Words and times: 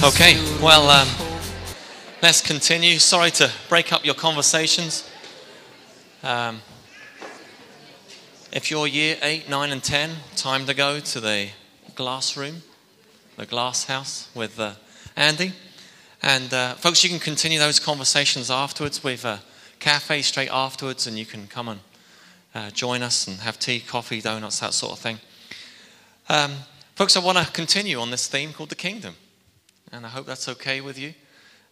Okay, 0.00 0.36
well, 0.62 0.88
um, 0.90 1.08
let's 2.22 2.40
continue. 2.40 3.00
Sorry 3.00 3.32
to 3.32 3.50
break 3.68 3.92
up 3.92 4.04
your 4.04 4.14
conversations. 4.14 5.10
Um, 6.22 6.62
if 8.52 8.70
you're 8.70 8.86
year 8.86 9.16
8, 9.20 9.48
9, 9.48 9.72
and 9.72 9.82
10, 9.82 10.10
time 10.36 10.66
to 10.66 10.74
go 10.74 11.00
to 11.00 11.20
the 11.20 11.48
glass 11.96 12.36
room, 12.36 12.62
the 13.36 13.44
glass 13.44 13.86
house 13.86 14.28
with 14.36 14.60
uh, 14.60 14.74
Andy. 15.16 15.52
And 16.22 16.54
uh, 16.54 16.74
folks, 16.74 17.02
you 17.02 17.10
can 17.10 17.18
continue 17.18 17.58
those 17.58 17.80
conversations 17.80 18.52
afterwards. 18.52 19.02
We've 19.02 19.24
a 19.24 19.40
cafe 19.80 20.22
straight 20.22 20.50
afterwards, 20.52 21.08
and 21.08 21.18
you 21.18 21.26
can 21.26 21.48
come 21.48 21.68
and 21.68 21.80
uh, 22.54 22.70
join 22.70 23.02
us 23.02 23.26
and 23.26 23.38
have 23.38 23.58
tea, 23.58 23.80
coffee, 23.80 24.20
donuts, 24.20 24.60
that 24.60 24.74
sort 24.74 24.92
of 24.92 25.00
thing. 25.00 25.18
Um, 26.28 26.52
folks, 26.94 27.16
I 27.16 27.20
want 27.20 27.38
to 27.38 27.52
continue 27.52 27.98
on 27.98 28.12
this 28.12 28.28
theme 28.28 28.52
called 28.52 28.68
the 28.68 28.76
kingdom, 28.76 29.16
and 29.92 30.04
I 30.04 30.08
hope 30.08 30.26
that's 30.26 30.48
okay 30.48 30.80
with 30.80 30.98
you. 30.98 31.14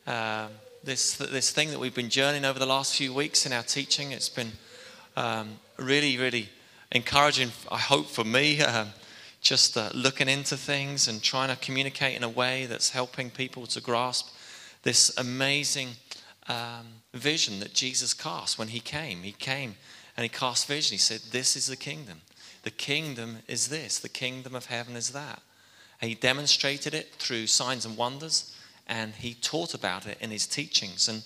Um, 0.06 0.48
this 0.84 1.16
this 1.16 1.50
thing 1.50 1.70
that 1.70 1.78
we've 1.78 1.94
been 1.94 2.10
journeying 2.10 2.44
over 2.44 2.58
the 2.58 2.66
last 2.66 2.96
few 2.96 3.12
weeks 3.12 3.46
in 3.46 3.52
our 3.52 3.62
teaching, 3.62 4.12
it's 4.12 4.28
been 4.28 4.52
um, 5.16 5.58
really, 5.78 6.16
really 6.16 6.48
encouraging. 6.92 7.50
I 7.70 7.78
hope 7.78 8.06
for 8.06 8.24
me, 8.24 8.60
um, 8.62 8.88
just 9.40 9.76
uh, 9.76 9.90
looking 9.94 10.28
into 10.28 10.56
things 10.56 11.08
and 11.08 11.22
trying 11.22 11.48
to 11.48 11.56
communicate 11.56 12.16
in 12.16 12.22
a 12.22 12.28
way 12.28 12.66
that's 12.66 12.90
helping 12.90 13.30
people 13.30 13.66
to 13.66 13.80
grasp 13.80 14.34
this 14.82 15.16
amazing 15.18 15.90
um, 16.48 16.86
vision 17.12 17.60
that 17.60 17.74
Jesus 17.74 18.14
cast 18.14 18.58
when 18.58 18.68
he 18.68 18.80
came. 18.80 19.22
He 19.22 19.32
came 19.32 19.74
and 20.16 20.22
he 20.22 20.28
cast 20.28 20.68
vision. 20.68 20.94
He 20.94 20.98
said, 20.98 21.20
This 21.32 21.56
is 21.56 21.66
the 21.66 21.76
kingdom. 21.76 22.22
The 22.62 22.70
kingdom 22.70 23.38
is 23.46 23.68
this, 23.68 23.98
the 23.98 24.08
kingdom 24.08 24.54
of 24.54 24.66
heaven 24.66 24.96
is 24.96 25.10
that. 25.10 25.42
He 26.00 26.14
demonstrated 26.14 26.94
it 26.94 27.12
through 27.18 27.46
signs 27.46 27.86
and 27.86 27.96
wonders, 27.96 28.54
and 28.86 29.14
he 29.14 29.34
taught 29.34 29.74
about 29.74 30.06
it 30.06 30.18
in 30.20 30.30
his 30.30 30.46
teachings. 30.46 31.08
And 31.08 31.22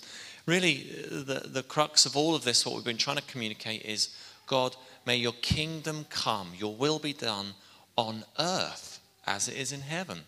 really, 0.46 0.86
uh, 1.04 1.22
the, 1.22 1.48
the 1.48 1.62
crux 1.62 2.06
of 2.06 2.16
all 2.16 2.34
of 2.34 2.44
this, 2.44 2.64
what 2.64 2.74
we've 2.74 2.84
been 2.84 2.96
trying 2.96 3.16
to 3.16 3.22
communicate 3.22 3.84
is 3.84 4.14
God, 4.46 4.76
may 5.06 5.16
your 5.16 5.34
kingdom 5.42 6.06
come, 6.10 6.52
your 6.56 6.74
will 6.74 6.98
be 6.98 7.12
done 7.12 7.54
on 7.96 8.24
earth 8.38 9.00
as 9.26 9.48
it 9.48 9.56
is 9.56 9.72
in 9.72 9.80
heaven. 9.80 10.22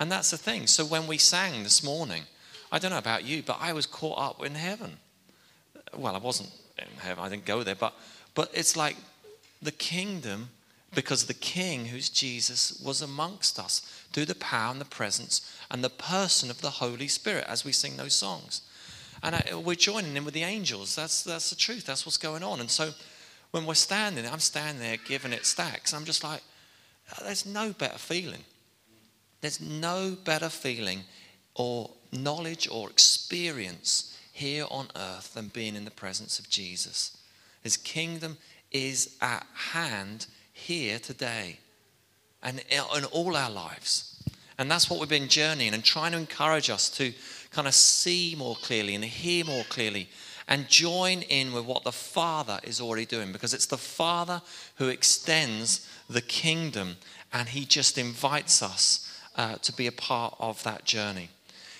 And 0.00 0.10
that's 0.10 0.30
the 0.30 0.38
thing. 0.38 0.66
So 0.66 0.84
when 0.84 1.06
we 1.06 1.18
sang 1.18 1.62
this 1.62 1.82
morning, 1.84 2.24
I 2.72 2.78
don't 2.78 2.90
know 2.90 2.98
about 2.98 3.24
you, 3.24 3.42
but 3.42 3.58
I 3.60 3.72
was 3.72 3.86
caught 3.86 4.18
up 4.18 4.44
in 4.44 4.54
heaven. 4.54 4.96
Well, 5.94 6.16
I 6.16 6.18
wasn't 6.18 6.50
in 6.78 6.88
heaven, 6.98 7.22
I 7.22 7.28
didn't 7.28 7.44
go 7.44 7.62
there, 7.62 7.74
but, 7.74 7.94
but 8.34 8.50
it's 8.54 8.76
like 8.76 8.96
the 9.60 9.72
kingdom, 9.72 10.48
because 10.94 11.24
the 11.24 11.34
king, 11.34 11.86
who's 11.86 12.08
Jesus, 12.08 12.78
was 12.84 13.00
amongst 13.00 13.58
us 13.58 13.80
through 14.12 14.26
the 14.26 14.34
power 14.34 14.70
and 14.70 14.80
the 14.80 14.84
presence 14.84 15.40
and 15.70 15.82
the 15.82 15.90
person 15.90 16.50
of 16.50 16.60
the 16.60 16.70
Holy 16.70 17.08
Spirit 17.08 17.44
as 17.48 17.64
we 17.64 17.72
sing 17.72 17.96
those 17.96 18.14
songs. 18.14 18.62
And 19.22 19.36
I, 19.36 19.54
we're 19.54 19.74
joining 19.74 20.16
in 20.16 20.24
with 20.24 20.34
the 20.34 20.42
angels. 20.42 20.94
That's, 20.94 21.22
that's 21.22 21.50
the 21.50 21.56
truth. 21.56 21.86
That's 21.86 22.04
what's 22.04 22.18
going 22.18 22.42
on. 22.42 22.60
And 22.60 22.70
so 22.70 22.90
when 23.52 23.66
we're 23.66 23.74
standing 23.74 24.26
I'm 24.26 24.40
standing 24.40 24.82
there 24.82 24.96
giving 24.96 25.32
it 25.32 25.46
stacks. 25.46 25.94
I'm 25.94 26.04
just 26.04 26.24
like, 26.24 26.42
there's 27.22 27.46
no 27.46 27.72
better 27.72 27.98
feeling. 27.98 28.44
There's 29.40 29.60
no 29.60 30.16
better 30.24 30.48
feeling 30.48 31.00
or 31.54 31.90
knowledge 32.12 32.68
or 32.70 32.90
experience 32.90 34.18
here 34.32 34.66
on 34.70 34.88
earth 34.96 35.34
than 35.34 35.48
being 35.48 35.76
in 35.76 35.84
the 35.84 35.90
presence 35.90 36.38
of 36.38 36.48
Jesus. 36.48 37.16
His 37.62 37.76
kingdom 37.76 38.38
is 38.70 39.16
at 39.20 39.46
hand 39.54 40.26
here 40.66 40.98
today 40.98 41.58
and 42.42 42.62
in 42.70 43.04
all 43.06 43.36
our 43.36 43.50
lives. 43.50 44.22
And 44.58 44.70
that's 44.70 44.88
what 44.88 45.00
we've 45.00 45.08
been 45.08 45.28
journeying 45.28 45.74
and 45.74 45.84
trying 45.84 46.12
to 46.12 46.18
encourage 46.18 46.70
us 46.70 46.88
to 46.90 47.12
kind 47.50 47.66
of 47.66 47.74
see 47.74 48.34
more 48.36 48.56
clearly 48.56 48.94
and 48.94 49.04
hear 49.04 49.44
more 49.44 49.64
clearly 49.64 50.08
and 50.48 50.68
join 50.68 51.22
in 51.22 51.52
with 51.52 51.64
what 51.64 51.84
the 51.84 51.92
Father 51.92 52.58
is 52.62 52.80
already 52.80 53.06
doing 53.06 53.32
because 53.32 53.54
it's 53.54 53.66
the 53.66 53.78
Father 53.78 54.42
who 54.76 54.88
extends 54.88 55.88
the 56.08 56.20
kingdom 56.20 56.96
and 57.32 57.48
He 57.48 57.64
just 57.64 57.98
invites 57.98 58.62
us 58.62 59.08
uh, 59.36 59.56
to 59.56 59.72
be 59.72 59.86
a 59.86 59.92
part 59.92 60.34
of 60.38 60.62
that 60.64 60.84
journey. 60.84 61.28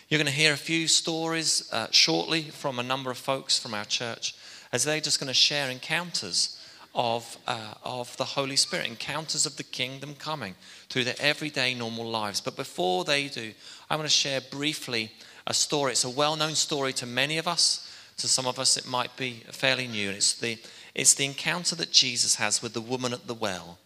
You're 0.09 0.19
going 0.19 0.26
to 0.26 0.32
hear 0.32 0.53
a 0.53 0.59
few 0.59 0.88
stories 0.88 1.69
uh, 1.72 1.88
shortly 1.91 2.42
from 2.42 2.78
a 2.78 2.82
number 2.82 3.10
of 3.10 3.19
folks 3.19 3.59
from 3.59 3.75
our 3.75 3.84
church 3.84 4.34
as 4.72 4.84
they're 4.84 5.00
just 5.00 5.21
going 5.21 5.28
to 5.28 5.34
share 5.34 5.71
encounters 5.71 6.59
of, 6.94 7.38
uh, 7.47 7.75
of 7.82 8.14
the 8.16 8.25
Holy 8.25 8.56
Spirit, 8.56 8.86
encounters 8.86 9.47
of 9.47 9.56
the 9.56 9.62
kingdom 9.62 10.14
coming 10.14 10.54
through 10.88 11.04
their 11.04 11.14
everyday 11.19 11.75
normal 11.75 12.08
lives. 12.08 12.41
But 12.41 12.56
before 12.56 13.04
they 13.04 13.28
do, 13.28 13.53
I 13.88 13.97
want 13.97 14.08
to 14.08 14.14
share 14.14 14.41
briefly 14.41 15.12
a 15.47 15.54
story. 15.54 15.92
It's 15.92 16.04
a 16.04 16.10
well 16.10 16.36
known 16.36 16.54
story 16.54 16.92
to 16.94 17.06
many 17.06 17.38
of 17.38 17.48
us. 17.48 17.88
To 18.19 18.28
some 18.28 18.47
of 18.47 18.58
us, 18.58 18.76
it 18.76 18.86
might 18.86 19.16
be 19.16 19.42
fairly 19.50 19.88
new. 19.88 20.10
It's 20.10 20.34
the, 20.34 20.58
it's 20.94 21.14
the 21.14 21.25
encounter 21.25 21.75
that 21.76 21.92
Jesus 21.92 22.36
has 22.36 22.62
with 22.62 22.75
the 22.75 22.80
woman 22.80 23.12
at 23.12 23.26
the 23.26 23.34
well, 23.34 23.78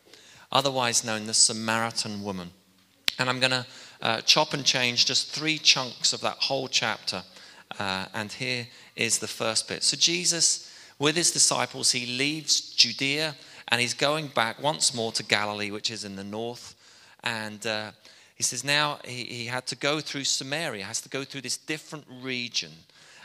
otherwise 0.50 1.04
known 1.04 1.26
the 1.26 1.34
Samaritan 1.34 2.22
woman. 2.22 2.50
And 3.18 3.30
I'm 3.30 3.40
going 3.40 3.52
to 3.52 3.66
uh, 4.02 4.20
chop 4.22 4.52
and 4.52 4.64
change 4.64 5.06
just 5.06 5.30
three 5.30 5.58
chunks 5.58 6.12
of 6.12 6.20
that 6.22 6.36
whole 6.38 6.68
chapter. 6.68 7.22
Uh, 7.78 8.06
and 8.14 8.32
here 8.32 8.66
is 8.94 9.18
the 9.18 9.26
first 9.28 9.68
bit. 9.68 9.82
So, 9.82 9.96
Jesus, 9.96 10.65
with 10.98 11.16
his 11.16 11.30
disciples, 11.30 11.92
he 11.92 12.18
leaves 12.18 12.60
Judea 12.74 13.34
and 13.68 13.80
he's 13.80 13.94
going 13.94 14.28
back 14.28 14.62
once 14.62 14.94
more 14.94 15.12
to 15.12 15.22
Galilee, 15.22 15.70
which 15.70 15.90
is 15.90 16.04
in 16.04 16.16
the 16.16 16.24
north. 16.24 16.74
And 17.22 17.66
uh, 17.66 17.90
he 18.34 18.42
says 18.42 18.64
now 18.64 18.98
he, 19.04 19.24
he 19.24 19.46
had 19.46 19.66
to 19.66 19.76
go 19.76 20.00
through 20.00 20.24
Samaria, 20.24 20.84
has 20.84 21.00
to 21.02 21.08
go 21.08 21.24
through 21.24 21.42
this 21.42 21.56
different 21.56 22.04
region. 22.22 22.72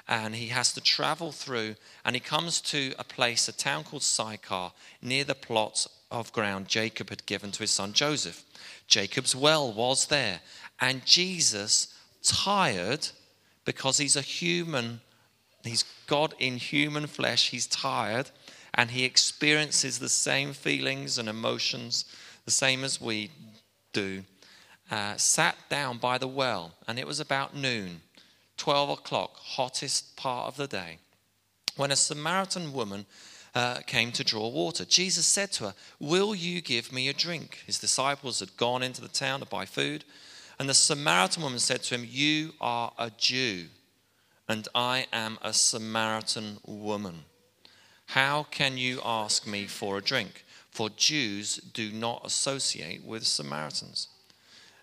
And 0.07 0.35
he 0.35 0.47
has 0.47 0.73
to 0.73 0.81
travel 0.81 1.31
through, 1.31 1.75
and 2.03 2.15
he 2.15 2.19
comes 2.19 2.59
to 2.61 2.93
a 2.97 3.03
place, 3.03 3.47
a 3.47 3.53
town 3.53 3.83
called 3.83 4.01
Sychar, 4.03 4.71
near 5.01 5.23
the 5.23 5.35
plot 5.35 5.87
of 6.09 6.33
ground 6.33 6.67
Jacob 6.67 7.09
had 7.09 7.25
given 7.25 7.51
to 7.51 7.59
his 7.59 7.71
son 7.71 7.93
Joseph. 7.93 8.43
Jacob's 8.87 9.35
well 9.35 9.71
was 9.71 10.07
there. 10.07 10.41
And 10.81 11.05
Jesus, 11.05 11.95
tired, 12.23 13.07
because 13.63 13.99
he's 13.99 14.15
a 14.15 14.21
human, 14.21 15.01
he's 15.63 15.83
God 16.07 16.33
in 16.39 16.57
human 16.57 17.07
flesh, 17.07 17.49
he's 17.49 17.67
tired, 17.67 18.29
and 18.73 18.91
he 18.91 19.03
experiences 19.03 19.99
the 19.99 20.09
same 20.09 20.53
feelings 20.53 21.17
and 21.17 21.27
emotions, 21.27 22.05
the 22.45 22.51
same 22.51 22.83
as 22.83 23.01
we 23.01 23.31
do, 23.94 24.23
uh, 24.89 25.16
sat 25.17 25.55
down 25.69 25.97
by 25.97 26.17
the 26.17 26.27
well, 26.27 26.73
and 26.88 26.97
it 26.97 27.07
was 27.07 27.19
about 27.19 27.55
noon, 27.55 28.01
12 28.57 28.89
o'clock, 28.89 29.35
hottest 29.38 30.16
part 30.16 30.47
of 30.47 30.57
the 30.57 30.67
day, 30.67 30.97
when 31.75 31.91
a 31.91 31.95
Samaritan 31.95 32.73
woman 32.73 33.05
uh, 33.53 33.79
came 33.85 34.11
to 34.13 34.23
draw 34.23 34.47
water. 34.47 34.85
Jesus 34.85 35.25
said 35.25 35.51
to 35.53 35.66
her, 35.66 35.73
Will 35.99 36.33
you 36.33 36.61
give 36.61 36.91
me 36.91 37.09
a 37.09 37.13
drink? 37.13 37.63
His 37.66 37.79
disciples 37.79 38.39
had 38.39 38.55
gone 38.57 38.83
into 38.83 39.01
the 39.01 39.07
town 39.07 39.41
to 39.41 39.45
buy 39.45 39.66
food. 39.66 40.05
And 40.59 40.69
the 40.69 40.73
Samaritan 40.73 41.43
woman 41.43 41.59
said 41.59 41.83
to 41.83 41.95
him, 41.95 42.07
You 42.07 42.53
are 42.61 42.93
a 42.97 43.09
Jew, 43.17 43.66
and 44.51 44.67
I 44.75 45.07
am 45.13 45.39
a 45.41 45.53
Samaritan 45.53 46.57
woman. 46.66 47.23
How 48.07 48.44
can 48.51 48.78
you 48.78 49.00
ask 49.01 49.47
me 49.47 49.66
for 49.66 49.97
a 49.97 50.01
drink? 50.01 50.44
For 50.72 50.89
Jews 50.89 51.56
do 51.56 51.89
not 51.94 52.25
associate 52.25 53.01
with 53.06 53.25
Samaritans. 53.25 54.09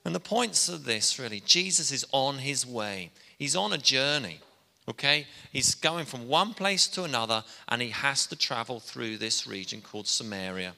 And 0.06 0.14
the 0.14 0.20
points 0.20 0.70
of 0.70 0.86
this 0.86 1.18
really, 1.18 1.40
Jesus 1.40 1.92
is 1.92 2.06
on 2.12 2.38
his 2.38 2.64
way, 2.64 3.10
he's 3.38 3.54
on 3.54 3.74
a 3.74 3.78
journey. 3.78 4.40
Okay? 4.88 5.26
He's 5.52 5.74
going 5.74 6.06
from 6.06 6.28
one 6.28 6.54
place 6.54 6.86
to 6.86 7.04
another 7.04 7.44
and 7.68 7.82
he 7.82 7.90
has 7.90 8.26
to 8.28 8.36
travel 8.36 8.80
through 8.80 9.18
this 9.18 9.46
region 9.46 9.82
called 9.82 10.06
Samaria. 10.06 10.72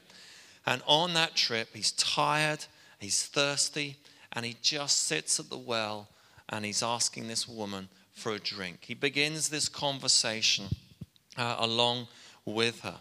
And 0.67 0.83
on 0.84 1.15
that 1.15 1.37
trip, 1.37 1.69
he's 1.75 1.93
tired, 1.93 2.65
he's 2.99 3.25
thirsty, 3.25 3.99
and 4.33 4.45
he 4.45 4.56
just 4.62 5.05
sits 5.05 5.39
at 5.39 5.49
the 5.49 5.56
well 5.56 6.09
and 6.49 6.64
he's 6.64 6.82
asking 6.82 7.29
this 7.29 7.47
woman 7.47 7.88
for 8.15 8.33
a 8.33 8.39
drink. 8.39 8.79
He 8.83 8.95
begins 8.95 9.49
this 9.49 9.69
conversation 9.69 10.67
uh, 11.37 11.57
along 11.59 12.09
with 12.45 12.81
her. 12.81 12.99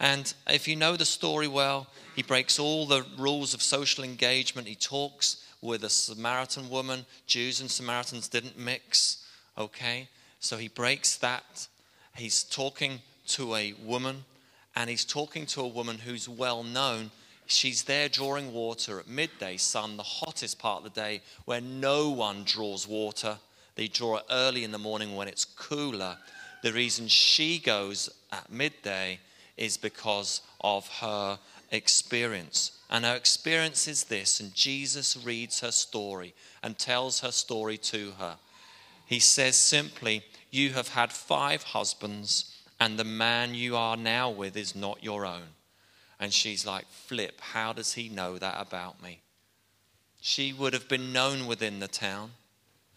And 0.00 0.32
if 0.48 0.66
you 0.66 0.74
know 0.74 0.96
the 0.96 1.04
story 1.04 1.46
well, 1.46 1.86
he 2.16 2.22
breaks 2.22 2.58
all 2.58 2.86
the 2.86 3.06
rules 3.16 3.54
of 3.54 3.62
social 3.62 4.02
engagement. 4.02 4.66
He 4.66 4.74
talks 4.74 5.44
with 5.60 5.84
a 5.84 5.90
Samaritan 5.90 6.68
woman. 6.68 7.06
Jews 7.26 7.60
and 7.60 7.70
Samaritans 7.70 8.28
didn't 8.28 8.58
mix, 8.58 9.24
okay? 9.56 10.08
So 10.40 10.56
he 10.56 10.68
breaks 10.68 11.16
that. 11.18 11.68
He's 12.16 12.42
talking 12.42 13.00
to 13.28 13.54
a 13.54 13.74
woman, 13.74 14.24
and 14.74 14.90
he's 14.90 15.04
talking 15.04 15.46
to 15.46 15.60
a 15.60 15.68
woman 15.68 15.98
who's 15.98 16.28
well 16.28 16.64
known. 16.64 17.12
She's 17.46 17.84
there 17.84 18.08
drawing 18.08 18.52
water 18.52 18.98
at 18.98 19.06
midday 19.06 19.56
sun, 19.56 19.96
the 19.96 20.02
hottest 20.02 20.58
part 20.58 20.84
of 20.84 20.92
the 20.92 21.00
day, 21.00 21.22
where 21.44 21.60
no 21.60 22.10
one 22.10 22.42
draws 22.44 22.88
water. 22.88 23.38
They 23.74 23.88
draw 23.88 24.20
early 24.30 24.64
in 24.64 24.72
the 24.72 24.78
morning 24.78 25.16
when 25.16 25.28
it's 25.28 25.44
cooler. 25.44 26.18
The 26.62 26.72
reason 26.72 27.08
she 27.08 27.58
goes 27.58 28.10
at 28.30 28.50
midday 28.50 29.18
is 29.56 29.76
because 29.76 30.42
of 30.60 30.88
her 30.98 31.38
experience. 31.70 32.78
And 32.90 33.04
her 33.04 33.16
experience 33.16 33.88
is 33.88 34.04
this, 34.04 34.40
and 34.40 34.54
Jesus 34.54 35.16
reads 35.24 35.60
her 35.60 35.72
story 35.72 36.34
and 36.62 36.78
tells 36.78 37.20
her 37.20 37.32
story 37.32 37.78
to 37.78 38.12
her. 38.18 38.36
He 39.06 39.18
says 39.18 39.56
simply, 39.56 40.24
You 40.50 40.70
have 40.70 40.88
had 40.88 41.12
five 41.12 41.62
husbands, 41.62 42.56
and 42.78 42.98
the 42.98 43.04
man 43.04 43.54
you 43.54 43.76
are 43.76 43.96
now 43.96 44.30
with 44.30 44.56
is 44.56 44.74
not 44.74 45.02
your 45.02 45.24
own. 45.24 45.54
And 46.20 46.32
she's 46.32 46.66
like, 46.66 46.86
Flip, 46.88 47.40
how 47.40 47.72
does 47.72 47.94
he 47.94 48.08
know 48.08 48.38
that 48.38 48.60
about 48.60 49.02
me? 49.02 49.20
She 50.20 50.52
would 50.52 50.72
have 50.72 50.88
been 50.88 51.12
known 51.12 51.46
within 51.46 51.80
the 51.80 51.88
town 51.88 52.32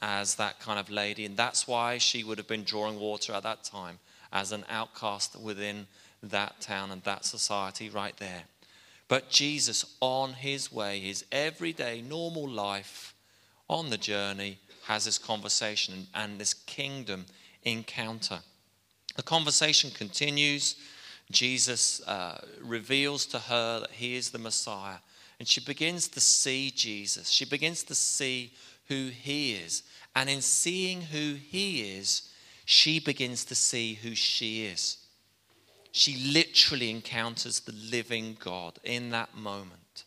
as 0.01 0.35
that 0.35 0.59
kind 0.59 0.79
of 0.79 0.89
lady, 0.89 1.25
and 1.25 1.37
that's 1.37 1.67
why 1.67 1.97
she 1.97 2.23
would 2.23 2.37
have 2.37 2.47
been 2.47 2.63
drawing 2.63 2.99
water 2.99 3.33
at 3.33 3.43
that 3.43 3.63
time 3.63 3.99
as 4.31 4.51
an 4.51 4.65
outcast 4.69 5.39
within 5.39 5.87
that 6.21 6.59
town 6.59 6.91
and 6.91 7.03
that 7.03 7.25
society 7.25 7.89
right 7.89 8.17
there. 8.17 8.43
But 9.07 9.29
Jesus, 9.29 9.85
on 10.01 10.33
his 10.33 10.71
way, 10.71 10.99
his 10.99 11.25
everyday 11.31 12.01
normal 12.01 12.47
life, 12.47 13.13
on 13.69 13.89
the 13.89 13.97
journey, 13.97 14.59
has 14.85 15.05
this 15.05 15.17
conversation 15.17 16.07
and 16.13 16.39
this 16.39 16.53
kingdom 16.53 17.25
encounter. 17.63 18.39
The 19.15 19.23
conversation 19.23 19.91
continues. 19.91 20.75
Jesus 21.31 22.05
uh, 22.07 22.43
reveals 22.61 23.25
to 23.27 23.39
her 23.39 23.79
that 23.81 23.91
he 23.91 24.15
is 24.15 24.29
the 24.29 24.37
Messiah. 24.37 24.97
And 25.39 25.47
she 25.47 25.61
begins 25.61 26.07
to 26.09 26.19
see 26.19 26.71
Jesus. 26.71 27.29
She 27.29 27.45
begins 27.45 27.83
to 27.83 27.95
see 27.95 28.53
who 28.87 29.07
he 29.07 29.53
is. 29.53 29.83
And 30.15 30.29
in 30.29 30.41
seeing 30.41 31.01
who 31.01 31.35
he 31.35 31.97
is, 31.97 32.31
she 32.65 32.99
begins 32.99 33.45
to 33.45 33.55
see 33.55 33.95
who 33.95 34.15
she 34.15 34.65
is. 34.65 34.97
She 35.91 36.31
literally 36.31 36.89
encounters 36.89 37.61
the 37.61 37.73
living 37.73 38.37
God 38.39 38.79
in 38.83 39.11
that 39.11 39.35
moment. 39.35 40.03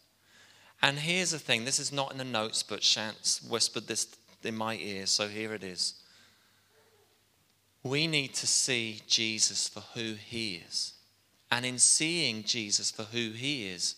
And 0.82 0.98
here's 0.98 1.30
the 1.30 1.38
thing 1.38 1.64
this 1.64 1.78
is 1.78 1.92
not 1.92 2.12
in 2.12 2.18
the 2.18 2.24
notes, 2.24 2.62
but 2.62 2.80
Chance 2.80 3.42
whispered 3.42 3.86
this 3.86 4.06
in 4.42 4.56
my 4.56 4.76
ear, 4.76 5.06
so 5.06 5.28
here 5.28 5.54
it 5.54 5.64
is. 5.64 5.94
We 7.82 8.06
need 8.06 8.34
to 8.34 8.46
see 8.46 9.02
Jesus 9.06 9.68
for 9.68 9.80
who 9.94 10.14
he 10.14 10.62
is. 10.66 10.92
And 11.50 11.64
in 11.64 11.78
seeing 11.78 12.44
Jesus 12.44 12.90
for 12.90 13.04
who 13.04 13.30
he 13.30 13.68
is, 13.68 13.94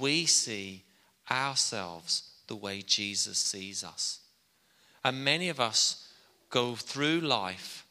we 0.00 0.26
see 0.26 0.84
ourselves 1.30 2.30
the 2.48 2.56
way 2.56 2.82
Jesus 2.82 3.38
sees 3.38 3.84
us. 3.84 4.20
And 5.04 5.24
many 5.24 5.48
of 5.48 5.60
us 5.60 6.08
go 6.50 6.74
through 6.74 7.20
life 7.20 7.86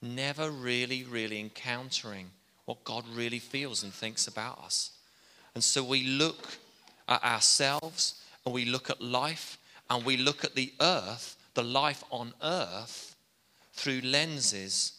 never 0.00 0.50
really, 0.50 1.04
really 1.04 1.40
encountering 1.40 2.30
what 2.64 2.84
God 2.84 3.04
really 3.14 3.38
feels 3.38 3.82
and 3.82 3.92
thinks 3.92 4.26
about 4.26 4.58
us. 4.58 4.92
And 5.54 5.62
so 5.62 5.82
we 5.82 6.04
look 6.04 6.58
at 7.08 7.22
ourselves 7.22 8.22
and 8.44 8.54
we 8.54 8.64
look 8.64 8.90
at 8.90 9.00
life 9.00 9.58
and 9.88 10.04
we 10.04 10.16
look 10.16 10.44
at 10.44 10.54
the 10.54 10.72
earth, 10.80 11.36
the 11.54 11.62
life 11.62 12.04
on 12.10 12.32
earth, 12.42 13.16
through 13.72 14.00
lenses 14.02 14.92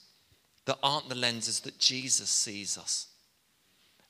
that 0.65 0.77
aren't 0.83 1.10
the 1.10 1.15
lenses 1.15 1.62
that 1.62 1.80
Jesus 1.80 2.30
sees 2.30 2.77
us. 2.77 3.07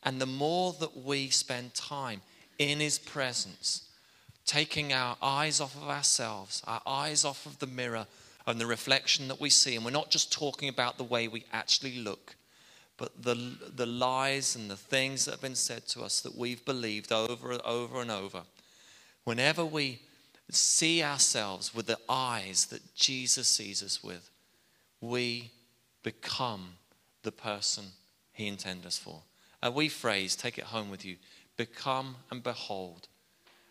And 0.04 0.22
the 0.22 0.26
more 0.26 0.74
that 0.80 0.98
we 0.98 1.30
spend 1.30 1.74
time 1.74 2.22
in 2.60 2.80
His 2.80 3.00
presence, 3.00 3.87
taking 4.48 4.94
our 4.94 5.16
eyes 5.22 5.62
off 5.62 5.76
of 5.76 5.88
ourselves, 5.88 6.64
our 6.66 6.82
eyes 6.88 7.24
off 7.24 7.46
of 7.46 7.60
the 7.60 7.68
mirror 7.68 8.08
and 8.48 8.60
the 8.60 8.66
reflection 8.66 9.28
that 9.28 9.40
we 9.40 9.50
see, 9.50 9.76
and 9.76 9.86
we're 9.86 9.92
not 9.92 10.10
just 10.10 10.32
talking 10.32 10.70
about 10.70 10.98
the 10.98 11.04
way 11.04 11.28
we 11.28 11.44
actually 11.54 12.00
look, 12.00 12.36
but 12.98 13.22
the, 13.22 13.36
the 13.76 13.86
lies 13.86 14.56
and 14.56 14.72
the 14.72 14.78
things 14.78 15.26
that 15.26 15.32
have 15.32 15.42
been 15.42 15.54
said 15.54 15.86
to 15.86 16.02
us 16.02 16.22
that 16.22 16.36
we've 16.36 16.66
believed 16.66 17.12
over 17.12 17.52
and 17.52 17.62
over 17.62 18.02
and 18.02 18.10
over. 18.10 18.42
Whenever 19.26 19.66
we 19.66 20.00
see 20.50 21.04
ourselves 21.04 21.76
with 21.76 21.86
the 21.86 22.00
eyes 22.08 22.68
that 22.68 22.96
Jesus 22.96 23.50
sees 23.50 23.84
us 23.84 24.02
with, 24.02 24.32
we 25.02 25.52
become 26.02 26.70
the 27.24 27.32
person 27.32 27.84
he 28.32 28.48
intended 28.48 28.86
us 28.86 28.98
for. 28.98 29.22
A 29.62 29.70
wee 29.70 29.90
phrase, 29.90 30.36
take 30.36 30.58
it 30.58 30.64
home 30.64 30.90
with 30.90 31.04
you 31.04 31.18
become 31.58 32.16
and 32.32 32.42
behold. 32.42 33.08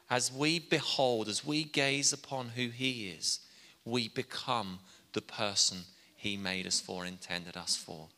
As 0.08 0.32
we 0.32 0.58
behold, 0.58 1.28
as 1.28 1.44
we 1.44 1.64
gaze 1.64 2.12
upon 2.12 2.50
who 2.50 2.68
he 2.68 3.08
is, 3.08 3.40
we 3.84 4.08
become 4.08 4.78
the 5.12 5.20
person 5.20 5.78
he 6.16 6.36
made 6.36 6.66
us 6.66 6.80
for, 6.80 7.04
intended 7.04 7.56
us 7.56 7.76
for. 7.76 8.08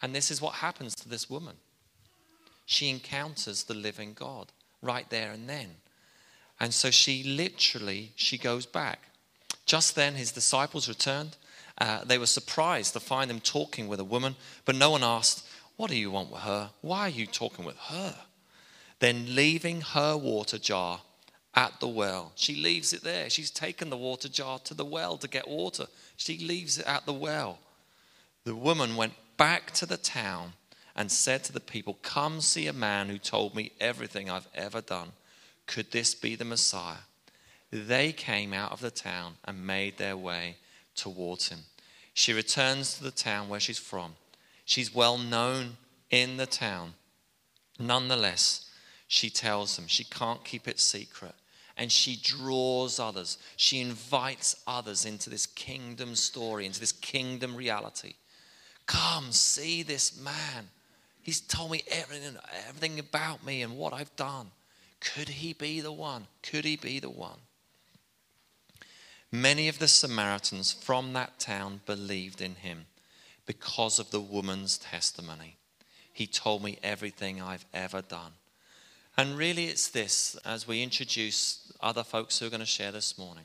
And 0.00 0.14
this 0.14 0.30
is 0.30 0.40
what 0.40 0.54
happens 0.54 0.94
to 0.96 1.08
this 1.08 1.28
woman. 1.28 1.56
She 2.66 2.90
encounters 2.90 3.64
the 3.64 3.74
living 3.74 4.14
God 4.14 4.52
right 4.80 5.08
there 5.10 5.32
and 5.32 5.48
then. 5.48 5.76
And 6.60 6.72
so 6.72 6.90
she 6.90 7.22
literally, 7.22 8.12
she 8.14 8.38
goes 8.38 8.66
back. 8.66 9.00
Just 9.66 9.94
then 9.94 10.14
his 10.14 10.32
disciples 10.32 10.88
returned. 10.88 11.36
Uh, 11.78 12.04
they 12.04 12.18
were 12.18 12.26
surprised 12.26 12.92
to 12.92 13.00
find 13.00 13.30
him 13.30 13.40
talking 13.40 13.88
with 13.88 14.00
a 14.00 14.04
woman, 14.04 14.36
but 14.64 14.76
no 14.76 14.90
one 14.90 15.02
asked, 15.02 15.46
What 15.76 15.90
do 15.90 15.96
you 15.96 16.10
want 16.10 16.30
with 16.30 16.42
her? 16.42 16.70
Why 16.80 17.00
are 17.00 17.08
you 17.08 17.26
talking 17.26 17.64
with 17.64 17.76
her? 17.76 18.16
Then, 18.98 19.34
leaving 19.34 19.80
her 19.80 20.16
water 20.16 20.58
jar 20.58 21.00
at 21.54 21.80
the 21.80 21.88
well, 21.88 22.32
she 22.34 22.54
leaves 22.54 22.92
it 22.92 23.02
there. 23.02 23.28
She's 23.28 23.50
taken 23.50 23.90
the 23.90 23.96
water 23.96 24.28
jar 24.28 24.58
to 24.60 24.74
the 24.74 24.84
well 24.84 25.18
to 25.18 25.28
get 25.28 25.46
water. 25.46 25.86
She 26.16 26.38
leaves 26.38 26.78
it 26.78 26.86
at 26.86 27.04
the 27.04 27.12
well. 27.12 27.58
The 28.44 28.56
woman 28.56 28.96
went 28.96 29.14
back 29.36 29.70
to 29.72 29.86
the 29.86 29.98
town 29.98 30.54
and 30.96 31.10
said 31.10 31.44
to 31.44 31.52
the 31.52 31.60
people, 31.60 31.98
Come 32.02 32.40
see 32.40 32.66
a 32.66 32.72
man 32.72 33.08
who 33.08 33.18
told 33.18 33.54
me 33.54 33.72
everything 33.80 34.30
I've 34.30 34.48
ever 34.54 34.80
done. 34.80 35.12
Could 35.66 35.90
this 35.90 36.14
be 36.14 36.36
the 36.36 36.44
Messiah? 36.44 37.04
They 37.70 38.12
came 38.12 38.52
out 38.52 38.72
of 38.72 38.80
the 38.80 38.90
town 38.90 39.34
and 39.44 39.66
made 39.66 39.98
their 39.98 40.16
way 40.16 40.56
towards 40.94 41.48
him. 41.48 41.60
She 42.14 42.32
returns 42.32 42.94
to 42.94 43.04
the 43.04 43.10
town 43.10 43.48
where 43.48 43.60
she's 43.60 43.78
from. 43.78 44.14
She's 44.64 44.94
well 44.94 45.18
known 45.18 45.76
in 46.10 46.36
the 46.36 46.46
town. 46.46 46.94
Nonetheless, 47.78 48.70
she 49.06 49.30
tells 49.30 49.76
them 49.76 49.86
she 49.86 50.04
can't 50.04 50.44
keep 50.44 50.68
it 50.68 50.78
secret. 50.78 51.34
And 51.76 51.90
she 51.90 52.18
draws 52.22 52.98
others. 52.98 53.38
She 53.56 53.80
invites 53.80 54.56
others 54.66 55.04
into 55.04 55.30
this 55.30 55.46
kingdom 55.46 56.14
story, 56.14 56.66
into 56.66 56.80
this 56.80 56.92
kingdom 56.92 57.56
reality. 57.56 58.14
Come, 58.86 59.32
see 59.32 59.82
this 59.82 60.20
man. 60.20 60.68
He's 61.22 61.40
told 61.40 61.70
me 61.70 61.82
everything, 61.88 62.36
everything 62.68 62.98
about 62.98 63.44
me 63.44 63.62
and 63.62 63.76
what 63.76 63.92
I've 63.92 64.14
done. 64.16 64.50
Could 65.00 65.28
he 65.28 65.52
be 65.52 65.80
the 65.80 65.92
one? 65.92 66.26
Could 66.42 66.64
he 66.64 66.76
be 66.76 67.00
the 67.00 67.10
one? 67.10 67.38
Many 69.30 69.68
of 69.68 69.78
the 69.78 69.88
Samaritans 69.88 70.72
from 70.72 71.14
that 71.14 71.38
town 71.38 71.80
believed 71.86 72.42
in 72.42 72.56
him 72.56 72.86
because 73.46 73.98
of 73.98 74.10
the 74.10 74.20
woman's 74.20 74.76
testimony. 74.76 75.56
He 76.12 76.26
told 76.26 76.62
me 76.62 76.78
everything 76.82 77.40
I've 77.40 77.64
ever 77.72 78.02
done. 78.02 78.32
And 79.16 79.36
really, 79.36 79.66
it's 79.66 79.88
this 79.88 80.36
as 80.44 80.66
we 80.66 80.82
introduce 80.82 81.70
other 81.80 82.02
folks 82.02 82.38
who 82.38 82.46
are 82.46 82.50
going 82.50 82.60
to 82.60 82.66
share 82.66 82.92
this 82.92 83.18
morning. 83.18 83.44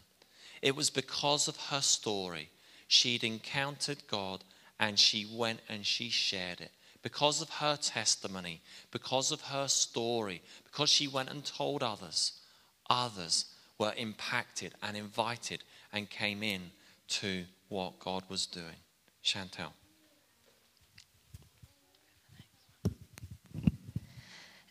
It 0.62 0.76
was 0.76 0.90
because 0.90 1.48
of 1.48 1.58
her 1.70 1.82
story. 1.82 2.50
She'd 2.88 3.24
encountered 3.24 4.08
God 4.08 4.44
and 4.80 4.98
she 4.98 5.28
went 5.32 5.60
and 5.68 5.86
she 5.86 6.10
shared 6.10 6.62
it. 6.62 6.72
Because 7.04 7.42
of 7.42 7.50
her 7.50 7.78
testimony, 7.78 8.62
because 8.92 9.32
of 9.32 9.42
her 9.42 9.68
story, 9.68 10.42
because 10.66 10.90
she 10.90 11.08
went 11.08 11.30
and 11.30 11.46
told 11.46 11.84
others, 11.84 12.34
others 12.90 13.46
were 13.78 13.94
impacted 13.98 14.74
and 14.82 14.98
invited 14.98 15.64
and 15.94 16.10
came 16.10 16.44
in 16.44 16.72
to 17.08 17.46
what 17.70 18.00
God 18.00 18.24
was 18.30 18.46
doing. 18.46 18.66
Chantel. 19.24 19.72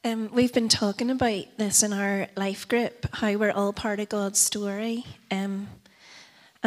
Um, 0.06 0.30
we've 0.32 0.52
been 0.52 0.68
talking 0.68 1.10
about 1.10 1.46
this 1.56 1.82
in 1.82 1.92
our 1.92 2.28
life 2.36 2.68
group, 2.68 3.08
how 3.12 3.36
we're 3.36 3.50
all 3.50 3.72
part 3.72 3.98
of 3.98 4.08
God's 4.08 4.38
story. 4.38 5.04
Um, 5.32 5.66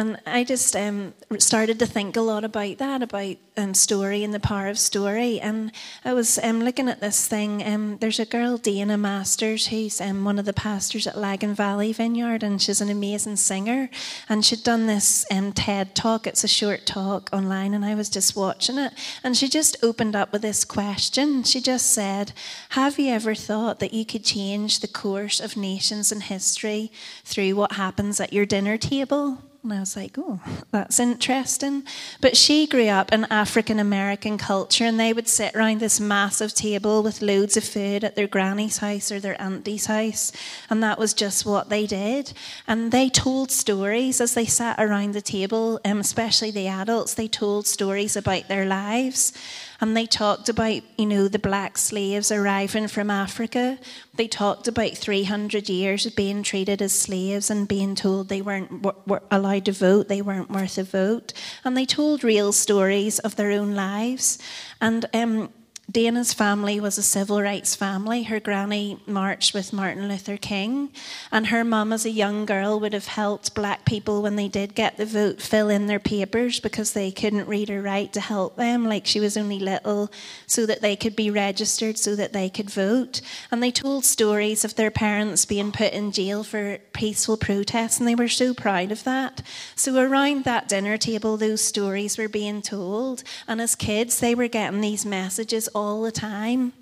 and 0.00 0.18
I 0.24 0.44
just 0.44 0.74
um, 0.74 1.12
started 1.38 1.78
to 1.78 1.86
think 1.86 2.16
a 2.16 2.22
lot 2.22 2.42
about 2.42 2.78
that, 2.78 3.02
about 3.02 3.36
um, 3.58 3.74
story 3.74 4.24
and 4.24 4.32
the 4.32 4.40
power 4.40 4.68
of 4.68 4.78
story. 4.78 5.38
And 5.38 5.72
I 6.06 6.14
was 6.14 6.38
um, 6.42 6.62
looking 6.62 6.88
at 6.88 7.02
this 7.02 7.28
thing. 7.28 7.62
Um, 7.62 7.98
there's 7.98 8.18
a 8.18 8.24
girl, 8.24 8.56
Dana 8.56 8.96
Masters, 8.96 9.66
who's 9.66 10.00
um, 10.00 10.24
one 10.24 10.38
of 10.38 10.46
the 10.46 10.54
pastors 10.54 11.06
at 11.06 11.18
Lagan 11.18 11.54
Valley 11.54 11.92
Vineyard, 11.92 12.42
and 12.42 12.62
she's 12.62 12.80
an 12.80 12.88
amazing 12.88 13.36
singer. 13.36 13.90
And 14.26 14.42
she'd 14.42 14.64
done 14.64 14.86
this 14.86 15.26
um, 15.30 15.52
TED 15.52 15.94
talk. 15.94 16.26
It's 16.26 16.44
a 16.44 16.48
short 16.48 16.86
talk 16.86 17.28
online, 17.30 17.74
and 17.74 17.84
I 17.84 17.94
was 17.94 18.08
just 18.08 18.34
watching 18.34 18.78
it. 18.78 18.94
And 19.22 19.36
she 19.36 19.50
just 19.50 19.76
opened 19.82 20.16
up 20.16 20.32
with 20.32 20.40
this 20.40 20.64
question. 20.64 21.42
She 21.42 21.60
just 21.60 21.92
said, 21.92 22.32
Have 22.70 22.98
you 22.98 23.12
ever 23.12 23.34
thought 23.34 23.80
that 23.80 23.92
you 23.92 24.06
could 24.06 24.24
change 24.24 24.80
the 24.80 24.88
course 24.88 25.40
of 25.40 25.58
nations 25.58 26.10
and 26.10 26.22
history 26.22 26.90
through 27.22 27.54
what 27.54 27.72
happens 27.72 28.18
at 28.18 28.32
your 28.32 28.46
dinner 28.46 28.78
table? 28.78 29.42
And 29.62 29.74
I 29.74 29.80
was 29.80 29.94
like, 29.94 30.16
oh, 30.16 30.40
that's 30.70 30.98
interesting. 30.98 31.82
But 32.22 32.34
she 32.34 32.66
grew 32.66 32.86
up 32.86 33.12
in 33.12 33.26
African 33.26 33.78
American 33.78 34.38
culture, 34.38 34.84
and 34.84 34.98
they 34.98 35.12
would 35.12 35.28
sit 35.28 35.54
around 35.54 35.80
this 35.80 36.00
massive 36.00 36.54
table 36.54 37.02
with 37.02 37.20
loads 37.20 37.58
of 37.58 37.64
food 37.64 38.02
at 38.02 38.16
their 38.16 38.26
granny's 38.26 38.78
house 38.78 39.12
or 39.12 39.20
their 39.20 39.40
auntie's 39.40 39.84
house. 39.84 40.32
And 40.70 40.82
that 40.82 40.98
was 40.98 41.12
just 41.12 41.44
what 41.44 41.68
they 41.68 41.86
did. 41.86 42.32
And 42.66 42.90
they 42.90 43.10
told 43.10 43.50
stories 43.50 44.18
as 44.22 44.32
they 44.32 44.46
sat 44.46 44.80
around 44.80 45.12
the 45.12 45.20
table, 45.20 45.78
um, 45.84 46.00
especially 46.00 46.50
the 46.50 46.68
adults, 46.68 47.12
they 47.12 47.28
told 47.28 47.66
stories 47.66 48.16
about 48.16 48.48
their 48.48 48.64
lives. 48.64 49.34
And 49.80 49.96
they 49.96 50.06
talked 50.06 50.48
about, 50.48 50.82
you 50.98 51.06
know, 51.06 51.28
the 51.28 51.38
black 51.38 51.78
slaves 51.78 52.30
arriving 52.30 52.88
from 52.88 53.10
Africa. 53.10 53.78
They 54.14 54.28
talked 54.28 54.68
about 54.68 54.96
300 54.96 55.68
years 55.68 56.04
of 56.04 56.14
being 56.14 56.42
treated 56.42 56.82
as 56.82 56.92
slaves 56.92 57.50
and 57.50 57.66
being 57.66 57.94
told 57.94 58.28
they 58.28 58.42
weren't 58.42 58.82
were 59.06 59.22
allowed 59.30 59.64
to 59.66 59.72
vote, 59.72 60.08
they 60.08 60.22
weren't 60.22 60.50
worth 60.50 60.76
a 60.76 60.84
vote. 60.84 61.32
And 61.64 61.76
they 61.76 61.86
told 61.86 62.22
real 62.22 62.52
stories 62.52 63.18
of 63.20 63.36
their 63.36 63.52
own 63.52 63.74
lives. 63.74 64.38
And 64.80 65.06
um, 65.14 65.50
Dana's 65.90 66.32
family 66.32 66.78
was 66.78 66.98
a 66.98 67.02
civil 67.02 67.42
rights 67.42 67.74
family. 67.74 68.24
Her 68.24 68.38
granny 68.38 69.00
marched 69.06 69.54
with 69.54 69.72
Martin 69.72 70.08
Luther 70.08 70.36
King, 70.36 70.90
and 71.32 71.48
her 71.48 71.64
mum, 71.64 71.92
as 71.92 72.04
a 72.04 72.10
young 72.10 72.44
girl, 72.44 72.78
would 72.78 72.92
have 72.92 73.06
helped 73.06 73.54
black 73.54 73.84
people 73.86 74.22
when 74.22 74.36
they 74.36 74.46
did 74.46 74.74
get 74.74 74.98
the 74.98 75.06
vote 75.06 75.40
fill 75.40 75.68
in 75.68 75.86
their 75.86 75.98
papers 75.98 76.60
because 76.60 76.92
they 76.92 77.10
couldn't 77.10 77.48
read 77.48 77.70
or 77.70 77.82
write 77.82 78.12
to 78.12 78.20
help 78.20 78.56
them, 78.56 78.84
like 78.86 79.06
she 79.06 79.20
was 79.20 79.36
only 79.36 79.58
little, 79.58 80.12
so 80.46 80.64
that 80.66 80.82
they 80.82 80.94
could 80.94 81.16
be 81.16 81.30
registered, 81.30 81.98
so 81.98 82.14
that 82.14 82.32
they 82.32 82.48
could 82.48 82.70
vote. 82.70 83.20
And 83.50 83.62
they 83.62 83.72
told 83.72 84.04
stories 84.04 84.64
of 84.64 84.76
their 84.76 84.90
parents 84.90 85.44
being 85.44 85.72
put 85.72 85.92
in 85.92 86.12
jail 86.12 86.44
for 86.44 86.78
peaceful 86.92 87.36
protests, 87.36 87.98
and 87.98 88.06
they 88.06 88.14
were 88.14 88.28
so 88.28 88.54
proud 88.54 88.92
of 88.92 89.02
that. 89.04 89.42
So 89.74 89.96
around 89.96 90.44
that 90.44 90.68
dinner 90.68 90.98
table, 90.98 91.36
those 91.36 91.62
stories 91.62 92.18
were 92.18 92.28
being 92.28 92.62
told, 92.62 93.24
and 93.48 93.60
as 93.60 93.74
kids, 93.74 94.20
they 94.20 94.34
were 94.34 94.48
getting 94.48 94.82
these 94.82 95.06
messages 95.06 95.68
all 95.80 96.02
the 96.02 96.12
time. 96.12 96.72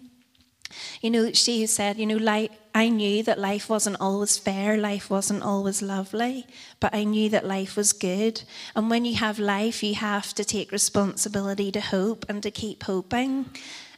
You 1.00 1.10
know, 1.10 1.32
she 1.32 1.66
said, 1.66 1.96
you 1.98 2.06
know, 2.06 2.16
like, 2.16 2.52
I 2.74 2.88
knew 2.88 3.22
that 3.22 3.38
life 3.38 3.70
wasn't 3.70 3.96
always 4.00 4.36
fair, 4.38 4.76
life 4.76 5.10
wasn't 5.10 5.42
always 5.42 5.80
lovely, 5.80 6.46
but 6.78 6.94
I 6.94 7.04
knew 7.04 7.28
that 7.30 7.46
life 7.46 7.76
was 7.76 7.92
good. 7.92 8.42
And 8.76 8.90
when 8.90 9.04
you 9.04 9.14
have 9.16 9.38
life, 9.38 9.82
you 9.82 9.94
have 9.94 10.34
to 10.34 10.44
take 10.44 10.70
responsibility 10.70 11.72
to 11.72 11.80
hope 11.80 12.26
and 12.28 12.42
to 12.42 12.50
keep 12.50 12.82
hoping 12.84 13.46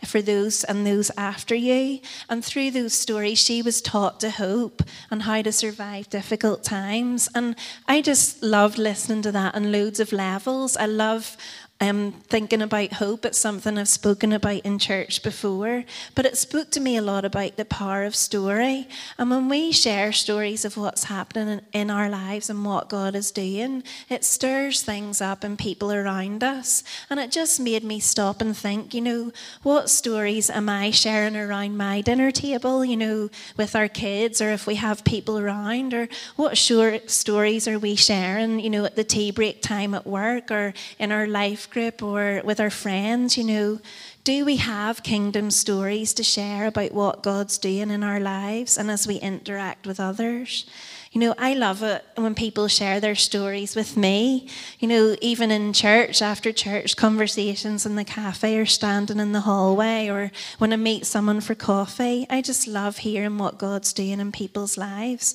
for 0.07 0.23
those 0.23 0.65
and 0.65 0.87
those 0.87 1.11
after 1.17 1.55
you. 1.55 2.01
And 2.29 2.45
through 2.45 2.71
those 2.71 2.95
stories, 2.95 3.39
she 3.39 3.61
was 3.61 3.83
taught 3.83 4.21
to 4.21 4.31
hope 4.31 4.83
and 5.11 5.23
how 5.23 5.43
to 5.43 5.53
survive 5.53 6.09
difficult 6.09 6.63
times. 6.65 7.29
And 7.35 7.57
I 7.87 8.01
just 8.01 8.43
loved 8.43 8.79
listening 8.79 9.23
to 9.23 9.33
that 9.33 9.55
on 9.55 9.73
loads 9.73 10.01
of 10.01 10.13
levels. 10.13 10.77
I 10.77 10.87
love 10.87 11.37
um, 11.81 12.13
thinking 12.29 12.61
about 12.61 12.95
hope. 12.95 13.25
It's 13.25 13.39
something 13.39 13.79
I've 13.79 13.89
spoken 13.89 14.33
about 14.33 14.61
in 14.63 14.79
church 14.79 15.23
before, 15.23 15.85
but 16.15 16.27
it 16.27 16.37
spoke 16.37 16.71
to 16.73 16.81
me 16.81 16.97
a 16.97 17.03
lot 17.03 17.25
about 17.25 17.57
the 17.57 17.65
power 17.65 18.05
of 18.05 18.15
story. 18.15 18.87
And 19.17 19.31
when 19.31 19.49
we 19.49 19.73
share 19.73 20.13
stories 20.13 20.65
of 20.67 20.77
what's 20.77 21.05
happening 21.05 21.63
in 21.73 21.91
our 21.91 22.11
lives 22.11 22.51
and 22.51 22.65
what 22.65 22.91
God 22.91 23.15
is 23.15 23.31
doing, 23.31 23.83
it 24.11 24.25
stirs 24.25 24.83
things 24.83 25.23
up 25.23 25.43
in 25.43 25.57
people 25.57 25.91
around 25.91 26.45
us. 26.45 26.85
And 27.09 27.19
it 27.19 27.31
just 27.31 27.59
made 27.59 27.83
me 27.83 27.99
stop 27.99 28.43
and 28.43 28.55
think, 28.55 28.93
you 28.93 29.01
know, 29.01 29.33
what 29.63 29.89
stories 29.89 30.51
am 30.51 30.69
I 30.69 30.91
sharing 30.91 31.37
around 31.37 31.79
my 31.79 32.03
dinner 32.03 32.31
table, 32.31 32.85
you 32.85 32.97
know, 32.97 33.31
with 33.57 33.75
our 33.75 33.89
kids, 33.89 34.43
or 34.43 34.51
if 34.51 34.67
we 34.67 34.75
have 34.75 35.05
people 35.05 35.39
around, 35.39 35.95
or 35.95 36.09
what 36.37 36.59
short 36.59 37.11
stories 37.11 37.67
are 37.67 37.79
we 37.79 37.95
sharing, 37.95 38.61
you 38.61 38.69
know, 38.69 38.85
at 38.85 38.97
the 38.97 39.05
tea 39.05 39.31
break 39.31 39.63
time 39.63 39.95
at 39.95 40.07
work 40.07 40.51
or 40.51 40.75
in 40.99 41.11
our 41.11 41.27
life 41.27 41.70
group 41.71 42.03
or 42.03 42.43
with 42.45 42.61
our 42.61 42.71
friends, 42.71 43.37
you 43.37 43.45
know, 43.45 43.81
do 44.23 44.45
we 44.45 44.57
have 44.57 45.03
kingdom 45.03 45.51
stories 45.51 46.13
to 46.15 46.23
share 46.23 46.67
about 46.67 46.93
what 46.93 47.23
God's 47.23 47.57
doing 47.57 47.91
in 47.91 48.05
our 48.05 48.21
lives 48.21 48.77
and 48.77 48.91
as 48.91 49.07
we 49.07 49.17
interact 49.17 49.87
with 49.87 49.99
others? 49.99 50.67
You 51.13 51.21
know, 51.21 51.35
I 51.39 51.55
love 51.55 51.83
it 51.83 52.05
when 52.15 52.37
people 52.37 52.69
share 52.69 53.01
their 53.01 53.17
stories 53.17 53.75
with 53.75 53.97
me. 53.97 54.49
You 54.79 54.87
know, 54.87 55.17
even 55.21 55.51
in 55.51 55.73
church, 55.73 56.23
after 56.23 56.53
church 56.53 56.97
conversations 56.97 57.85
in 57.85 57.97
the 57.97 58.05
cafe 58.05 58.57
or 58.59 58.67
standing 58.67 59.19
in 59.19 59.33
the 59.33 59.41
hallway 59.41 60.09
or 60.09 60.31
when 60.59 60.73
I 60.73 60.77
meet 60.77 61.07
someone 61.07 61.41
for 61.41 61.57
coffee, 61.57 62.27
I 62.31 62.43
just 62.43 62.69
love 62.69 62.99
hearing 62.99 63.39
what 63.39 63.59
God's 63.59 63.93
doing 63.93 64.21
in 64.21 64.31
people's 64.31 64.79
lives. 64.79 65.35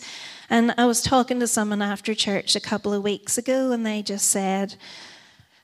And 0.50 0.74
I 0.78 0.86
was 0.86 1.02
talking 1.02 1.42
to 1.42 1.48
someone 1.48 1.82
after 1.82 2.14
church 2.14 2.56
a 2.56 2.62
couple 2.62 2.94
of 2.94 3.04
weeks 3.04 3.38
ago, 3.38 3.72
and 3.72 3.86
they 3.86 4.02
just 4.02 4.30
said, 4.30 4.76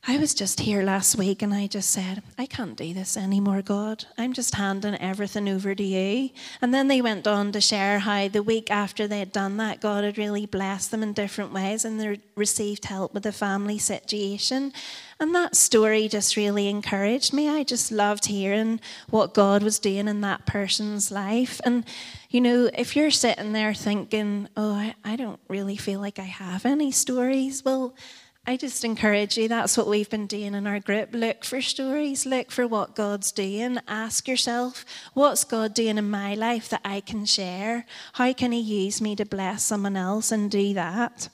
I 0.07 0.17
was 0.17 0.33
just 0.33 0.61
here 0.61 0.81
last 0.81 1.15
week 1.15 1.43
and 1.43 1.53
I 1.53 1.67
just 1.67 1.91
said, 1.91 2.23
I 2.35 2.47
can't 2.47 2.75
do 2.75 2.91
this 2.91 3.15
anymore, 3.15 3.61
God. 3.61 4.05
I'm 4.17 4.33
just 4.33 4.55
handing 4.55 4.95
everything 4.95 5.47
over 5.47 5.75
to 5.75 5.83
you. 5.83 6.31
And 6.59 6.73
then 6.73 6.87
they 6.87 7.03
went 7.03 7.27
on 7.27 7.51
to 7.51 7.61
share 7.61 7.99
how 7.99 8.27
the 8.27 8.41
week 8.41 8.71
after 8.71 9.07
they 9.07 9.19
had 9.19 9.31
done 9.31 9.57
that, 9.57 9.79
God 9.79 10.03
had 10.03 10.17
really 10.17 10.47
blessed 10.47 10.89
them 10.89 11.03
in 11.03 11.13
different 11.13 11.53
ways 11.53 11.85
and 11.85 12.01
they 12.01 12.19
received 12.35 12.85
help 12.85 13.13
with 13.13 13.21
the 13.21 13.31
family 13.31 13.77
situation. 13.77 14.73
And 15.19 15.35
that 15.35 15.55
story 15.55 16.07
just 16.07 16.35
really 16.35 16.67
encouraged 16.67 17.31
me. 17.31 17.47
I 17.47 17.63
just 17.63 17.91
loved 17.91 18.25
hearing 18.25 18.79
what 19.11 19.35
God 19.35 19.61
was 19.61 19.77
doing 19.77 20.07
in 20.07 20.21
that 20.21 20.47
person's 20.47 21.11
life. 21.11 21.61
And, 21.63 21.85
you 22.31 22.41
know, 22.41 22.71
if 22.75 22.95
you're 22.95 23.11
sitting 23.11 23.53
there 23.53 23.75
thinking, 23.75 24.47
oh, 24.57 24.73
I, 24.73 24.95
I 25.05 25.15
don't 25.15 25.39
really 25.47 25.77
feel 25.77 25.99
like 25.99 26.17
I 26.17 26.23
have 26.23 26.65
any 26.65 26.89
stories, 26.89 27.63
well, 27.63 27.93
I 28.43 28.57
just 28.57 28.83
encourage 28.83 29.37
you. 29.37 29.47
That's 29.47 29.77
what 29.77 29.87
we've 29.87 30.09
been 30.09 30.25
doing 30.25 30.55
in 30.55 30.65
our 30.65 30.79
group. 30.79 31.09
Look 31.13 31.45
for 31.45 31.61
stories, 31.61 32.25
look 32.25 32.49
for 32.49 32.65
what 32.65 32.95
God's 32.95 33.31
doing. 33.31 33.77
Ask 33.87 34.27
yourself, 34.27 34.83
what's 35.13 35.43
God 35.43 35.75
doing 35.75 35.99
in 35.99 36.09
my 36.09 36.33
life 36.33 36.67
that 36.69 36.81
I 36.83 37.01
can 37.01 37.25
share? 37.25 37.85
How 38.13 38.33
can 38.33 38.51
He 38.51 38.59
use 38.59 38.99
me 38.99 39.15
to 39.17 39.25
bless 39.25 39.63
someone 39.63 39.95
else 39.95 40.31
and 40.31 40.49
do 40.49 40.73
that? 40.73 41.29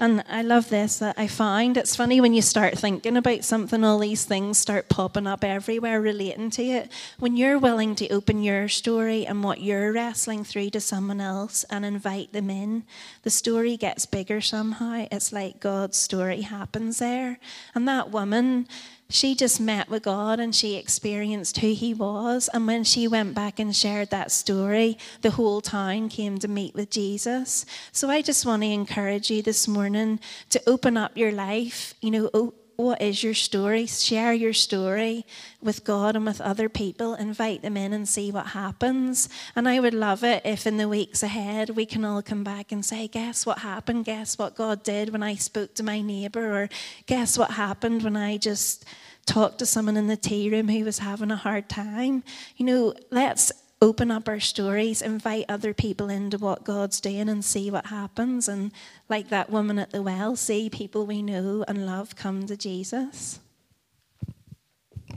And 0.00 0.24
I 0.30 0.40
love 0.40 0.70
this 0.70 0.98
that 1.00 1.18
I 1.18 1.26
find 1.26 1.76
it's 1.76 1.94
funny 1.94 2.22
when 2.22 2.32
you 2.32 2.40
start 2.40 2.78
thinking 2.78 3.18
about 3.18 3.44
something, 3.44 3.84
all 3.84 3.98
these 3.98 4.24
things 4.24 4.56
start 4.56 4.88
popping 4.88 5.26
up 5.26 5.44
everywhere 5.44 6.00
relating 6.00 6.48
to 6.52 6.62
it. 6.62 6.90
When 7.18 7.36
you're 7.36 7.58
willing 7.58 7.94
to 7.96 8.08
open 8.08 8.42
your 8.42 8.66
story 8.68 9.26
and 9.26 9.44
what 9.44 9.60
you're 9.60 9.92
wrestling 9.92 10.42
through 10.42 10.70
to 10.70 10.80
someone 10.80 11.20
else 11.20 11.64
and 11.64 11.84
invite 11.84 12.32
them 12.32 12.48
in, 12.48 12.84
the 13.24 13.30
story 13.30 13.76
gets 13.76 14.06
bigger 14.06 14.40
somehow. 14.40 15.06
It's 15.12 15.34
like 15.34 15.60
God's 15.60 15.98
story 15.98 16.40
happens 16.40 16.98
there. 16.98 17.38
And 17.74 17.86
that 17.86 18.10
woman, 18.10 18.68
she 19.10 19.34
just 19.34 19.60
met 19.60 19.90
with 19.90 20.04
God 20.04 20.40
and 20.40 20.54
she 20.54 20.76
experienced 20.76 21.58
who 21.58 21.74
He 21.74 21.92
was. 21.92 22.48
And 22.54 22.66
when 22.66 22.84
she 22.84 23.08
went 23.08 23.34
back 23.34 23.58
and 23.58 23.74
shared 23.74 24.10
that 24.10 24.30
story, 24.30 24.96
the 25.22 25.32
whole 25.32 25.60
town 25.60 26.08
came 26.08 26.38
to 26.38 26.48
meet 26.48 26.74
with 26.74 26.90
Jesus. 26.90 27.66
So 27.92 28.08
I 28.08 28.22
just 28.22 28.46
want 28.46 28.62
to 28.62 28.68
encourage 28.68 29.30
you 29.30 29.42
this 29.42 29.68
morning 29.68 30.20
to 30.50 30.62
open 30.66 30.96
up 30.96 31.16
your 31.16 31.32
life. 31.32 31.94
You 32.00 32.10
know, 32.12 32.54
what 32.80 33.02
is 33.02 33.22
your 33.22 33.34
story? 33.34 33.86
Share 33.86 34.32
your 34.32 34.52
story 34.52 35.26
with 35.60 35.84
God 35.84 36.16
and 36.16 36.24
with 36.24 36.40
other 36.40 36.68
people. 36.68 37.14
Invite 37.14 37.62
them 37.62 37.76
in 37.76 37.92
and 37.92 38.08
see 38.08 38.30
what 38.30 38.48
happens. 38.48 39.28
And 39.54 39.68
I 39.68 39.80
would 39.80 39.94
love 39.94 40.24
it 40.24 40.42
if 40.44 40.66
in 40.66 40.76
the 40.76 40.88
weeks 40.88 41.22
ahead 41.22 41.70
we 41.70 41.86
can 41.86 42.04
all 42.04 42.22
come 42.22 42.42
back 42.42 42.72
and 42.72 42.84
say, 42.84 43.08
Guess 43.08 43.46
what 43.46 43.58
happened? 43.58 44.04
Guess 44.04 44.38
what 44.38 44.56
God 44.56 44.82
did 44.82 45.10
when 45.10 45.22
I 45.22 45.34
spoke 45.34 45.74
to 45.74 45.82
my 45.82 46.00
neighbor? 46.00 46.62
Or 46.62 46.68
guess 47.06 47.36
what 47.36 47.52
happened 47.52 48.02
when 48.02 48.16
I 48.16 48.36
just 48.36 48.84
talked 49.26 49.58
to 49.58 49.66
someone 49.66 49.96
in 49.96 50.06
the 50.06 50.16
tea 50.16 50.50
room 50.50 50.68
who 50.68 50.84
was 50.84 50.98
having 50.98 51.30
a 51.30 51.36
hard 51.36 51.68
time? 51.68 52.24
You 52.56 52.66
know, 52.66 52.94
let's 53.10 53.52
open 53.82 54.10
up 54.10 54.28
our 54.28 54.40
stories, 54.40 55.00
invite 55.00 55.46
other 55.48 55.72
people 55.72 56.10
into 56.10 56.36
what 56.36 56.64
God's 56.64 57.00
doing 57.00 57.28
and 57.28 57.44
see 57.44 57.70
what 57.70 57.86
happens. 57.86 58.48
And 58.48 58.72
like 59.08 59.30
that 59.30 59.50
woman 59.50 59.78
at 59.78 59.90
the 59.90 60.02
well, 60.02 60.36
see 60.36 60.68
people 60.68 61.06
we 61.06 61.22
know 61.22 61.64
and 61.66 61.86
love 61.86 62.14
come 62.14 62.46
to 62.46 62.56
Jesus. 62.56 63.40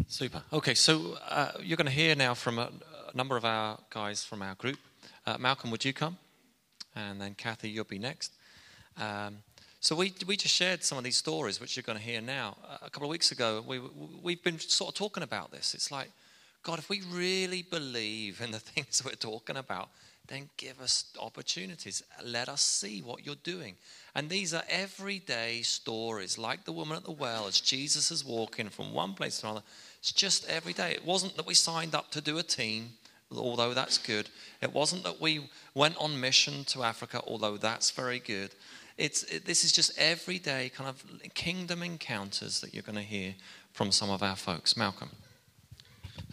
Super. 0.08 0.42
Okay, 0.52 0.74
so 0.74 1.18
uh, 1.30 1.52
you're 1.62 1.78
going 1.78 1.88
to 1.88 1.92
hear 1.92 2.16
now 2.16 2.34
from 2.34 2.58
a, 2.58 2.72
a, 3.14 3.18
number 3.18 3.38
of 3.38 3.46
our 3.46 3.80
guys 3.90 4.24
from 4.24 4.42
our 4.42 4.56
group. 4.56 4.78
Uh, 5.26 5.38
Malcolm, 5.38 5.70
would 5.72 5.84
you 5.86 5.94
come? 5.94 6.18
And 6.96 7.20
then 7.20 7.36
Kathy, 7.36 7.70
you'll 7.70 7.84
be 7.84 8.00
next. 8.00 8.32
Um, 8.98 9.40
so 9.80 9.96
we, 9.96 10.14
we 10.26 10.38
just 10.38 10.56
shared 10.56 10.84
some 10.84 10.98
of 10.98 11.04
these 11.04 11.18
stories, 11.18 11.60
which 11.60 11.76
you're 11.76 11.84
going 11.84 11.98
to 11.98 12.04
hear 12.04 12.22
now. 12.22 12.58
A 12.82 12.90
couple 12.90 13.08
of 13.08 13.12
weeks 13.12 13.32
ago, 13.32 13.64
we, 13.68 13.82
we've 14.22 14.44
been 14.44 14.58
sort 14.60 14.90
of 14.90 14.96
talking 14.96 15.24
about 15.24 15.52
this. 15.52 15.74
It's 15.74 15.92
like, 15.92 16.10
God, 16.64 16.80
if 16.80 16.90
we 16.90 17.02
really 17.12 17.62
believe 17.62 18.42
in 18.42 18.52
the 18.52 18.60
things 18.60 19.04
we're 19.06 19.12
talking 19.12 19.58
about, 19.58 19.90
then 20.28 20.50
give 20.56 20.80
us 20.80 21.06
opportunities. 21.20 22.02
Let 22.24 22.48
us 22.48 22.62
see 22.62 23.02
what 23.02 23.26
you're 23.26 23.36
doing. 23.44 23.76
And 24.16 24.30
these 24.30 24.54
are 24.54 24.64
everyday 24.70 25.62
stories, 25.64 26.38
like 26.38 26.64
the 26.64 26.72
woman 26.72 26.96
at 26.96 27.04
the 27.04 27.12
well, 27.12 27.46
as 27.46 27.60
Jesus 27.60 28.10
is 28.10 28.24
walking 28.24 28.70
from 28.70 28.94
one 28.94 29.14
place 29.14 29.40
to 29.40 29.48
another. 29.48 29.64
It's 30.00 30.14
just 30.14 30.48
every 30.50 30.72
day. 30.72 30.92
It 30.92 31.06
wasn't 31.06 31.36
that 31.36 31.46
we 31.46 31.54
signed 31.54 31.94
up 31.94 32.10
to 32.12 32.22
do 32.22 32.38
a 32.38 32.44
team, 32.44 32.92
although 33.36 33.74
that's 33.74 33.98
good. 33.98 34.30
It 34.62 34.74
wasn't 34.74 35.04
that 35.04 35.20
we 35.20 35.50
went 35.74 35.98
on 35.98 36.20
mission 36.20 36.64
to 36.66 36.84
Africa, 36.84 37.22
although 37.28 37.58
that's 37.58 37.92
very 37.92 38.20
good. 38.20 38.52
it's, 38.98 39.24
it, 39.24 39.46
this 39.46 39.66
is 39.66 39.74
just 39.74 39.92
everyday 39.98 40.70
kind 40.70 40.90
of 40.90 41.04
kingdom 41.34 41.84
encounters 41.84 42.62
that 42.62 42.74
you're 42.74 42.84
going 42.84 42.96
to 42.96 43.02
hear 43.02 43.36
from 43.74 43.92
some 43.92 44.10
of 44.10 44.24
our 44.24 44.38
folks. 44.38 44.78
Malcolm. 44.78 45.10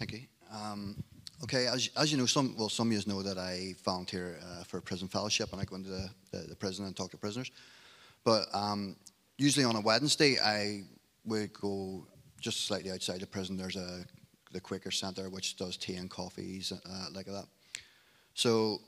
Thank 0.01 0.13
you. 0.13 0.21
Um, 0.51 0.97
okay, 1.43 1.67
as, 1.67 1.91
as 1.95 2.11
you 2.11 2.17
know, 2.17 2.25
some 2.25 2.57
well, 2.57 2.71
some 2.71 2.91
of 2.91 2.95
you 2.95 3.03
know 3.07 3.23
that 3.23 3.37
I 3.37 3.75
volunteer 3.85 4.39
uh, 4.43 4.65
for 4.65 4.79
a 4.79 4.83
prison 4.83 5.09
fellowship, 5.09 5.53
and 5.53 5.61
I 5.61 5.67
go 5.67 5.77
into 5.77 5.91
the, 5.91 6.09
the, 6.33 6.39
the 6.49 6.57
prison 6.57 6.87
and 6.87 6.97
talk 6.97 7.11
to 7.11 7.19
prisoners. 7.19 7.51
But 8.25 8.47
um, 8.55 8.97
usually 9.37 9.67
on 9.67 9.77
a 9.77 9.81
Wednesday, 9.83 10.39
I 10.43 10.85
would 11.27 11.53
go 11.53 12.07
just 12.41 12.65
slightly 12.65 12.91
outside 12.91 13.21
the 13.21 13.27
prison. 13.27 13.59
There's 13.59 13.77
a 13.77 14.07
the 14.53 14.61
Quaker 14.61 14.91
Centre 14.91 15.29
which 15.29 15.57
does 15.59 15.77
tea 15.77 15.97
and 15.97 16.09
coffees 16.09 16.73
uh, 16.73 17.07
like 17.13 17.27
that. 17.27 17.45
So 18.33 18.81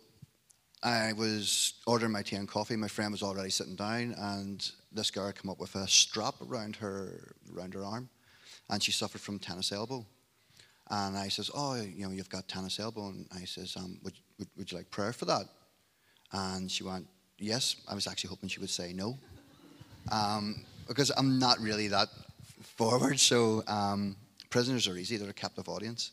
I 0.83 1.12
was 1.12 1.75
ordering 1.87 2.12
my 2.12 2.23
tea 2.23 2.37
and 2.37 2.49
coffee. 2.49 2.75
My 2.75 2.88
friend 2.88 3.12
was 3.12 3.23
already 3.23 3.50
sitting 3.50 3.76
down, 3.76 4.14
and 4.16 4.66
this 4.90 5.11
girl 5.11 5.31
came 5.31 5.50
up 5.50 5.61
with 5.61 5.75
a 5.75 5.87
strap 5.87 6.37
around 6.40 6.76
her 6.76 7.35
around 7.54 7.75
her 7.75 7.85
arm, 7.85 8.09
and 8.71 8.83
she 8.83 8.92
suffered 8.92 9.21
from 9.21 9.38
tennis 9.38 9.73
elbow. 9.73 10.07
And 10.92 11.16
I 11.16 11.28
says, 11.28 11.50
"Oh, 11.54 11.75
you 11.75 12.04
know, 12.04 12.12
you've 12.12 12.28
got 12.28 12.46
tennis 12.49 12.78
elbow." 12.78 13.08
And 13.08 13.26
I 13.34 13.46
says, 13.46 13.75
um, 13.76 13.99
would, 14.04 14.12
would, 14.38 14.49
would 14.58 14.70
you 14.70 14.76
like 14.76 14.90
prayer 14.90 15.14
for 15.14 15.25
that?" 15.25 15.46
And 16.32 16.70
she 16.70 16.84
went, 16.84 17.06
"Yes." 17.38 17.76
I 17.88 17.94
was 17.94 18.06
actually 18.06 18.28
hoping 18.28 18.50
she 18.50 18.61
would 18.61 18.70
say 18.70 18.92
no, 18.92 19.18
um, 20.11 20.66
because 20.87 21.11
I'm 21.16 21.38
not 21.38 21.58
really 21.61 21.88
that 21.88 22.08
forward. 22.76 23.18
So 23.18 23.64
um, 23.66 24.16
prisoners 24.50 24.87
are 24.87 24.99
easy; 24.99 25.16
they're 25.16 25.30
a 25.30 25.32
captive 25.32 25.66
audience. 25.66 26.12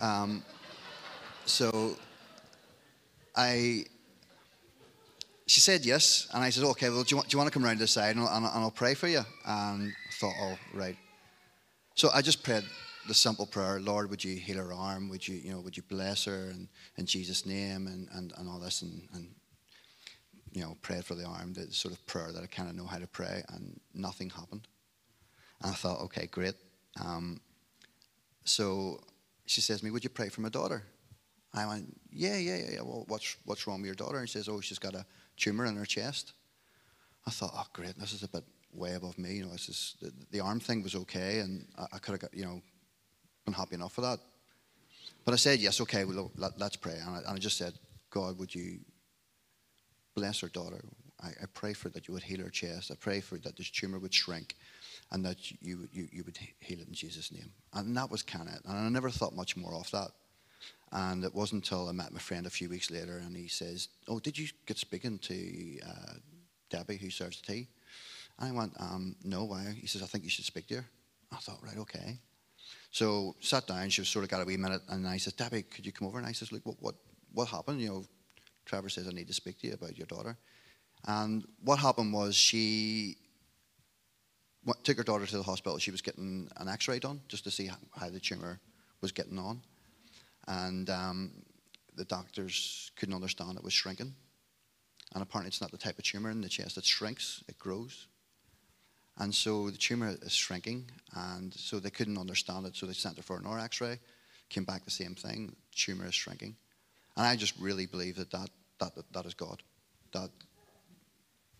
Um, 0.00 0.42
so 1.46 1.96
I, 3.36 3.84
she 5.46 5.60
said 5.60 5.86
yes, 5.86 6.26
and 6.34 6.42
I 6.42 6.50
said, 6.50 6.64
okay, 6.64 6.88
well, 6.90 7.04
do 7.04 7.10
you 7.10 7.16
want, 7.18 7.28
do 7.28 7.34
you 7.34 7.38
want 7.38 7.52
to 7.52 7.54
come 7.54 7.64
around 7.64 7.78
this 7.78 7.92
side 7.92 8.16
and 8.16 8.24
I'll, 8.24 8.36
and 8.36 8.46
I'll 8.46 8.70
pray 8.70 8.94
for 8.94 9.06
you? 9.06 9.22
And 9.46 9.92
I 9.92 10.12
thought, 10.12 10.34
oh, 10.40 10.58
right. 10.74 10.96
So 11.94 12.10
I 12.12 12.20
just 12.20 12.42
prayed 12.42 12.64
the 13.08 13.14
simple 13.14 13.46
prayer, 13.46 13.80
Lord, 13.80 14.10
would 14.10 14.22
you 14.22 14.36
heal 14.36 14.58
her 14.58 14.72
arm? 14.72 15.08
Would 15.08 15.26
you, 15.26 15.36
you 15.36 15.50
know, 15.52 15.60
would 15.60 15.76
you 15.76 15.82
bless 15.82 16.24
her 16.24 16.50
and, 16.50 16.68
in 16.96 17.06
Jesus' 17.06 17.44
name 17.44 17.86
and, 17.86 18.08
and, 18.12 18.32
and 18.36 18.48
all 18.48 18.58
this 18.58 18.82
and, 18.82 19.08
and, 19.14 19.28
you 20.52 20.62
know, 20.62 20.76
prayed 20.82 21.04
for 21.04 21.14
the 21.14 21.24
arm, 21.24 21.54
the 21.54 21.72
sort 21.72 21.94
of 21.94 22.06
prayer 22.06 22.30
that 22.32 22.42
I 22.42 22.46
kind 22.46 22.68
of 22.68 22.76
know 22.76 22.84
how 22.86 22.98
to 22.98 23.06
pray, 23.06 23.42
and 23.48 23.80
nothing 23.94 24.28
happened. 24.30 24.68
And 25.62 25.70
I 25.72 25.74
thought, 25.74 26.00
okay, 26.02 26.26
great. 26.26 26.54
Um, 27.00 27.40
so 28.44 29.00
she 29.46 29.60
says 29.60 29.78
to 29.78 29.84
me, 29.84 29.90
would 29.90 30.04
you 30.04 30.10
pray 30.10 30.28
for 30.28 30.42
my 30.42 30.50
daughter? 30.50 30.84
I 31.54 31.66
went, 31.66 31.96
yeah, 32.10 32.36
yeah, 32.36 32.56
yeah. 32.56 32.70
Yeah. 32.74 32.82
Well, 32.82 33.04
what's, 33.08 33.36
what's 33.44 33.66
wrong 33.66 33.80
with 33.80 33.86
your 33.86 33.94
daughter? 33.94 34.18
And 34.18 34.28
she 34.28 34.34
says, 34.34 34.48
oh, 34.48 34.60
she's 34.60 34.78
got 34.78 34.94
a 34.94 35.06
tumor 35.36 35.64
in 35.66 35.76
her 35.76 35.86
chest. 35.86 36.32
I 37.26 37.30
thought, 37.30 37.52
oh, 37.54 37.66
great, 37.72 37.98
this 37.98 38.12
is 38.12 38.22
a 38.22 38.28
bit 38.28 38.44
way 38.74 38.94
above 38.94 39.18
me. 39.18 39.34
You 39.34 39.44
know, 39.44 39.52
this 39.52 39.68
is, 39.68 39.96
the, 40.02 40.12
the 40.30 40.40
arm 40.40 40.60
thing 40.60 40.82
was 40.82 40.94
okay, 40.94 41.38
and 41.40 41.66
I, 41.78 41.84
I 41.94 41.98
could 41.98 42.12
have 42.12 42.20
got, 42.20 42.34
you 42.34 42.44
know, 42.44 42.60
been 43.44 43.54
happy 43.54 43.74
enough 43.74 43.92
for 43.92 44.02
that. 44.02 44.18
But 45.24 45.34
I 45.34 45.36
said, 45.36 45.60
yes, 45.60 45.80
okay, 45.80 46.04
well, 46.04 46.32
let, 46.36 46.60
us 46.60 46.76
pray. 46.76 46.98
And 47.04 47.16
I, 47.16 47.18
and 47.18 47.28
I, 47.28 47.38
just 47.38 47.56
said, 47.56 47.74
God, 48.10 48.38
would 48.38 48.54
you 48.54 48.80
bless 50.14 50.40
her 50.40 50.48
daughter? 50.48 50.80
I, 51.22 51.28
I, 51.28 51.46
pray 51.54 51.72
for 51.72 51.88
that 51.90 52.08
you 52.08 52.14
would 52.14 52.24
heal 52.24 52.40
her 52.40 52.50
chest. 52.50 52.90
I 52.90 52.96
pray 52.96 53.20
for 53.20 53.38
that 53.38 53.56
this 53.56 53.70
tumor 53.70 54.00
would 54.00 54.12
shrink 54.12 54.56
and 55.12 55.24
that 55.24 55.50
you, 55.62 55.88
you, 55.92 56.08
you 56.10 56.24
would 56.24 56.38
heal 56.58 56.80
it 56.80 56.88
in 56.88 56.94
Jesus' 56.94 57.30
name. 57.30 57.52
And 57.72 57.96
that 57.96 58.10
was 58.10 58.22
kind 58.22 58.48
of, 58.48 58.58
and 58.64 58.76
I 58.76 58.88
never 58.88 59.10
thought 59.10 59.36
much 59.36 59.56
more 59.56 59.74
of 59.74 59.90
that. 59.92 60.10
And 60.90 61.24
it 61.24 61.34
wasn't 61.34 61.64
until 61.64 61.88
I 61.88 61.92
met 61.92 62.12
my 62.12 62.18
friend 62.18 62.46
a 62.46 62.50
few 62.50 62.68
weeks 62.68 62.90
later 62.90 63.16
and 63.16 63.36
he 63.36 63.48
says, 63.48 63.88
Oh, 64.08 64.18
did 64.18 64.36
you 64.36 64.48
get 64.66 64.76
speaking 64.76 65.18
to 65.20 65.78
uh, 65.86 66.14
Debbie 66.68 66.98
who 66.98 67.10
serves 67.10 67.40
the 67.40 67.52
tea? 67.52 67.68
And 68.38 68.50
I 68.50 68.52
went, 68.52 68.72
um, 68.78 69.16
No, 69.24 69.44
why? 69.44 69.74
He 69.78 69.86
says, 69.86 70.02
I 70.02 70.06
think 70.06 70.24
you 70.24 70.30
should 70.30 70.44
speak 70.44 70.66
to 70.68 70.76
her. 70.76 70.84
I 71.30 71.36
thought, 71.36 71.60
Right, 71.62 71.78
okay. 71.78 72.18
So 72.92 73.34
sat 73.40 73.66
down, 73.66 73.88
she 73.88 74.00
was 74.00 74.08
sort 74.08 74.24
of 74.24 74.30
got 74.30 74.42
a 74.42 74.44
wee 74.44 74.56
minute, 74.56 74.82
and 74.88 75.08
I 75.08 75.16
said, 75.16 75.36
Debbie, 75.36 75.62
could 75.62 75.84
you 75.84 75.92
come 75.92 76.06
over? 76.06 76.18
And 76.18 76.26
I 76.26 76.32
says, 76.32 76.52
Look, 76.52 76.64
what, 76.64 76.76
what, 76.80 76.94
what 77.32 77.48
happened? 77.48 77.80
You 77.80 77.88
know, 77.88 78.04
Trevor 78.66 78.88
says, 78.88 79.08
I 79.08 79.12
need 79.12 79.28
to 79.28 79.34
speak 79.34 79.58
to 79.60 79.66
you 79.66 79.74
about 79.74 79.96
your 79.96 80.06
daughter. 80.06 80.36
And 81.06 81.44
what 81.64 81.78
happened 81.78 82.12
was 82.12 82.36
she 82.36 83.16
took 84.84 84.98
her 84.98 85.02
daughter 85.02 85.26
to 85.26 85.36
the 85.36 85.42
hospital. 85.42 85.78
She 85.78 85.90
was 85.90 86.02
getting 86.02 86.48
an 86.58 86.68
x 86.68 86.86
ray 86.86 87.00
done 87.00 87.20
just 87.26 87.42
to 87.44 87.50
see 87.50 87.68
how 87.96 88.08
the 88.08 88.20
tumour 88.20 88.60
was 89.00 89.10
getting 89.10 89.38
on 89.38 89.62
and 90.48 90.90
um, 90.90 91.32
the 91.96 92.04
doctors 92.04 92.90
couldn't 92.96 93.14
understand 93.14 93.56
it 93.56 93.64
was 93.64 93.72
shrinking. 93.72 94.14
And 95.14 95.22
apparently, 95.22 95.48
it's 95.48 95.60
not 95.60 95.70
the 95.70 95.78
type 95.78 95.98
of 95.98 96.04
tumor 96.04 96.30
in 96.30 96.40
the 96.40 96.48
chest 96.48 96.76
that 96.76 96.84
shrinks; 96.84 97.44
it 97.48 97.58
grows. 97.58 98.06
And 99.18 99.34
so 99.34 99.70
the 99.70 99.76
tumor 99.76 100.16
is 100.22 100.32
shrinking, 100.32 100.90
and 101.14 101.52
so 101.54 101.78
they 101.78 101.90
couldn't 101.90 102.18
understand 102.18 102.66
it. 102.66 102.76
So 102.76 102.86
they 102.86 102.94
sent 102.94 103.16
her 103.18 103.22
for 103.22 103.36
an 103.36 103.46
R 103.46 103.58
X-ray. 103.58 103.98
Came 104.48 104.64
back 104.64 104.84
the 104.84 104.90
same 104.90 105.14
thing. 105.14 105.54
Tumor 105.74 106.06
is 106.06 106.14
shrinking, 106.14 106.56
and 107.16 107.26
I 107.26 107.36
just 107.36 107.54
really 107.58 107.86
believe 107.86 108.16
that 108.16 108.30
that 108.30 108.50
that, 108.80 108.94
that, 108.94 109.12
that 109.12 109.26
is 109.26 109.34
God. 109.34 109.62
That 110.12 110.30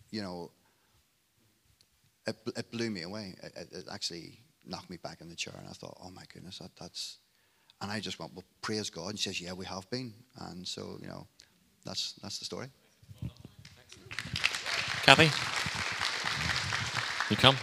you 0.09 0.21
know, 0.21 0.51
it, 2.25 2.35
it 2.55 2.71
blew 2.71 2.89
me 2.89 3.03
away. 3.03 3.35
It, 3.43 3.67
it, 3.71 3.85
actually 3.91 4.39
knocked 4.65 4.89
me 4.89 4.97
back 4.97 5.21
in 5.21 5.29
the 5.29 5.35
chair, 5.35 5.55
and 5.57 5.67
I 5.67 5.73
thought, 5.73 5.97
oh 6.03 6.09
my 6.09 6.23
goodness, 6.31 6.59
that, 6.59 6.71
that's 6.79 7.17
and 7.83 7.91
I 7.91 7.99
just 7.99 8.17
went, 8.17 8.33
well, 8.33 8.45
praise 8.61 8.89
God. 8.89 9.09
And 9.09 9.19
she 9.19 9.29
says, 9.29 9.41
yeah, 9.41 9.51
we 9.51 9.65
have 9.65 9.89
been. 9.89 10.13
And 10.39 10.65
so, 10.65 10.97
you 11.01 11.07
know, 11.07 11.27
that's, 11.85 12.13
that's 12.23 12.39
the 12.39 12.45
story. 12.45 12.67
Kathy, 15.03 15.29
you 17.33 17.37
come. 17.37 17.57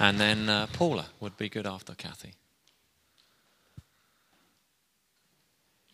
And 0.00 0.18
then 0.18 0.48
uh, 0.48 0.66
Paula 0.72 1.06
would 1.20 1.36
be 1.36 1.48
good 1.48 1.64
after 1.64 1.94
Kathy. 1.94 2.34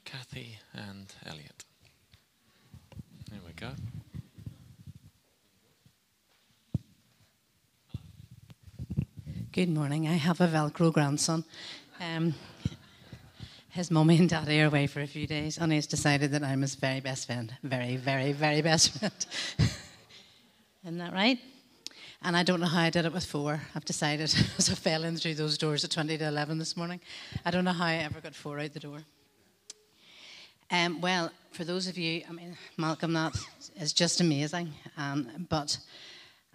Kathy 0.06 0.58
and 0.72 1.12
Elliot. 1.26 1.66
There 3.30 3.40
we 3.46 3.52
go. 3.52 3.72
Good 9.52 9.68
morning. 9.68 10.08
I 10.08 10.14
have 10.14 10.40
a 10.40 10.48
Velcro 10.48 10.90
grandson. 10.90 11.44
Um, 12.00 12.34
his 13.68 13.90
mummy 13.90 14.16
and 14.16 14.28
daddy 14.30 14.62
are 14.62 14.68
away 14.68 14.86
for 14.86 15.02
a 15.02 15.06
few 15.06 15.26
days, 15.26 15.58
and 15.58 15.70
he's 15.70 15.86
decided 15.86 16.30
that 16.30 16.42
I'm 16.42 16.62
his 16.62 16.76
very 16.76 17.00
best 17.00 17.26
friend. 17.26 17.54
Very, 17.62 17.98
very, 17.98 18.32
very 18.32 18.62
best 18.62 18.98
friend. 18.98 19.26
Isn't 20.82 20.96
that 20.96 21.12
right? 21.12 21.38
And 22.22 22.36
I 22.36 22.42
don't 22.42 22.60
know 22.60 22.66
how 22.66 22.82
I 22.82 22.90
did 22.90 23.04
it 23.04 23.12
with 23.12 23.24
four. 23.24 23.60
I've 23.74 23.84
decided 23.84 24.34
as 24.58 24.70
I 24.70 24.74
fell 24.74 25.04
in 25.04 25.16
through 25.16 25.34
those 25.34 25.58
doors 25.58 25.84
at 25.84 25.90
20 25.90 26.18
to 26.18 26.28
11 26.28 26.58
this 26.58 26.76
morning. 26.76 27.00
I 27.44 27.50
don't 27.50 27.64
know 27.64 27.72
how 27.72 27.86
I 27.86 27.96
ever 27.96 28.20
got 28.20 28.34
four 28.34 28.58
out 28.58 28.72
the 28.72 28.80
door. 28.80 28.98
Um, 30.70 31.00
well, 31.00 31.30
for 31.52 31.64
those 31.64 31.86
of 31.86 31.96
you, 31.96 32.22
I 32.28 32.32
mean, 32.32 32.56
Malcolm, 32.76 33.12
that 33.12 33.36
is 33.76 33.92
just 33.92 34.20
amazing. 34.20 34.72
Um, 34.96 35.46
but 35.48 35.78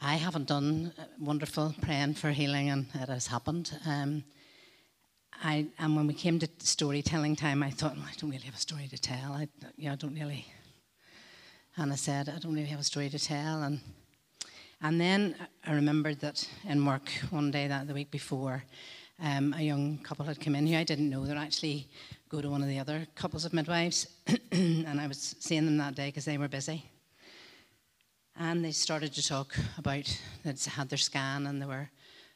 I 0.02 0.16
haven't 0.16 0.48
done 0.48 0.92
wonderful 1.20 1.76
praying 1.82 2.16
for 2.16 2.32
healing, 2.32 2.70
and 2.70 2.88
it 2.94 3.08
has 3.08 3.28
happened. 3.28 3.72
Um, 3.86 4.24
I, 5.44 5.68
and 5.80 5.96
when 5.96 6.08
we 6.08 6.14
came 6.14 6.40
to 6.40 6.50
storytelling 6.60 7.36
time, 7.36 7.64
I 7.64 7.70
thought, 7.70 7.96
I 7.98 8.12
don't 8.20 8.30
really 8.30 8.44
have 8.44 8.56
a 8.56 8.60
story 8.60 8.88
to 8.90 8.98
tell. 8.98 9.34
I, 9.34 9.48
you 9.78 9.86
know, 9.86 9.94
I 9.94 9.96
don't 9.96 10.14
really. 10.14 10.46
And 11.78 11.94
I 11.94 11.96
said, 11.96 12.30
I 12.30 12.38
don't 12.40 12.54
really 12.54 12.68
have 12.68 12.80
a 12.80 12.84
story 12.84 13.10
to 13.10 13.20
tell. 13.20 13.64
And, 13.64 13.80
and 14.82 15.00
then 15.00 15.36
I 15.66 15.74
remembered 15.74 16.20
that 16.22 16.48
in 16.68 16.86
work 16.86 17.10
one 17.30 17.52
day, 17.52 17.68
that 17.68 17.88
the 17.88 17.94
week 17.94 18.10
before, 18.10 18.64
um, 19.22 19.54
a 19.58 19.62
young 19.62 20.00
couple 20.00 20.26
had 20.26 20.40
come 20.40 20.56
in 20.56 20.66
who 20.66 20.76
I 20.76 20.84
didn't 20.84 21.10
know. 21.10 21.26
They'd 21.26 21.38
actually 21.38 21.88
go 22.30 22.42
to 22.42 22.50
one 22.50 22.64
of 22.64 22.68
the 22.68 22.80
other 22.80 23.06
couples 23.14 23.46
of 23.46 23.54
midwives. 23.54 24.08
and 24.52 25.00
I 25.00 25.08
was 25.08 25.36
seeing 25.40 25.66
them 25.66 25.78
that 25.78 25.96
day 25.96 26.08
because 26.08 26.26
they 26.26 26.40
were 26.40 26.48
busy. 26.48 26.90
And 28.36 28.66
they 28.66 28.72
started 28.72 29.14
to 29.14 29.28
talk 29.28 29.56
about, 29.78 30.06
that 30.44 30.58
they'd 30.58 30.72
had 30.72 30.90
their 30.90 30.98
scan 30.98 31.46
and 31.46 31.62
they 31.62 31.68
were 31.68 31.90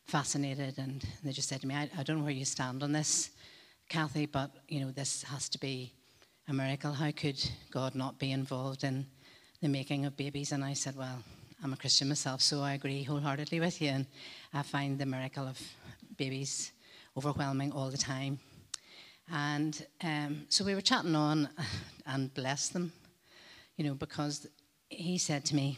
fascinated, 0.05 0.77
and 0.77 1.03
they 1.23 1.31
just 1.31 1.49
said 1.49 1.62
to 1.62 1.67
me, 1.67 1.73
I, 1.73 1.89
I 1.97 2.03
don't 2.03 2.19
know 2.19 2.23
where 2.23 2.31
you 2.31 2.45
stand 2.45 2.84
on 2.84 2.91
this, 2.91 3.31
Kathy, 3.89 4.27
but 4.27 4.51
you 4.67 4.81
know 4.81 4.91
this 4.91 5.23
has 5.23 5.49
to 5.49 5.60
be 5.60 5.93
a 6.47 6.53
miracle. 6.53 6.93
How 6.93 7.12
could 7.12 7.43
God 7.71 7.95
not 7.95 8.19
be 8.19 8.31
involved 8.31 8.84
in 8.84 9.08
the 9.62 9.67
making 9.67 10.05
of 10.05 10.15
babies? 10.15 10.51
And 10.51 10.63
I 10.63 10.73
said, 10.73 10.95
Well, 10.95 11.23
I'm 11.63 11.74
a 11.74 11.78
Christian 11.78 12.10
myself, 12.10 12.41
so 12.41 12.62
I 12.62 12.74
agree 12.74 13.04
wholeheartedly 13.04 13.60
with 13.60 13.82
you, 13.82 13.89
and 13.89 14.06
I 14.54 14.62
find 14.62 15.00
the 15.00 15.06
miracle 15.06 15.48
of 15.48 15.60
babies 16.18 16.72
overwhelming 17.18 17.72
all 17.72 17.89
the 17.89 17.98
time. 17.98 18.39
And 19.32 19.86
um, 20.04 20.46
so 20.50 20.63
we 20.63 20.76
were 20.76 20.82
chatting 20.82 21.15
on 21.15 21.50
and 22.06 22.34
bless 22.34 22.70
them, 22.70 22.91
you 23.78 23.86
know, 23.86 23.94
because 23.94 24.48
he 24.89 25.18
said 25.18 25.46
to 25.46 25.56
me, 25.56 25.78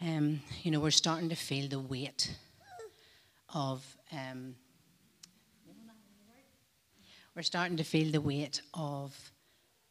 um, 0.00 0.40
you 0.62 0.70
know, 0.70 0.80
we're 0.80 0.90
starting 0.90 1.28
to 1.30 1.36
feel 1.36 1.68
the 1.68 1.80
weight 1.80 2.36
of 3.54 3.84
um, 4.12 4.54
we're 7.34 7.42
starting 7.42 7.76
to 7.76 7.84
feel 7.84 8.12
the 8.12 8.20
weight 8.20 8.60
of 8.74 9.32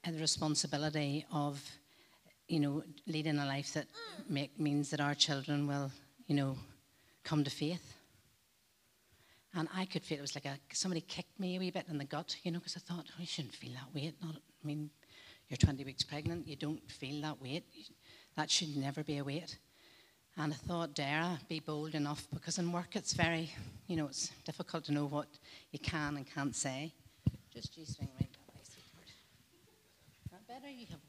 and 0.03 0.15
the 0.15 0.21
responsibility 0.21 1.25
of 1.31 1.61
you 2.47 2.59
know, 2.59 2.83
leading 3.07 3.39
a 3.39 3.45
life 3.45 3.73
that 3.73 3.87
make, 4.29 4.59
means 4.59 4.89
that 4.91 5.01
our 5.01 5.15
children 5.15 5.67
will, 5.67 5.91
you 6.27 6.35
know, 6.35 6.57
come 7.23 7.43
to 7.43 7.49
faith. 7.49 7.93
And 9.53 9.69
I 9.73 9.85
could 9.85 10.03
feel 10.03 10.17
it 10.17 10.21
was 10.21 10.35
like 10.35 10.45
a, 10.45 10.57
somebody 10.73 11.01
kicked 11.01 11.39
me 11.39 11.55
a 11.55 11.59
wee 11.59 11.71
bit 11.71 11.85
in 11.89 11.97
the 11.97 12.05
gut, 12.05 12.35
you 12.43 12.51
know, 12.51 12.59
because 12.59 12.75
I 12.75 12.81
thought, 12.81 13.05
oh, 13.09 13.19
you 13.19 13.25
shouldn't 13.25 13.55
feel 13.55 13.71
that 13.71 13.93
weight. 13.93 14.15
Not, 14.21 14.35
I 14.35 14.67
mean, 14.67 14.89
you're 15.47 15.57
20 15.57 15.83
weeks 15.85 16.03
pregnant, 16.03 16.47
you 16.47 16.55
don't 16.55 16.81
feel 16.91 17.21
that 17.21 17.41
weight. 17.41 17.63
That 18.35 18.51
should 18.51 18.75
never 18.75 19.03
be 19.03 19.17
a 19.17 19.23
weight. 19.23 19.57
And 20.37 20.51
I 20.53 20.57
thought, 20.57 20.93
dare 20.93 21.21
I 21.21 21.37
be 21.47 21.61
bold 21.61 21.95
enough? 21.95 22.27
Because 22.33 22.57
in 22.57 22.71
work 22.71 22.95
it's 22.95 23.13
very, 23.13 23.49
you 23.87 23.95
know, 23.95 24.07
it's 24.07 24.31
difficult 24.43 24.83
to 24.85 24.91
know 24.91 25.05
what 25.05 25.27
you 25.71 25.79
can 25.79 26.17
and 26.17 26.27
can't 26.29 26.55
say. 26.55 26.93
Just 27.53 27.77
you 27.77 27.85
swing 27.85 28.09
right 28.19 28.29
that 28.29 28.53
way, 28.53 28.61
sweetheart. 28.63 29.09
That 30.31 30.45
better? 30.47 30.69
You 30.69 30.87
have 30.87 30.99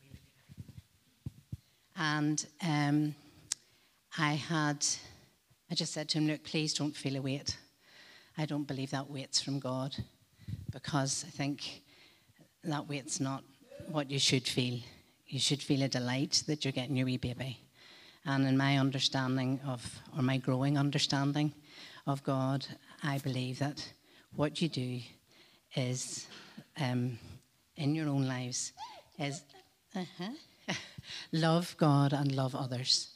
And 1.98 2.44
um, 2.62 3.14
I 4.18 4.34
had, 4.34 4.84
I 5.70 5.74
just 5.74 5.92
said 5.92 6.08
to 6.10 6.18
him, 6.18 6.26
look, 6.26 6.44
please 6.44 6.74
don't 6.74 6.94
feel 6.94 7.16
a 7.16 7.22
weight. 7.22 7.56
I 8.38 8.44
don't 8.44 8.66
believe 8.66 8.90
that 8.90 9.10
weight's 9.10 9.40
from 9.40 9.58
God 9.58 9.96
because 10.70 11.24
I 11.26 11.30
think 11.30 11.82
that 12.64 12.88
weight's 12.88 13.18
not 13.20 13.44
what 13.90 14.10
you 14.10 14.18
should 14.18 14.46
feel. 14.46 14.80
You 15.26 15.38
should 15.38 15.62
feel 15.62 15.82
a 15.82 15.88
delight 15.88 16.42
that 16.46 16.64
you're 16.64 16.72
getting 16.72 16.96
your 16.96 17.06
wee 17.06 17.16
baby. 17.16 17.58
And 18.24 18.46
in 18.46 18.56
my 18.56 18.78
understanding 18.78 19.60
of, 19.66 20.00
or 20.16 20.22
my 20.22 20.36
growing 20.36 20.76
understanding 20.76 21.52
of 22.06 22.22
God, 22.22 22.66
I 23.02 23.18
believe 23.18 23.58
that 23.60 23.86
what 24.34 24.60
you 24.60 24.68
do 24.68 25.00
is, 25.74 26.26
um, 26.80 27.18
in 27.76 27.94
your 27.94 28.08
own 28.08 28.26
lives, 28.26 28.72
is 29.18 29.42
uh-huh, 29.94 30.30
love 31.32 31.76
God 31.78 32.12
and 32.12 32.34
love 32.34 32.54
others. 32.54 33.08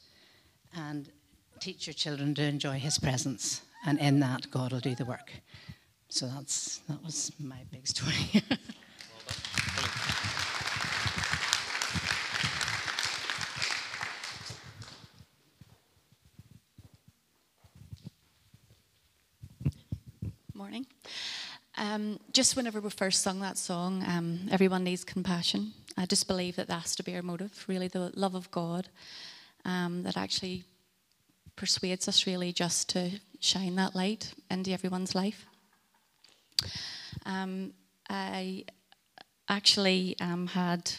And 0.75 1.09
teach 1.59 1.87
your 1.87 1.93
children 1.93 2.33
to 2.35 2.43
enjoy 2.43 2.79
His 2.79 2.97
presence 2.97 3.61
and 3.85 3.99
in 3.99 4.19
that 4.19 4.49
God 4.51 4.71
will 4.71 4.79
do 4.79 4.95
the 4.95 5.05
work. 5.05 5.31
So 6.09 6.27
that's 6.27 6.79
that 6.89 7.03
was 7.03 7.31
my 7.39 7.59
big 7.71 7.87
story. 7.87 8.13
Morning. 20.53 20.85
Um, 21.77 22.19
just 22.33 22.55
whenever 22.55 22.79
we 22.79 22.91
first 22.91 23.23
sung 23.23 23.39
that 23.39 23.57
song, 23.57 24.03
um, 24.05 24.41
everyone 24.51 24.83
needs 24.83 25.03
compassion. 25.03 25.73
I 26.01 26.07
just 26.07 26.27
believe 26.27 26.55
that 26.55 26.67
that's 26.67 26.95
to 26.95 27.03
be 27.03 27.15
our 27.15 27.21
motive, 27.21 27.63
really, 27.67 27.87
the 27.87 28.11
love 28.15 28.33
of 28.33 28.49
God 28.49 28.89
um, 29.65 30.01
that 30.01 30.17
actually 30.17 30.63
persuades 31.55 32.07
us 32.07 32.25
really 32.25 32.51
just 32.51 32.89
to 32.89 33.11
shine 33.39 33.75
that 33.75 33.93
light 33.93 34.33
into 34.49 34.71
everyone's 34.71 35.13
life. 35.13 35.45
Um, 37.23 37.73
I 38.09 38.65
actually 39.47 40.15
um, 40.19 40.47
had 40.47 40.91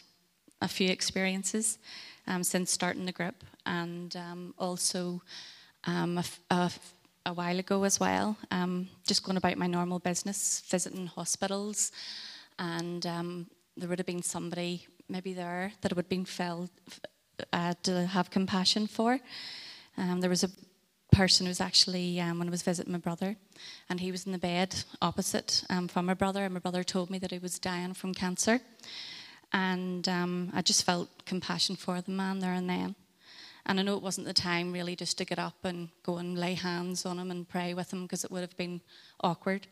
a 0.61 0.69
few 0.69 0.88
experiences 0.88 1.79
um, 2.29 2.45
since 2.45 2.71
starting 2.71 3.05
the 3.05 3.11
group, 3.11 3.43
and 3.67 4.15
um, 4.15 4.55
also 4.57 5.21
um, 5.83 6.23
a, 6.49 6.71
while 7.35 7.59
ago 7.59 7.83
as 7.83 7.99
well, 7.99 8.37
just 9.05 9.25
going 9.25 9.37
about 9.37 9.59
my 9.59 9.67
normal 9.67 9.99
business, 9.99 10.62
visiting 10.69 11.09
hospitals, 11.09 11.91
and 12.61 13.05
there 13.77 13.88
would 13.88 13.99
have 13.99 14.07
been 14.07 14.23
somebody 14.23 14.87
maybe 15.12 15.33
there 15.35 15.72
that 15.81 15.92
it 15.92 15.96
would 15.96 16.07
have 16.07 16.09
been 16.09 16.25
felt 16.25 16.70
uh, 17.53 17.75
to 17.83 18.07
have 18.07 18.31
compassion 18.31 18.87
for. 18.87 19.20
there 19.96 20.31
was 20.31 20.42
a 20.42 20.51
person 21.12 21.46
who 21.46 21.51
was 21.51 21.61
actually 21.61 22.18
um, 22.20 22.38
when 22.38 22.48
I 22.48 22.51
was 22.51 22.62
visiting 22.62 22.92
my 22.92 22.98
brother, 22.98 23.37
and 23.88 24.01
he 24.01 24.11
was 24.11 24.27
in 24.27 24.33
the 24.33 24.38
bed 24.38 24.75
opposite 25.01 25.64
um, 25.68 25.87
from 25.87 26.07
my 26.07 26.14
brother, 26.14 26.44
and 26.44 26.55
my 26.55 26.61
brother 26.61 26.83
told 26.83 27.11
me 27.11 27.18
that 27.18 27.31
he 27.31 27.38
was 27.38 27.59
dying 27.59 27.94
from 27.94 28.14
cancer, 28.14 28.61
and 29.53 30.09
um, 30.09 30.51
I 30.55 30.62
just 30.62 30.85
felt 30.85 31.09
compassion 31.27 31.77
for 31.77 32.01
the 32.01 32.11
man 32.11 32.38
there 32.40 32.55
and 32.55 32.68
then. 32.68 32.94
And 33.64 33.79
I 33.79 33.83
know 33.85 33.96
it 33.96 34.03
wasn't 34.03 34.27
the 34.27 34.33
time 34.33 34.72
really 34.72 34.96
just 34.96 35.18
to 35.18 35.25
get 35.25 35.38
up 35.38 35.64
and 35.64 35.90
go 36.03 36.16
and 36.16 36.37
lay 36.37 36.55
hands 36.55 37.07
on 37.07 37.18
him 37.18 37.31
and 37.31 37.48
pray 37.48 37.75
with 37.75 37.92
him 37.92 38.03
because 38.03 38.25
it 38.25 38.31
would 38.33 38.40
have 38.40 38.57
been 38.57 38.81
awkward. 39.20 39.68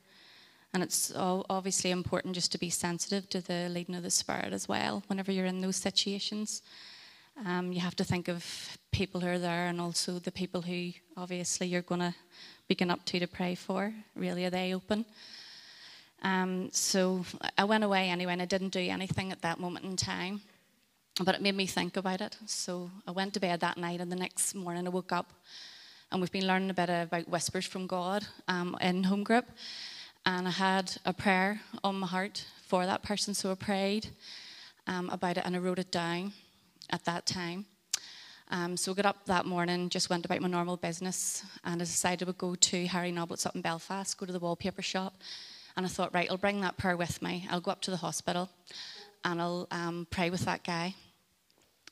And 0.73 0.83
it's 0.83 1.13
obviously 1.17 1.91
important 1.91 2.35
just 2.35 2.53
to 2.53 2.59
be 2.59 2.71
sensitive 2.71 3.29
to 3.31 3.41
the 3.41 3.69
leading 3.69 3.97
of 3.97 4.05
the 4.05 4.11
Spirit 4.11 4.53
as 4.53 4.69
well 4.69 5.03
whenever 5.09 5.33
you're 5.33 5.47
in 5.47 5.61
those 5.61 5.77
situations. 5.77 6.63
Um, 7.45 7.73
you 7.73 7.81
have 7.81 7.97
to 7.97 8.05
think 8.05 8.29
of 8.29 8.79
people 8.93 9.21
who 9.21 9.29
are 9.29 9.39
there 9.39 9.67
and 9.67 9.81
also 9.81 10.19
the 10.19 10.31
people 10.31 10.63
who 10.63 10.93
obviously 11.17 11.67
you're 11.67 11.83
going 11.83 12.01
to 12.01 12.15
be 12.69 12.75
going 12.75 12.91
up 12.91 13.05
to 13.07 13.19
to 13.19 13.27
pray 13.27 13.55
for. 13.55 13.93
Really, 14.15 14.45
are 14.45 14.51
they 14.51 14.75
open? 14.75 15.05
Um, 16.23 16.69
so 16.71 17.25
I 17.57 17.65
went 17.65 17.83
away 17.83 18.11
anyway 18.11 18.33
and 18.33 18.43
I 18.43 18.45
didn't 18.45 18.69
do 18.69 18.81
anything 18.81 19.33
at 19.33 19.43
that 19.43 19.59
moment 19.59 19.87
in 19.87 19.97
time. 19.97 20.41
But 21.23 21.35
it 21.35 21.43
made 21.43 21.57
me 21.57 21.67
think 21.67 21.97
about 21.97 22.21
it. 22.21 22.37
So 22.47 22.91
I 23.07 23.11
went 23.11 23.35
to 23.35 23.41
bed 23.41 23.61
that 23.61 23.77
night 23.77 24.01
and 24.01 24.13
the 24.13 24.17
next 24.17 24.55
morning 24.55 24.87
I 24.87 24.91
woke 24.91 25.13
up 25.13 25.33
and 26.13 26.21
we've 26.21 26.33
been 26.33 26.47
learning 26.47 26.71
a 26.71 26.75
bit 26.75 26.89
about 26.89 27.29
whispers 27.29 27.67
from 27.67 27.87
God 27.87 28.27
um, 28.49 28.77
in 28.81 29.05
home 29.05 29.23
group. 29.23 29.47
And 30.27 30.47
I 30.47 30.51
had 30.51 30.93
a 31.05 31.13
prayer 31.13 31.61
on 31.83 31.97
my 31.97 32.07
heart 32.07 32.45
for 32.67 32.85
that 32.85 33.03
person, 33.03 33.33
so 33.33 33.51
I 33.51 33.55
prayed 33.55 34.11
um, 34.87 35.09
about 35.09 35.39
it 35.39 35.45
and 35.47 35.57
I 35.57 35.59
wrote 35.59 35.79
it 35.79 35.91
down 35.91 36.33
at 36.91 37.05
that 37.07 37.25
time. 37.25 37.65
Um, 38.51 38.77
so 38.77 38.93
I 38.93 38.95
got 38.97 39.07
up 39.07 39.27
that 39.27 39.47
morning, 39.47 39.89
just 39.89 40.11
went 40.11 40.25
about 40.25 40.41
my 40.41 40.49
normal 40.49 40.77
business, 40.77 41.45
and 41.65 41.81
I 41.81 41.85
decided 41.85 42.23
I 42.23 42.27
would 42.27 42.39
go 42.39 42.55
to 42.55 42.87
Harry 42.87 43.13
Noblets 43.13 43.47
up 43.47 43.55
in 43.55 43.63
Belfast, 43.63 44.19
go 44.19 44.27
to 44.27 44.33
the 44.33 44.39
wallpaper 44.39 44.83
shop. 44.83 45.15
And 45.77 45.87
I 45.87 45.89
thought, 45.89 46.13
right, 46.13 46.29
I'll 46.29 46.37
bring 46.37 46.61
that 46.61 46.77
prayer 46.77 46.97
with 46.97 47.23
me. 47.23 47.47
I'll 47.51 47.61
go 47.61 47.71
up 47.71 47.81
to 47.83 47.91
the 47.91 47.97
hospital 47.97 48.51
and 49.25 49.41
I'll 49.41 49.69
um, 49.71 50.07
pray 50.11 50.29
with 50.29 50.45
that 50.45 50.65
guy. 50.65 50.95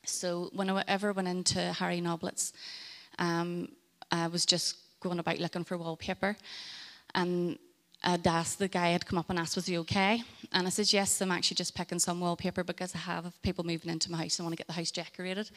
So 0.05 0.51
when 0.53 0.69
I 0.69 0.83
ever 0.89 1.13
went 1.13 1.29
into 1.29 1.73
Harry 1.73 2.01
Noblets, 2.01 2.53
um, 3.19 3.69
I 4.11 4.27
was 4.27 4.45
just 4.45 4.77
going 5.01 5.19
about 5.19 5.39
looking 5.39 5.65
for 5.65 5.79
wallpaper. 5.79 6.37
And 7.15 7.59
I'd 8.05 8.27
asked 8.27 8.61
the 8.61 8.69
guy 8.69 8.91
had 8.91 9.05
come 9.05 9.19
up 9.19 9.29
and 9.29 9.39
asked, 9.39 9.57
was 9.57 9.67
he 9.67 9.77
okay? 9.79 10.23
And 10.53 10.67
I 10.67 10.71
said, 10.71 10.93
yes, 10.93 11.21
I'm 11.21 11.33
actually 11.33 11.57
just 11.57 11.75
picking 11.75 11.99
some 11.99 12.21
wallpaper 12.21 12.63
because 12.63 12.95
I 12.95 12.99
have 12.99 13.43
people 13.43 13.65
moving 13.65 13.91
into 13.91 14.11
my 14.11 14.19
house 14.19 14.39
and 14.39 14.47
want 14.47 14.53
to 14.53 14.57
get 14.57 14.69
the 14.69 14.73
house 14.73 14.93
decorated 14.93 15.51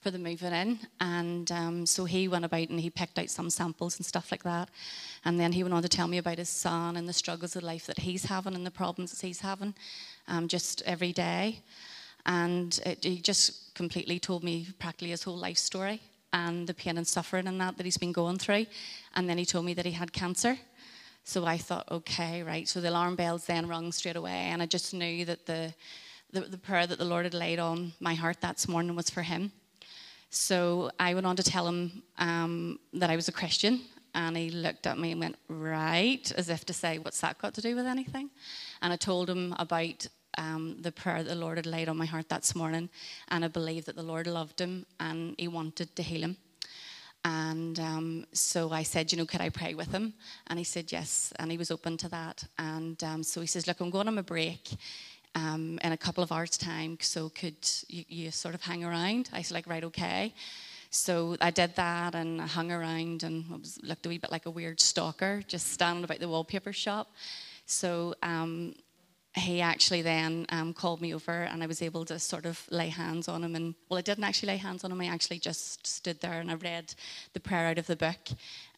for 0.00 0.10
the 0.10 0.18
moving 0.18 0.52
in. 0.52 0.78
And 1.00 1.50
um, 1.52 1.86
so 1.86 2.04
he 2.04 2.26
went 2.26 2.44
about 2.44 2.68
and 2.68 2.80
he 2.80 2.90
picked 2.90 3.18
out 3.18 3.30
some 3.30 3.48
samples 3.48 3.96
and 3.96 4.04
stuff 4.04 4.32
like 4.32 4.42
that. 4.42 4.70
And 5.24 5.38
then 5.38 5.52
he 5.52 5.62
went 5.62 5.72
on 5.72 5.82
to 5.82 5.88
tell 5.88 6.08
me 6.08 6.18
about 6.18 6.38
his 6.38 6.48
son 6.48 6.96
and 6.96 7.08
the 7.08 7.12
struggles 7.12 7.54
of 7.54 7.62
life 7.62 7.86
that 7.86 8.00
he's 8.00 8.24
having 8.24 8.56
and 8.56 8.66
the 8.66 8.72
problems 8.72 9.12
that 9.12 9.24
he's 9.24 9.40
having 9.40 9.74
um, 10.26 10.48
just 10.48 10.82
every 10.86 11.12
day. 11.12 11.60
And 12.26 12.78
it, 12.84 13.04
he 13.04 13.20
just 13.20 13.72
completely 13.74 14.18
told 14.18 14.42
me 14.42 14.66
practically 14.80 15.10
his 15.10 15.22
whole 15.22 15.36
life 15.36 15.58
story 15.58 16.00
and 16.32 16.66
the 16.66 16.74
pain 16.74 16.98
and 16.98 17.06
suffering 17.06 17.46
and 17.46 17.60
that 17.60 17.76
that 17.76 17.84
he's 17.84 17.96
been 17.96 18.12
going 18.12 18.38
through. 18.38 18.66
And 19.14 19.28
then 19.28 19.38
he 19.38 19.44
told 19.44 19.64
me 19.64 19.74
that 19.74 19.86
he 19.86 19.92
had 19.92 20.12
cancer. 20.12 20.58
So 21.26 21.46
I 21.46 21.56
thought, 21.56 21.90
okay, 21.90 22.42
right. 22.42 22.68
So 22.68 22.80
the 22.82 22.90
alarm 22.90 23.16
bells 23.16 23.46
then 23.46 23.66
rung 23.66 23.92
straight 23.92 24.16
away, 24.16 24.50
and 24.52 24.60
I 24.62 24.66
just 24.66 24.92
knew 24.92 25.24
that 25.24 25.46
the, 25.46 25.74
the, 26.32 26.42
the 26.42 26.58
prayer 26.58 26.86
that 26.86 26.98
the 26.98 27.04
Lord 27.04 27.24
had 27.24 27.32
laid 27.32 27.58
on 27.58 27.94
my 27.98 28.14
heart 28.14 28.42
that 28.42 28.68
morning 28.68 28.94
was 28.94 29.08
for 29.08 29.22
him. 29.22 29.50
So 30.28 30.90
I 31.00 31.14
went 31.14 31.26
on 31.26 31.36
to 31.36 31.42
tell 31.42 31.66
him 31.66 32.02
um, 32.18 32.78
that 32.92 33.08
I 33.08 33.16
was 33.16 33.28
a 33.28 33.32
Christian, 33.32 33.80
and 34.14 34.36
he 34.36 34.50
looked 34.50 34.86
at 34.86 34.98
me 34.98 35.12
and 35.12 35.20
went, 35.20 35.36
right, 35.48 36.30
as 36.36 36.50
if 36.50 36.66
to 36.66 36.74
say, 36.74 36.98
what's 36.98 37.20
that 37.22 37.38
got 37.38 37.54
to 37.54 37.62
do 37.62 37.74
with 37.74 37.86
anything? 37.86 38.28
And 38.82 38.92
I 38.92 38.96
told 38.96 39.30
him 39.30 39.54
about 39.58 40.06
um, 40.36 40.76
the 40.82 40.92
prayer 40.92 41.22
that 41.22 41.28
the 41.28 41.34
Lord 41.34 41.56
had 41.56 41.66
laid 41.66 41.88
on 41.88 41.96
my 41.96 42.06
heart 42.06 42.28
that 42.28 42.54
morning, 42.54 42.90
and 43.28 43.44
I 43.46 43.48
believed 43.48 43.86
that 43.86 43.96
the 43.96 44.02
Lord 44.02 44.26
loved 44.26 44.60
him 44.60 44.84
and 45.00 45.34
he 45.38 45.48
wanted 45.48 45.96
to 45.96 46.02
heal 46.02 46.20
him. 46.20 46.36
And 47.24 47.80
um, 47.80 48.26
so 48.32 48.70
I 48.70 48.82
said, 48.82 49.10
you 49.10 49.18
know, 49.18 49.24
could 49.24 49.40
I 49.40 49.48
pray 49.48 49.74
with 49.74 49.90
him? 49.90 50.12
And 50.48 50.58
he 50.58 50.64
said 50.64 50.92
yes, 50.92 51.32
and 51.38 51.50
he 51.50 51.56
was 51.56 51.70
open 51.70 51.96
to 51.98 52.08
that. 52.10 52.44
And 52.58 53.02
um, 53.02 53.22
so 53.22 53.40
he 53.40 53.46
says, 53.46 53.66
look, 53.66 53.80
I'm 53.80 53.90
going 53.90 54.08
on 54.08 54.18
a 54.18 54.22
break 54.22 54.76
um, 55.34 55.78
in 55.82 55.92
a 55.92 55.96
couple 55.96 56.22
of 56.22 56.30
hours' 56.30 56.56
time, 56.56 56.98
so 57.00 57.28
could 57.30 57.56
you, 57.88 58.04
you, 58.08 58.30
sort 58.30 58.54
of 58.54 58.62
hang 58.62 58.84
around? 58.84 59.30
I 59.32 59.42
said, 59.42 59.54
like, 59.54 59.66
right, 59.66 59.84
okay. 59.84 60.34
So 60.90 61.36
I 61.40 61.50
did 61.50 61.74
that, 61.76 62.14
and 62.14 62.40
I 62.40 62.46
hung 62.46 62.70
around, 62.70 63.22
and 63.22 63.44
I 63.52 63.56
was, 63.56 63.80
looked 63.82 64.06
a 64.06 64.10
wee 64.10 64.18
bit 64.18 64.30
like 64.30 64.46
a 64.46 64.50
weird 64.50 64.80
stalker, 64.80 65.42
just 65.48 65.72
standing 65.72 66.04
about 66.04 66.20
the 66.20 66.28
wallpaper 66.28 66.72
shop. 66.72 67.10
So 67.66 68.14
um, 68.22 68.74
he 69.36 69.60
actually 69.60 70.00
then 70.00 70.46
um, 70.50 70.72
called 70.72 71.00
me 71.00 71.12
over 71.12 71.32
and 71.32 71.62
I 71.62 71.66
was 71.66 71.82
able 71.82 72.04
to 72.04 72.20
sort 72.20 72.46
of 72.46 72.64
lay 72.70 72.88
hands 72.88 73.26
on 73.26 73.42
him. 73.42 73.56
And 73.56 73.74
well, 73.88 73.98
I 73.98 74.02
didn't 74.02 74.22
actually 74.22 74.48
lay 74.48 74.56
hands 74.58 74.84
on 74.84 74.92
him, 74.92 75.00
I 75.00 75.06
actually 75.06 75.40
just 75.40 75.84
stood 75.84 76.20
there 76.20 76.40
and 76.40 76.50
I 76.50 76.54
read 76.54 76.94
the 77.32 77.40
prayer 77.40 77.66
out 77.66 77.78
of 77.78 77.88
the 77.88 77.96
book 77.96 78.28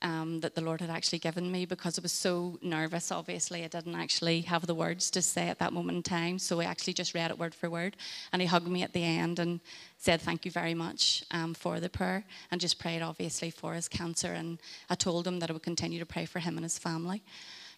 um, 0.00 0.40
that 0.40 0.54
the 0.54 0.62
Lord 0.62 0.80
had 0.80 0.88
actually 0.88 1.18
given 1.18 1.52
me 1.52 1.66
because 1.66 1.98
I 1.98 2.02
was 2.02 2.12
so 2.12 2.58
nervous. 2.62 3.12
Obviously, 3.12 3.64
I 3.64 3.68
didn't 3.68 3.94
actually 3.94 4.42
have 4.42 4.66
the 4.66 4.74
words 4.74 5.10
to 5.10 5.20
say 5.20 5.48
at 5.48 5.58
that 5.58 5.74
moment 5.74 5.96
in 5.96 6.02
time. 6.02 6.38
So 6.38 6.60
I 6.60 6.64
actually 6.64 6.94
just 6.94 7.14
read 7.14 7.30
it 7.30 7.38
word 7.38 7.54
for 7.54 7.68
word. 7.68 7.96
And 8.32 8.40
he 8.40 8.48
hugged 8.48 8.68
me 8.68 8.82
at 8.82 8.94
the 8.94 9.04
end 9.04 9.38
and 9.38 9.60
said, 9.98 10.22
Thank 10.22 10.46
you 10.46 10.50
very 10.50 10.74
much 10.74 11.24
um, 11.32 11.52
for 11.52 11.80
the 11.80 11.90
prayer. 11.90 12.24
And 12.50 12.60
just 12.60 12.78
prayed, 12.78 13.02
obviously, 13.02 13.50
for 13.50 13.74
his 13.74 13.88
cancer. 13.88 14.32
And 14.32 14.58
I 14.88 14.94
told 14.94 15.26
him 15.26 15.38
that 15.40 15.50
I 15.50 15.52
would 15.52 15.62
continue 15.62 15.98
to 15.98 16.06
pray 16.06 16.24
for 16.24 16.38
him 16.38 16.56
and 16.56 16.64
his 16.64 16.78
family. 16.78 17.22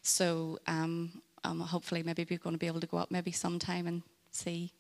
So 0.03 0.59
um, 0.67 1.23
um, 1.45 1.61
hopefully 1.61 2.03
maybe 2.03 2.27
we're 2.29 2.39
going 2.39 2.55
to 2.55 2.59
be 2.59 2.67
able 2.67 2.81
to 2.81 2.87
go 2.87 2.99
up 2.99 3.11
maybe 3.11 3.33
sometime 3.33 3.87
and 3.87 4.03
see 4.31 4.73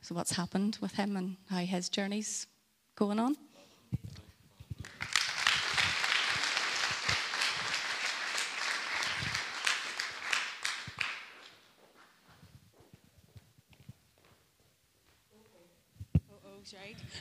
so 0.00 0.14
what's 0.14 0.32
happened 0.32 0.78
with 0.80 0.94
him 0.94 1.16
and 1.16 1.36
how 1.48 1.58
his 1.58 1.88
journey's 1.88 2.46
going 2.96 3.20
on. 3.20 3.36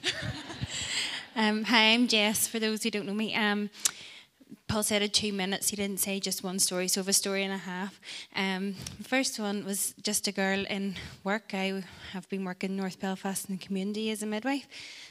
um, 1.36 1.64
hi, 1.64 1.94
I'm 1.94 2.08
Jess. 2.08 2.48
For 2.48 2.60
those 2.60 2.84
who 2.84 2.92
don't 2.92 3.06
know 3.06 3.14
me, 3.14 3.36
um, 3.36 3.70
Paul 4.72 4.84
said 4.84 5.02
in 5.02 5.10
two 5.10 5.34
minutes. 5.34 5.68
He 5.68 5.76
didn't 5.76 6.00
say 6.00 6.22
just 6.22 6.46
one 6.46 6.58
story, 6.58 6.88
so 6.88 7.02
of 7.02 7.10
a 7.10 7.14
story 7.14 7.44
and 7.44 7.54
a 7.54 7.58
half. 7.58 8.00
Um, 8.38 8.76
the 9.00 9.04
first 9.04 9.38
one 9.38 9.66
was 9.66 9.94
just 10.02 10.30
a 10.30 10.32
girl 10.32 10.66
in 10.70 10.96
work. 11.26 11.54
I 11.54 11.84
have 12.14 12.30
been 12.30 12.46
working 12.46 12.78
North 12.78 12.98
Belfast 12.98 13.50
in 13.50 13.58
the 13.58 13.66
community 13.66 14.12
as 14.12 14.24
a 14.24 14.26
midwife, 14.26 14.70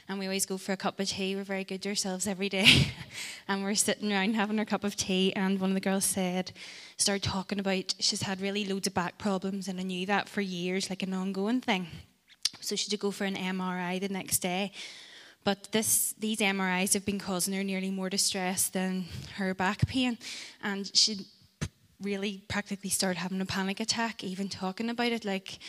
and 0.09 0.17
we 0.17 0.25
always 0.25 0.47
go 0.47 0.57
for 0.57 0.71
a 0.71 0.77
cup 0.77 0.99
of 0.99 1.09
tea. 1.09 1.35
We're 1.35 1.43
very 1.43 1.63
good 1.63 1.83
to 1.83 1.89
ourselves 1.89 2.25
every 2.25 2.49
day, 2.49 2.87
and 3.47 3.61
we're 3.61 3.75
sitting 3.75 4.11
around 4.11 4.33
having 4.33 4.57
our 4.57 4.65
cup 4.65 4.83
of 4.83 4.95
tea. 4.95 5.31
And 5.35 5.59
one 5.59 5.69
of 5.69 5.75
the 5.75 5.79
girls 5.79 6.05
said, 6.05 6.53
started 6.97 7.21
talking 7.21 7.59
about 7.59 7.93
she's 7.99 8.23
had 8.23 8.41
really 8.41 8.65
loads 8.65 8.87
of 8.87 8.95
back 8.95 9.19
problems, 9.19 9.67
and 9.67 9.79
I 9.79 9.83
knew 9.83 10.07
that 10.07 10.27
for 10.27 10.41
years, 10.41 10.89
like 10.89 11.03
an 11.03 11.13
ongoing 11.13 11.61
thing. 11.61 11.85
So 12.61 12.75
she 12.75 12.85
had 12.85 12.91
to 12.91 12.97
go 12.97 13.11
for 13.11 13.25
an 13.25 13.35
MRI 13.35 14.01
the 14.01 14.09
next 14.09 14.39
day 14.39 14.71
but 15.43 15.71
this, 15.71 16.13
these 16.19 16.39
MRIs 16.39 16.93
have 16.93 17.05
been 17.05 17.19
causing 17.19 17.53
her 17.53 17.63
nearly 17.63 17.89
more 17.89 18.09
distress 18.09 18.69
than 18.69 19.05
her 19.35 19.53
back 19.53 19.87
pain. 19.87 20.17
And 20.63 20.89
she 20.95 21.25
really 22.01 22.43
practically 22.47 22.89
started 22.89 23.19
having 23.19 23.41
a 23.41 23.45
panic 23.45 23.79
attack, 23.79 24.23
even 24.23 24.49
talking 24.49 24.89
about 24.89 25.11
it. 25.11 25.25
Like, 25.25 25.59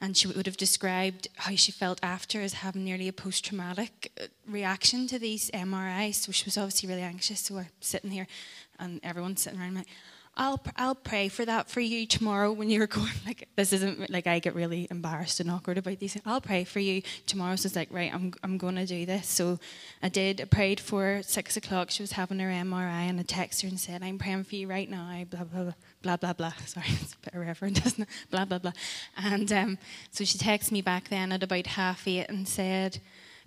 and 0.00 0.16
she 0.16 0.28
would 0.28 0.46
have 0.46 0.56
described 0.56 1.28
how 1.36 1.54
she 1.54 1.72
felt 1.72 2.00
after 2.02 2.40
as 2.40 2.54
having 2.54 2.84
nearly 2.84 3.08
a 3.08 3.12
post 3.12 3.44
traumatic 3.44 4.10
uh, 4.20 4.26
reaction 4.48 5.06
to 5.08 5.18
these 5.18 5.50
MRIs. 5.50 6.14
So 6.14 6.32
she 6.32 6.44
was 6.44 6.58
obviously 6.58 6.88
really 6.88 7.02
anxious. 7.02 7.40
So 7.40 7.54
we're 7.54 7.68
sitting 7.80 8.10
here, 8.10 8.26
and 8.78 9.00
everyone's 9.02 9.42
sitting 9.42 9.60
around 9.60 9.74
like, 9.74 9.86
I'll 10.34 10.62
I'll 10.76 10.94
pray 10.94 11.28
for 11.28 11.44
that 11.44 11.68
for 11.68 11.80
you 11.80 12.06
tomorrow 12.06 12.52
when 12.52 12.70
you're 12.70 12.86
going. 12.98 13.12
Like 13.26 13.48
this 13.56 13.72
isn't 13.72 14.08
like 14.10 14.26
I 14.26 14.38
get 14.38 14.54
really 14.54 14.88
embarrassed 14.90 15.40
and 15.40 15.50
awkward 15.50 15.76
about 15.78 15.98
these. 15.98 16.16
I'll 16.24 16.40
pray 16.40 16.64
for 16.64 16.80
you 16.80 17.02
tomorrow. 17.26 17.56
So 17.56 17.66
it's 17.66 17.76
like 17.76 17.88
right, 17.90 18.12
I'm 18.12 18.32
I'm 18.42 18.56
going 18.56 18.76
to 18.76 18.86
do 18.86 19.04
this. 19.04 19.28
So 19.28 19.58
I 20.02 20.08
did. 20.08 20.40
I 20.40 20.44
prayed 20.44 20.80
for 20.80 21.20
six 21.22 21.56
o'clock. 21.56 21.90
She 21.90 22.02
was 22.02 22.12
having 22.12 22.38
her 22.38 22.48
MRI, 22.48 23.08
and 23.10 23.20
I 23.20 23.24
texted 23.24 23.62
her 23.62 23.68
and 23.68 23.80
said, 23.80 24.02
"I'm 24.02 24.18
praying 24.18 24.44
for 24.44 24.56
you 24.56 24.68
right 24.68 24.88
now." 24.88 25.22
Blah 25.28 25.44
blah 25.44 25.64
blah 25.64 25.72
blah 26.02 26.16
blah 26.16 26.32
blah. 26.32 26.52
Sorry, 26.66 26.86
it's 26.88 27.14
a 27.14 27.18
bit 27.18 27.34
irreverent, 27.34 27.84
isn't 27.84 28.02
it? 28.02 28.08
Blah 28.30 28.46
blah 28.46 28.58
blah. 28.58 28.72
And 29.16 29.52
um, 29.52 29.78
so 30.10 30.24
she 30.24 30.38
texted 30.38 30.72
me 30.72 30.80
back 30.80 31.08
then 31.10 31.32
at 31.32 31.42
about 31.42 31.66
half 31.66 32.08
eight 32.08 32.26
and 32.30 32.48
said, 32.48 33.00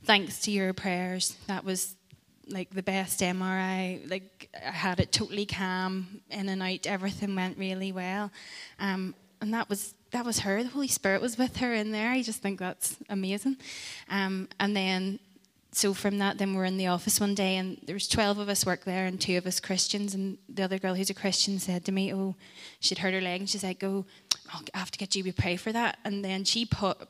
"Thanks 0.04 0.40
to 0.42 0.52
your 0.52 0.74
prayers, 0.74 1.36
that 1.48 1.66
was 1.66 1.96
like 2.50 2.70
the 2.72 2.84
best 2.84 3.20
MRI. 3.22 4.10
Like 4.10 4.50
I 4.56 4.72
had 4.72 5.00
it 5.00 5.12
totally 5.12 5.46
calm, 5.46 6.22
in 6.30 6.50
and 6.50 6.62
out. 6.62 6.86
Everything 6.86 7.36
went 7.36 7.58
really 7.58 7.92
well, 7.92 8.32
um, 8.80 9.16
and 9.42 9.54
that 9.54 9.70
was 9.70 9.94
that 10.12 10.26
was 10.26 10.40
her. 10.40 10.64
The 10.64 10.70
Holy 10.70 10.88
Spirit 10.88 11.22
was 11.22 11.38
with 11.38 11.58
her 11.58 11.74
in 11.74 11.92
there. 11.92 12.12
I 12.12 12.22
just 12.22 12.42
think 12.42 12.60
that's 12.60 12.98
amazing. 13.10 13.58
Um, 14.10 14.48
and 14.60 14.76
then, 14.76 15.20
so 15.72 15.94
from 15.94 16.20
that, 16.20 16.38
then 16.38 16.54
we're 16.54 16.66
in 16.66 16.78
the 16.78 16.88
office 16.88 17.20
one 17.20 17.36
day, 17.36 17.58
and 17.58 17.80
there 17.86 17.96
was 17.96 18.08
twelve 18.08 18.38
of 18.38 18.50
us 18.50 18.66
work 18.66 18.86
there, 18.86 19.06
and 19.06 19.20
two 19.20 19.38
of 19.38 19.46
us 19.46 19.60
Christians. 19.60 20.14
And 20.14 20.38
the 20.48 20.64
other 20.64 20.80
girl 20.80 20.96
who's 20.96 21.10
a 21.10 21.16
Christian 21.16 21.60
said 21.60 21.86
to 21.86 21.92
me, 21.92 22.14
"Oh, 22.14 22.36
she'd 22.80 23.00
hurt 23.00 23.14
her 23.14 23.22
leg, 23.22 23.42
and 23.42 23.50
she's 23.50 23.64
like, 23.64 23.84
oh." 23.84 24.06
I 24.74 24.78
have 24.78 24.92
to 24.92 25.00
get 25.00 25.16
you 25.16 25.24
to 25.24 25.34
pray 25.34 25.56
for 25.56 25.72
that. 25.72 25.98
And 26.06 26.24
then 26.24 26.44
she 26.44 26.70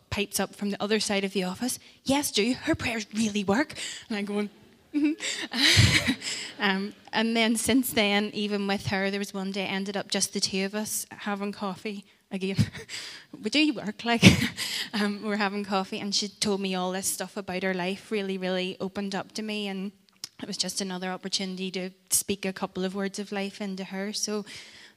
pipes 0.09 0.39
up 0.39 0.55
from 0.55 0.69
the 0.69 0.81
other 0.81 1.01
side 1.01 1.25
of 1.25 1.33
the 1.33 1.43
office, 1.43 1.79
Yes, 2.05 2.31
do. 2.31 2.53
Her 2.53 2.75
prayers 2.75 3.05
really 3.13 3.43
work. 3.43 3.73
And 4.07 4.17
I'm 4.17 4.23
going, 4.23 4.49
um, 6.59 6.93
and 7.11 7.35
then 7.35 7.55
since 7.55 7.91
then, 7.91 8.31
even 8.33 8.67
with 8.67 8.87
her, 8.87 9.09
there 9.09 9.19
was 9.19 9.33
one 9.33 9.51
day 9.51 9.65
ended 9.65 9.97
up 9.97 10.09
just 10.09 10.33
the 10.33 10.39
two 10.39 10.65
of 10.65 10.75
us 10.75 11.05
having 11.09 11.51
coffee 11.51 12.05
again. 12.31 12.57
we 13.43 13.49
do 13.49 13.73
work 13.73 14.05
like 14.05 14.23
um, 14.93 15.21
we're 15.23 15.37
having 15.37 15.63
coffee, 15.63 15.99
and 15.99 16.13
she 16.13 16.27
told 16.27 16.61
me 16.61 16.75
all 16.75 16.91
this 16.91 17.07
stuff 17.07 17.37
about 17.37 17.63
her 17.63 17.73
life. 17.73 18.11
Really, 18.11 18.37
really 18.37 18.77
opened 18.79 19.15
up 19.15 19.31
to 19.33 19.41
me, 19.41 19.67
and 19.67 19.91
it 20.41 20.47
was 20.47 20.57
just 20.57 20.81
another 20.81 21.09
opportunity 21.09 21.71
to 21.71 21.89
speak 22.09 22.45
a 22.45 22.53
couple 22.53 22.85
of 22.85 22.95
words 22.95 23.19
of 23.19 23.31
life 23.31 23.61
into 23.61 23.85
her. 23.85 24.13
So 24.13 24.45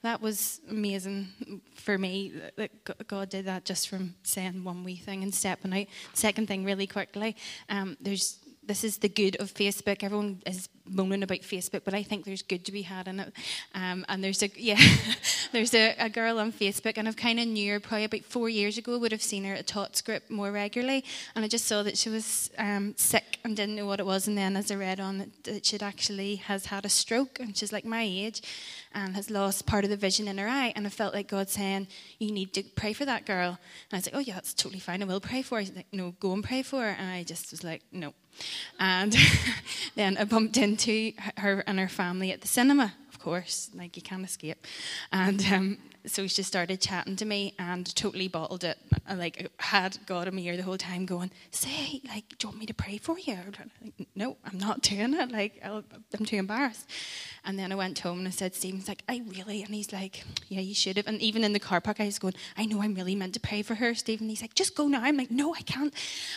that 0.02 0.20
was 0.20 0.60
amazing 0.70 1.28
for 1.74 1.98
me 1.98 2.32
that 2.56 2.70
God 3.08 3.30
did 3.30 3.46
that 3.46 3.64
just 3.64 3.88
from 3.88 4.14
saying 4.22 4.62
one 4.62 4.84
wee 4.84 4.96
thing 4.96 5.22
and 5.24 5.34
stepping 5.34 5.72
out. 5.72 5.86
Second 6.14 6.46
thing, 6.46 6.64
really 6.64 6.86
quickly, 6.86 7.36
um, 7.68 7.96
there's 8.00 8.38
this 8.68 8.84
is 8.84 8.98
the 8.98 9.08
good 9.08 9.36
of 9.40 9.52
Facebook. 9.52 10.04
Everyone 10.04 10.42
is 10.46 10.68
moaning 10.86 11.22
about 11.22 11.40
Facebook, 11.40 11.82
but 11.84 11.94
I 11.94 12.02
think 12.02 12.24
there's 12.24 12.42
good 12.42 12.64
to 12.66 12.72
be 12.72 12.82
had 12.82 13.08
in 13.08 13.20
it. 13.20 13.32
Um, 13.74 14.04
and 14.08 14.22
there's 14.22 14.42
a 14.42 14.50
yeah, 14.56 14.80
there's 15.52 15.74
a, 15.74 15.94
a, 15.98 16.08
girl 16.10 16.38
on 16.38 16.52
Facebook, 16.52 16.94
and 16.96 17.08
I've 17.08 17.16
kind 17.16 17.40
of 17.40 17.46
knew 17.46 17.72
her 17.72 17.80
probably 17.80 18.04
about 18.04 18.24
four 18.24 18.48
years 18.48 18.78
ago. 18.78 18.98
Would 18.98 19.12
have 19.12 19.22
seen 19.22 19.44
her 19.44 19.54
at 19.54 19.66
Tots 19.66 20.02
Group 20.02 20.28
more 20.30 20.52
regularly, 20.52 21.04
and 21.34 21.44
I 21.44 21.48
just 21.48 21.64
saw 21.64 21.82
that 21.82 21.96
she 21.96 22.10
was 22.10 22.50
um, 22.58 22.94
sick 22.96 23.38
and 23.42 23.56
didn't 23.56 23.74
know 23.74 23.86
what 23.86 24.00
it 24.00 24.06
was. 24.06 24.28
And 24.28 24.36
then 24.36 24.56
as 24.56 24.70
I 24.70 24.74
read 24.74 25.00
on 25.00 25.22
it, 25.22 25.44
that 25.44 25.66
she'd 25.66 25.82
actually 25.82 26.36
has 26.36 26.66
had 26.66 26.84
a 26.84 26.90
stroke, 26.90 27.40
and 27.40 27.56
she's 27.56 27.72
like 27.72 27.86
my 27.86 28.02
age, 28.02 28.42
and 28.94 29.16
has 29.16 29.30
lost 29.30 29.66
part 29.66 29.84
of 29.84 29.90
the 29.90 29.96
vision 29.96 30.28
in 30.28 30.38
her 30.38 30.48
eye. 30.48 30.72
And 30.76 30.86
I 30.86 30.90
felt 30.90 31.14
like 31.14 31.28
God 31.28 31.48
saying, 31.48 31.88
"You 32.18 32.32
need 32.32 32.52
to 32.54 32.62
pray 32.62 32.92
for 32.92 33.06
that 33.06 33.24
girl." 33.24 33.58
And 33.90 33.92
I 33.92 33.96
was 33.96 34.06
like, 34.06 34.14
"Oh 34.14 34.20
yeah, 34.20 34.34
that's 34.34 34.52
totally 34.52 34.80
fine. 34.80 35.02
I 35.02 35.06
will 35.06 35.20
pray 35.20 35.40
for 35.40 35.56
her." 35.56 35.60
He's 35.60 35.74
like, 35.74 35.86
"No, 35.92 36.12
go 36.20 36.32
and 36.32 36.44
pray 36.44 36.62
for 36.62 36.82
her." 36.82 36.90
And 36.90 37.08
I 37.10 37.22
just 37.22 37.50
was 37.50 37.64
like, 37.64 37.82
"No." 37.92 38.12
And 38.78 39.16
then 39.94 40.16
I 40.16 40.24
bumped 40.24 40.56
into 40.56 41.12
her 41.38 41.64
and 41.66 41.78
her 41.78 41.88
family 41.88 42.32
at 42.32 42.40
the 42.40 42.48
cinema, 42.48 42.94
of 43.08 43.18
course, 43.18 43.70
like 43.74 43.96
you 43.96 44.02
can't 44.02 44.24
escape. 44.24 44.66
And 45.12 45.44
um, 45.52 45.78
so 46.06 46.26
she 46.26 46.36
just 46.36 46.48
started 46.48 46.80
chatting 46.80 47.16
to 47.16 47.24
me 47.24 47.54
and 47.58 47.94
totally 47.94 48.28
bottled 48.28 48.64
it. 48.64 48.78
I, 49.06 49.14
like 49.14 49.50
had 49.58 49.98
got 50.06 50.28
a 50.28 50.34
ear 50.38 50.56
the 50.56 50.62
whole 50.62 50.78
time 50.78 51.06
going, 51.06 51.30
say, 51.50 52.00
like, 52.06 52.28
do 52.38 52.46
you 52.46 52.48
want 52.48 52.60
me 52.60 52.66
to 52.66 52.74
pray 52.74 52.98
for 52.98 53.18
you? 53.18 53.38
Like, 53.88 54.08
no, 54.14 54.36
I'm 54.44 54.58
not 54.58 54.82
doing 54.82 55.14
it. 55.14 55.30
Like, 55.30 55.60
i 55.64 55.68
am 55.68 56.24
too 56.24 56.36
embarrassed. 56.36 56.88
And 57.44 57.58
then 57.58 57.72
I 57.72 57.74
went 57.74 57.98
home 57.98 58.18
and 58.18 58.28
I 58.28 58.30
said, 58.30 58.54
Stephen's 58.54 58.88
like, 58.88 59.02
I 59.08 59.22
really, 59.26 59.62
and 59.62 59.74
he's 59.74 59.92
like, 59.92 60.24
yeah, 60.48 60.60
you 60.60 60.74
should 60.74 60.96
have. 60.96 61.06
And 61.06 61.20
even 61.20 61.44
in 61.44 61.52
the 61.52 61.60
car 61.60 61.80
park, 61.80 62.00
I 62.00 62.06
was 62.06 62.18
going, 62.18 62.34
I 62.56 62.66
know 62.66 62.82
I'm 62.82 62.94
really 62.94 63.14
meant 63.14 63.34
to 63.34 63.40
pray 63.40 63.62
for 63.62 63.74
her, 63.76 63.94
Stephen. 63.94 64.28
He's 64.28 64.42
like, 64.42 64.54
just 64.54 64.74
go 64.74 64.88
now. 64.88 65.02
I'm 65.02 65.16
like, 65.16 65.30
no, 65.30 65.54
I 65.54 65.62
can't. 65.62 65.94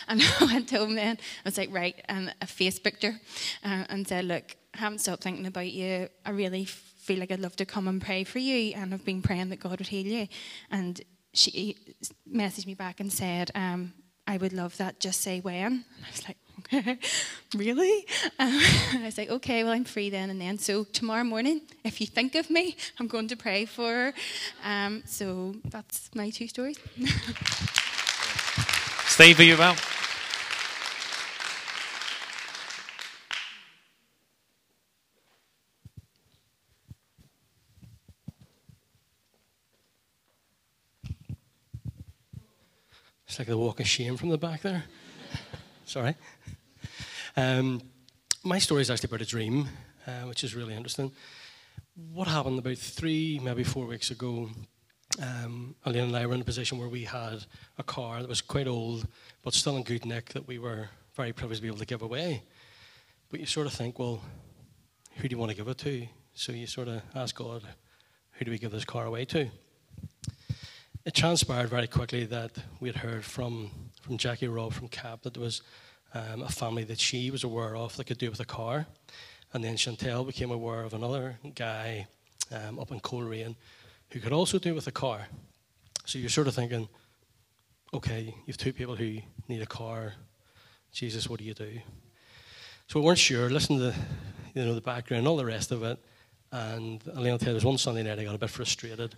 And 0.08 0.22
I 0.40 0.44
went 0.44 0.70
home 0.70 0.94
then. 0.94 1.18
I 1.44 1.48
was 1.48 1.58
like, 1.58 1.72
right. 1.72 2.02
And 2.08 2.34
I 2.40 2.46
Facebooked 2.46 3.02
her 3.02 3.20
uh, 3.64 3.84
and 3.88 4.06
said, 4.06 4.24
look, 4.24 4.56
I 4.74 4.78
haven't 4.78 5.00
stopped 5.00 5.22
thinking 5.22 5.46
about 5.46 5.70
you. 5.70 6.08
I 6.24 6.30
really 6.30 6.66
feel 7.02 7.18
like 7.18 7.32
I'd 7.32 7.40
love 7.40 7.56
to 7.56 7.66
come 7.66 7.88
and 7.88 8.00
pray 8.00 8.24
for 8.24 8.38
you, 8.38 8.74
and 8.76 8.94
I've 8.94 9.04
been 9.04 9.22
praying 9.22 9.48
that 9.50 9.60
God 9.60 9.78
would 9.80 9.88
heal 9.88 10.06
you. 10.06 10.28
And 10.70 11.00
she 11.34 11.76
messaged 12.32 12.66
me 12.66 12.74
back 12.74 13.00
and 13.00 13.12
said, 13.12 13.50
um, 13.54 13.92
I 14.26 14.36
would 14.36 14.52
love 14.52 14.76
that, 14.76 15.00
just 15.00 15.20
say 15.20 15.40
when. 15.40 15.72
And 15.72 15.84
I 16.04 16.10
was 16.10 16.28
like, 16.28 16.36
okay, 16.60 16.98
really? 17.56 18.06
Um, 18.38 18.60
I 18.94 19.02
was 19.04 19.18
like, 19.18 19.30
okay, 19.30 19.64
well, 19.64 19.72
I'm 19.72 19.84
free 19.84 20.10
then 20.10 20.30
and 20.30 20.40
then. 20.40 20.58
So 20.58 20.84
tomorrow 20.84 21.24
morning, 21.24 21.62
if 21.84 22.00
you 22.00 22.06
think 22.06 22.36
of 22.36 22.48
me, 22.50 22.76
I'm 23.00 23.08
going 23.08 23.26
to 23.28 23.36
pray 23.36 23.64
for 23.64 23.90
her. 23.90 24.14
Um, 24.64 25.02
so 25.06 25.56
that's 25.64 26.08
my 26.14 26.30
two 26.30 26.46
stories. 26.48 26.78
Steve, 29.06 29.40
are 29.40 29.44
you 29.44 29.54
about? 29.54 30.01
It's 43.32 43.38
like 43.38 43.48
the 43.48 43.56
walk 43.56 43.80
of 43.80 43.88
shame 43.88 44.18
from 44.18 44.28
the 44.28 44.36
back 44.36 44.60
there. 44.60 44.84
Sorry. 45.86 46.14
Um, 47.34 47.80
my 48.44 48.58
story 48.58 48.82
is 48.82 48.90
actually 48.90 49.08
about 49.08 49.22
a 49.22 49.24
dream, 49.24 49.70
uh, 50.06 50.28
which 50.28 50.44
is 50.44 50.54
really 50.54 50.74
interesting. 50.74 51.10
What 52.12 52.28
happened 52.28 52.58
about 52.58 52.76
three, 52.76 53.40
maybe 53.42 53.64
four 53.64 53.86
weeks 53.86 54.10
ago? 54.10 54.50
um, 55.18 55.74
and 55.86 56.14
I 56.14 56.26
were 56.26 56.34
in 56.34 56.42
a 56.42 56.44
position 56.44 56.76
where 56.76 56.90
we 56.90 57.04
had 57.04 57.46
a 57.78 57.82
car 57.82 58.20
that 58.20 58.28
was 58.28 58.42
quite 58.42 58.68
old, 58.68 59.08
but 59.42 59.54
still 59.54 59.78
in 59.78 59.82
good 59.82 60.04
nick 60.04 60.34
that 60.34 60.46
we 60.46 60.58
were 60.58 60.90
very 61.14 61.32
privileged 61.32 61.60
to 61.60 61.62
be 61.62 61.68
able 61.68 61.78
to 61.78 61.86
give 61.86 62.02
away. 62.02 62.42
But 63.30 63.40
you 63.40 63.46
sort 63.46 63.66
of 63.66 63.72
think, 63.72 63.98
well, 63.98 64.20
who 65.16 65.26
do 65.26 65.32
you 65.32 65.38
want 65.38 65.52
to 65.52 65.56
give 65.56 65.68
it 65.68 65.78
to? 65.78 66.06
So 66.34 66.52
you 66.52 66.66
sort 66.66 66.88
of 66.88 67.00
ask 67.14 67.34
God, 67.34 67.62
who 68.32 68.44
do 68.44 68.50
we 68.50 68.58
give 68.58 68.72
this 68.72 68.84
car 68.84 69.06
away 69.06 69.24
to? 69.24 69.48
It 71.04 71.14
transpired 71.14 71.68
very 71.68 71.88
quickly 71.88 72.26
that 72.26 72.52
we 72.78 72.88
had 72.88 72.94
heard 72.94 73.24
from, 73.24 73.72
from 74.02 74.18
Jackie 74.18 74.46
Robb 74.46 74.72
from 74.72 74.86
CAP 74.86 75.22
that 75.22 75.34
there 75.34 75.42
was 75.42 75.60
um, 76.14 76.42
a 76.42 76.48
family 76.48 76.84
that 76.84 77.00
she 77.00 77.28
was 77.32 77.42
aware 77.42 77.74
of 77.74 77.96
that 77.96 78.04
could 78.04 78.18
do 78.18 78.30
with 78.30 78.38
a 78.38 78.44
car. 78.44 78.86
And 79.52 79.64
then 79.64 79.74
Chantel 79.74 80.24
became 80.24 80.52
aware 80.52 80.84
of 80.84 80.94
another 80.94 81.38
guy 81.56 82.06
um, 82.52 82.78
up 82.78 82.92
in 82.92 83.00
Coleraine 83.00 83.56
who 84.12 84.20
could 84.20 84.32
also 84.32 84.60
do 84.60 84.76
with 84.76 84.86
a 84.86 84.92
car. 84.92 85.26
So 86.04 86.20
you're 86.20 86.28
sort 86.28 86.46
of 86.46 86.54
thinking, 86.54 86.88
okay, 87.92 88.32
you've 88.46 88.56
two 88.56 88.72
people 88.72 88.94
who 88.94 89.18
need 89.48 89.60
a 89.60 89.66
car. 89.66 90.12
Jesus, 90.92 91.28
what 91.28 91.40
do 91.40 91.44
you 91.44 91.54
do? 91.54 91.80
So 92.86 93.00
we 93.00 93.06
weren't 93.06 93.18
sure. 93.18 93.50
Listen 93.50 93.78
to 93.78 93.82
the, 93.86 93.94
you 94.54 94.64
know, 94.64 94.74
the 94.76 94.80
background, 94.80 95.26
all 95.26 95.36
the 95.36 95.44
rest 95.44 95.72
of 95.72 95.82
it. 95.82 95.98
And 96.52 97.02
Elaine 97.08 97.38
tell 97.38 97.38
you, 97.38 97.44
there 97.46 97.54
was 97.54 97.64
one 97.64 97.78
Sunday 97.78 98.04
night 98.04 98.20
I 98.20 98.24
got 98.24 98.36
a 98.36 98.38
bit 98.38 98.50
frustrated. 98.50 99.16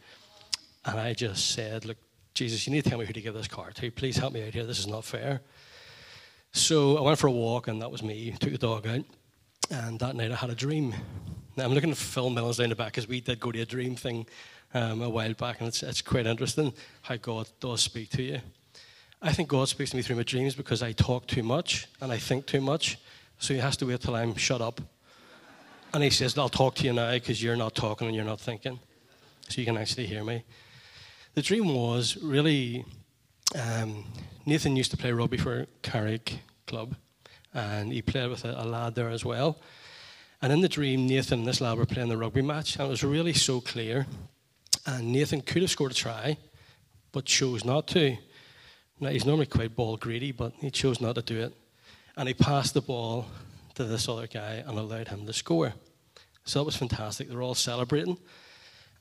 And 0.85 1.01
I 1.01 1.15
just 1.15 1.53
said, 1.53 1.85
look, 1.85 1.97
Jesus, 2.35 2.67
you 2.67 2.73
need 2.73 2.85
to 2.85 2.91
tell 2.91 2.99
me 2.99 3.07
who 3.07 3.13
to 3.13 3.21
give 3.21 3.35
this 3.35 3.49
car 3.49 3.71
to. 3.73 3.91
Please 3.91 4.17
help 4.17 4.33
me 4.33 4.47
out 4.47 4.53
here. 4.53 4.65
This 4.65 4.79
is 4.79 4.87
not 4.87 5.05
fair. 5.05 5.41
So 6.53 6.99
I 6.99 7.01
went 7.01 7.19
for 7.19 7.29
a 7.29 7.33
walk, 7.33 7.69
and 7.69 7.81
that 7.81 7.91
was 7.91 8.03
me. 8.03 8.35
Took 8.39 8.53
the 8.53 8.59
dog 8.59 8.87
out. 8.87 9.05
And 9.71 9.99
that 10.01 10.15
night 10.15 10.31
I 10.31 10.37
had 10.37 10.51
a 10.51 10.55
dream. 10.55 10.95
Now 11.57 11.65
I'm 11.65 11.73
looking 11.73 11.91
at 11.91 11.97
Phil 11.97 12.31
Mills 12.31 12.59
down 12.59 12.69
the 12.69 12.75
back 12.75 12.93
because 12.93 13.09
we 13.09 13.21
did 13.21 13.41
go 13.41 13.53
to 13.53 13.61
a 13.61 13.65
dream 13.65 13.95
thing 13.97 14.27
um, 14.75 15.03
a 15.03 15.09
while 15.09 15.33
back, 15.35 15.61
and 15.61 15.69
it's, 15.69 15.83
it's 15.83 16.03
quite 16.03 16.27
interesting 16.27 16.73
how 17.03 17.17
God 17.17 17.49
does 17.61 17.81
speak 17.81 18.11
to 18.11 18.23
you. 18.23 18.41
I 19.23 19.33
think 19.33 19.49
God 19.49 19.69
speaks 19.69 19.91
to 19.93 19.97
me 19.97 20.03
through 20.03 20.17
my 20.17 20.23
dreams 20.23 20.55
because 20.55 20.83
I 20.83 20.93
talk 20.93 21.27
too 21.27 21.43
much 21.43 21.87
and 22.03 22.13
I 22.13 22.19
think 22.19 22.47
too 22.47 22.61
much. 22.61 22.99
So 23.39 23.55
he 23.55 23.61
has 23.61 23.77
to 23.79 23.87
wait 23.87 24.01
till 24.01 24.15
I'm 24.15 24.35
shut 24.37 24.61
up. 24.61 24.83
And 25.95 26.03
he 26.03 26.11
says, 26.11 26.37
I'll 26.37 26.51
talk 26.51 26.75
to 26.77 26.85
you 26.85 26.93
now 26.93 27.11
because 27.13 27.43
you're 27.43 27.57
not 27.57 27.75
talking 27.75 28.07
and 28.07 28.15
you're 28.15 28.25
not 28.25 28.41
thinking. 28.41 28.81
So 29.49 29.61
you 29.61 29.65
can 29.65 29.79
actually 29.79 30.07
hear 30.07 30.25
me. 30.25 30.45
The 31.35 31.43
dream 31.43 31.75
was 31.75 32.17
really 32.23 32.85
um, 33.61 34.05
Nathan 34.47 34.77
used 34.77 34.93
to 34.93 34.97
play 34.97 35.11
rugby 35.11 35.37
for 35.37 35.67
Carrick 35.83 36.39
Club, 36.69 36.95
and 37.53 37.93
he 37.93 38.03
played 38.03 38.31
with 38.31 38.45
a, 38.45 38.53
a, 38.53 38.65
lad 38.65 38.95
there 38.95 39.11
as 39.11 39.25
well. 39.25 39.59
And 40.41 40.53
in 40.53 40.61
the 40.61 40.69
dream, 40.69 41.09
Nathan 41.09 41.41
and 41.41 41.49
this 41.49 41.61
lad 41.61 41.77
were 41.77 41.87
playing 41.87 42.09
the 42.09 42.17
rugby 42.17 42.41
match, 42.41 42.77
and 42.77 42.87
it 42.87 42.89
was 42.89 43.03
really 43.03 43.33
so 43.33 43.61
clear. 43.61 44.07
And 44.87 45.11
Nathan 45.11 45.41
could 45.41 45.63
have 45.63 45.73
scored 45.73 45.91
a 45.91 45.95
try, 45.95 46.37
but 47.11 47.25
chose 47.25 47.65
not 47.65 47.89
to. 47.89 48.17
Now, 49.01 49.09
he's 49.09 49.27
normally 49.27 49.47
quite 49.47 49.75
ball 49.75 49.97
greedy, 49.97 50.31
but 50.31 50.53
he 50.61 50.71
chose 50.71 51.01
not 51.01 51.17
to 51.17 51.23
do 51.23 51.41
it. 51.41 51.53
And 52.17 52.29
he 52.29 52.35
passed 52.35 52.75
the 52.75 52.81
ball 52.81 53.27
to 53.75 53.83
this 53.83 54.09
other 54.09 54.29
guy 54.29 54.63
and 54.65 54.79
allowed 54.79 55.09
him 55.09 55.27
to 55.27 55.33
score. 55.33 55.75
So 56.45 56.61
that 56.61 56.65
was 56.65 56.77
fantastic. 56.77 57.29
They 57.29 57.35
were 57.35 57.43
all 57.43 57.57
celebrating. 57.57 58.19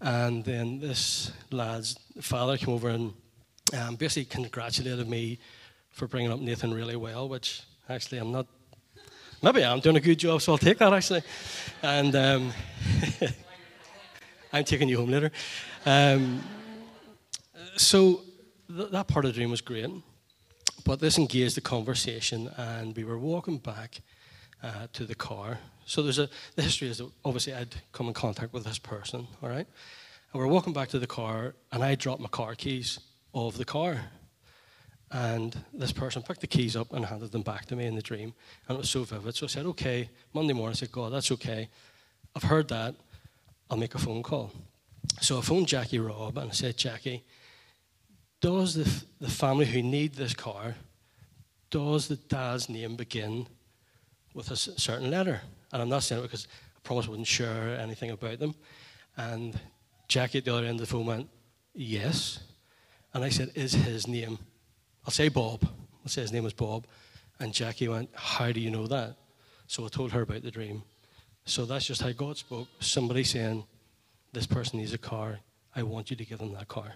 And 0.03 0.43
then 0.43 0.79
this 0.79 1.31
lad's 1.49 1.97
father 2.19 2.57
came 2.57 2.73
over 2.73 2.89
and 2.89 3.13
um, 3.73 3.95
basically 3.95 4.25
congratulated 4.25 5.07
me 5.07 5.39
for 5.91 6.07
bringing 6.07 6.29
up 6.29 6.41
Nathan 6.41 6.73
really 6.73 6.97
well, 6.97 7.29
which 7.29 7.61
actually 7.87 8.17
I'm 8.17 8.33
not. 8.33 8.45
Maybe 9.41 9.63
I'm 9.63 9.79
doing 9.79 9.95
a 9.95 10.01
good 10.01 10.19
job, 10.19 10.41
so 10.41 10.51
I'll 10.51 10.57
take 10.57 10.77
that 10.79 10.91
actually. 10.91 11.21
And 11.81 12.13
um, 12.17 12.51
I'm 14.53 14.65
taking 14.65 14.89
you 14.89 14.97
home 14.97 15.09
later. 15.09 15.31
Um, 15.85 16.43
so 17.77 18.23
th- 18.75 18.89
that 18.91 19.07
part 19.07 19.23
of 19.23 19.31
the 19.31 19.37
dream 19.37 19.51
was 19.51 19.61
great, 19.61 19.89
but 20.83 20.99
this 20.99 21.17
engaged 21.17 21.55
the 21.55 21.61
conversation, 21.61 22.49
and 22.57 22.93
we 22.93 23.05
were 23.05 23.17
walking 23.17 23.57
back 23.57 24.01
uh, 24.61 24.87
to 24.91 25.05
the 25.05 25.15
car. 25.15 25.59
So 25.85 26.01
there's 26.01 26.19
a 26.19 26.29
the 26.55 26.61
history 26.61 26.89
is 26.89 26.97
that 26.99 27.09
obviously 27.25 27.53
I'd 27.53 27.75
come 27.91 28.07
in 28.07 28.13
contact 28.13 28.53
with 28.53 28.63
this 28.63 28.79
person, 28.79 29.27
all 29.41 29.49
right, 29.49 29.67
and 30.33 30.41
we're 30.41 30.47
walking 30.47 30.73
back 30.73 30.89
to 30.89 30.99
the 30.99 31.07
car, 31.07 31.53
and 31.71 31.83
I 31.83 31.95
dropped 31.95 32.21
my 32.21 32.29
car 32.29 32.55
keys 32.55 32.99
of 33.33 33.57
the 33.57 33.65
car. 33.65 34.01
And 35.11 35.55
this 35.71 35.91
person 35.91 36.23
picked 36.23 36.41
the 36.41 36.47
keys 36.47 36.75
up 36.75 36.91
and 36.91 37.05
handed 37.05 37.31
them 37.31 37.43
back 37.43 37.67
to 37.67 37.75
me 37.75 37.85
in 37.85 37.93
the 37.93 38.01
dream. 38.01 38.33
And 38.67 38.75
it 38.75 38.79
was 38.79 38.89
so 38.89 39.03
vivid. 39.03 39.35
So 39.35 39.45
I 39.45 39.47
said, 39.47 39.67
okay, 39.67 40.09
Monday 40.33 40.53
morning, 40.53 40.71
I 40.71 40.75
said, 40.75 40.91
God, 40.91 41.13
that's 41.13 41.31
okay. 41.33 41.69
I've 42.35 42.41
heard 42.41 42.67
that. 42.69 42.95
I'll 43.69 43.77
make 43.77 43.93
a 43.93 43.99
phone 43.99 44.23
call. 44.23 44.51
So 45.21 45.37
I 45.37 45.41
phoned 45.41 45.67
Jackie 45.67 45.99
Robb 45.99 46.39
and 46.39 46.49
I 46.49 46.53
said, 46.53 46.77
Jackie, 46.77 47.23
does 48.41 48.73
the, 48.73 49.03
the 49.21 49.29
family 49.29 49.65
who 49.65 49.83
need 49.83 50.15
this 50.15 50.33
car, 50.33 50.75
does 51.69 52.07
the 52.07 52.15
dad's 52.15 52.67
name 52.67 52.95
begin 52.95 53.47
with 54.33 54.51
a 54.51 54.55
certain 54.55 55.09
letter? 55.09 55.41
And 55.71 55.81
I'm 55.81 55.89
not 55.89 56.03
saying 56.03 56.21
it 56.21 56.23
because 56.23 56.47
I 56.75 56.79
promised 56.83 57.07
I 57.07 57.11
wouldn't 57.11 57.27
share 57.27 57.77
anything 57.79 58.11
about 58.11 58.39
them. 58.39 58.55
And 59.17 59.59
Jackie 60.07 60.39
at 60.39 60.45
the 60.45 60.53
other 60.53 60.65
end 60.65 60.79
of 60.79 60.87
the 60.87 60.91
phone 60.91 61.05
went, 61.05 61.29
yes. 61.73 62.39
And 63.13 63.23
I 63.23 63.29
said, 63.29 63.51
Is 63.55 63.73
his 63.73 64.07
name? 64.07 64.39
I'll 65.05 65.11
say 65.11 65.29
Bob. 65.29 65.63
I'll 65.63 66.09
say 66.09 66.21
his 66.21 66.31
name 66.31 66.43
was 66.43 66.53
Bob. 66.53 66.87
And 67.39 67.53
Jackie 67.53 67.87
went, 67.87 68.09
How 68.13 68.51
do 68.51 68.59
you 68.59 68.71
know 68.71 68.87
that? 68.87 69.15
So 69.67 69.85
I 69.85 69.87
told 69.89 70.11
her 70.11 70.21
about 70.21 70.43
the 70.43 70.51
dream. 70.51 70.83
So 71.45 71.65
that's 71.65 71.85
just 71.85 72.01
how 72.01 72.11
God 72.11 72.37
spoke. 72.37 72.67
Somebody 72.79 73.23
saying, 73.23 73.65
This 74.31 74.47
person 74.47 74.79
needs 74.79 74.93
a 74.93 74.97
car. 74.97 75.39
I 75.75 75.83
want 75.83 76.09
you 76.09 76.15
to 76.15 76.25
give 76.25 76.39
them 76.39 76.53
that 76.53 76.67
car. 76.67 76.93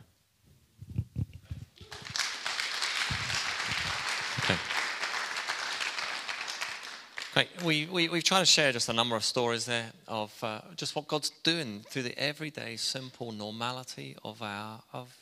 We, 7.63 7.85
we, 7.85 8.09
we've 8.09 8.23
tried 8.23 8.39
to 8.39 8.45
share 8.45 8.71
just 8.71 8.89
a 8.89 8.93
number 8.93 9.15
of 9.15 9.23
stories 9.23 9.65
there 9.65 9.91
of 10.07 10.33
uh, 10.43 10.61
just 10.75 10.95
what 10.95 11.07
God's 11.07 11.29
doing 11.43 11.83
through 11.89 12.03
the 12.03 12.17
everyday, 12.17 12.77
simple 12.77 13.31
normality 13.31 14.15
of, 14.23 14.41
our, 14.41 14.81
of 14.93 15.15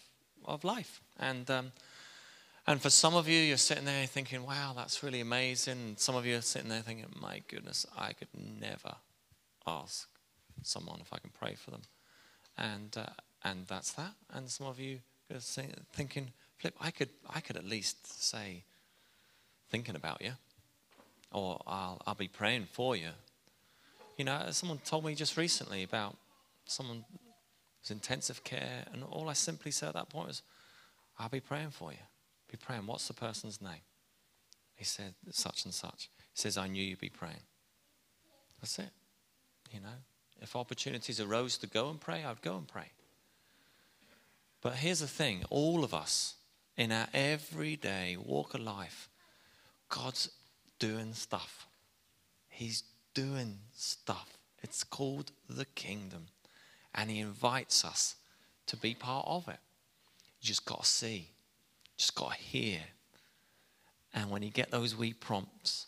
of 0.47 0.63
life. 0.63 1.01
And, 1.19 1.49
um, 1.49 1.71
and 2.67 2.81
for 2.81 2.89
some 2.89 3.15
of 3.15 3.27
you, 3.27 3.39
you're 3.39 3.57
sitting 3.57 3.85
there 3.85 4.05
thinking, 4.05 4.45
wow, 4.45 4.73
that's 4.75 5.03
really 5.03 5.21
amazing. 5.21 5.77
And 5.79 5.99
some 5.99 6.15
of 6.15 6.25
you 6.25 6.37
are 6.37 6.41
sitting 6.41 6.69
there 6.69 6.81
thinking, 6.81 7.05
my 7.19 7.41
goodness, 7.47 7.85
I 7.97 8.13
could 8.13 8.29
never 8.33 8.95
ask 9.67 10.07
someone 10.63 10.99
if 11.01 11.13
I 11.13 11.19
can 11.19 11.31
pray 11.37 11.55
for 11.55 11.71
them. 11.71 11.81
And, 12.57 12.95
uh, 12.97 13.05
and 13.43 13.67
that's 13.67 13.91
that. 13.93 14.13
And 14.33 14.49
some 14.49 14.67
of 14.67 14.79
you 14.79 14.99
are 15.33 15.39
thinking, 15.39 16.31
Flip, 16.57 16.75
I 16.79 16.91
could, 16.91 17.09
I 17.29 17.41
could 17.41 17.57
at 17.57 17.65
least 17.65 18.23
say, 18.23 18.63
thinking 19.69 19.95
about 19.95 20.21
you, 20.21 20.31
or 21.31 21.61
I'll, 21.67 22.01
I'll 22.05 22.15
be 22.15 22.27
praying 22.27 22.67
for 22.71 22.95
you. 22.95 23.09
You 24.17 24.25
know, 24.25 24.47
someone 24.51 24.79
told 24.79 25.05
me 25.05 25.15
just 25.15 25.37
recently 25.37 25.83
about 25.83 26.15
someone 26.65 27.03
was 27.81 27.91
intensive 27.91 28.43
care. 28.43 28.85
And 28.93 29.03
all 29.03 29.29
I 29.29 29.33
simply 29.33 29.71
said 29.71 29.89
at 29.89 29.95
that 29.95 30.09
point 30.09 30.27
was, 30.27 30.41
I'll 31.19 31.29
be 31.29 31.39
praying 31.39 31.71
for 31.71 31.91
you. 31.91 31.99
Be 32.49 32.57
praying. 32.57 32.87
What's 32.87 33.07
the 33.07 33.13
person's 33.13 33.61
name? 33.61 33.81
He 34.75 34.83
said, 34.83 35.13
such 35.31 35.65
and 35.65 35.73
such. 35.73 36.09
He 36.33 36.41
says, 36.41 36.57
I 36.57 36.67
knew 36.67 36.83
you'd 36.83 36.99
be 36.99 37.09
praying. 37.09 37.43
That's 38.61 38.79
it. 38.79 38.89
You 39.71 39.79
know, 39.81 39.87
if 40.41 40.55
opportunities 40.55 41.19
arose 41.19 41.57
to 41.59 41.67
go 41.67 41.89
and 41.89 41.99
pray, 41.99 42.23
I'd 42.23 42.41
go 42.41 42.57
and 42.57 42.67
pray. 42.67 42.91
But 44.61 44.73
here's 44.75 44.99
the 44.99 45.07
thing 45.07 45.43
all 45.49 45.83
of 45.83 45.93
us 45.93 46.35
in 46.77 46.91
our 46.91 47.07
everyday 47.13 48.17
walk 48.17 48.53
of 48.53 48.61
life, 48.61 49.09
God's 49.89 50.29
doing 50.79 51.13
stuff. 51.13 51.67
He's 52.49 52.83
doing 53.13 53.57
stuff. 53.73 54.37
It's 54.61 54.83
called 54.83 55.31
the 55.49 55.65
kingdom 55.65 56.27
and 56.93 57.09
He 57.09 57.19
invites 57.19 57.83
us 57.85 58.15
to 58.67 58.77
be 58.77 58.93
part 58.93 59.25
of 59.27 59.47
it. 59.47 59.59
You 60.41 60.47
just 60.47 60.65
got 60.65 60.83
to 60.83 60.89
see, 60.89 61.29
just 61.97 62.15
got 62.15 62.31
to 62.31 62.37
hear. 62.37 62.79
And 64.13 64.29
when 64.29 64.41
you 64.41 64.49
get 64.49 64.71
those 64.71 64.95
wee 64.95 65.13
prompts, 65.13 65.87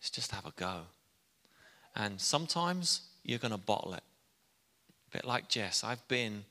it's 0.00 0.10
just 0.10 0.32
have 0.32 0.46
a 0.46 0.52
go. 0.56 0.80
And 1.94 2.20
sometimes 2.20 3.02
you're 3.22 3.38
going 3.38 3.52
to 3.52 3.58
bottle 3.58 3.94
it. 3.94 4.02
A 5.08 5.18
bit 5.18 5.24
like 5.24 5.48
Jess. 5.48 5.84
I've 5.84 6.06
been 6.08 6.44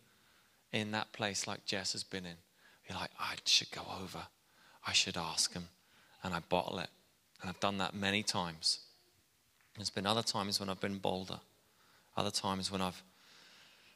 in 0.71 0.91
that 0.91 1.11
place 1.13 1.47
like 1.47 1.65
Jess 1.65 1.93
has 1.93 2.03
been 2.03 2.25
in. 2.25 2.35
You're 2.87 2.99
like, 2.99 3.11
I 3.19 3.35
should 3.45 3.71
go 3.71 3.81
over. 4.03 4.19
I 4.85 4.93
should 4.93 5.17
ask 5.17 5.53
him. 5.53 5.69
And 6.23 6.33
I 6.33 6.39
bottle 6.47 6.79
it. 6.79 6.89
And 7.41 7.49
I've 7.49 7.59
done 7.59 7.77
that 7.77 7.93
many 7.93 8.23
times. 8.23 8.79
There's 9.75 9.89
been 9.89 10.05
other 10.05 10.23
times 10.23 10.59
when 10.59 10.69
I've 10.69 10.81
been 10.81 10.97
bolder. 10.97 11.39
Other 12.17 12.31
times 12.31 12.71
when 12.71 12.81
I've 12.81 13.01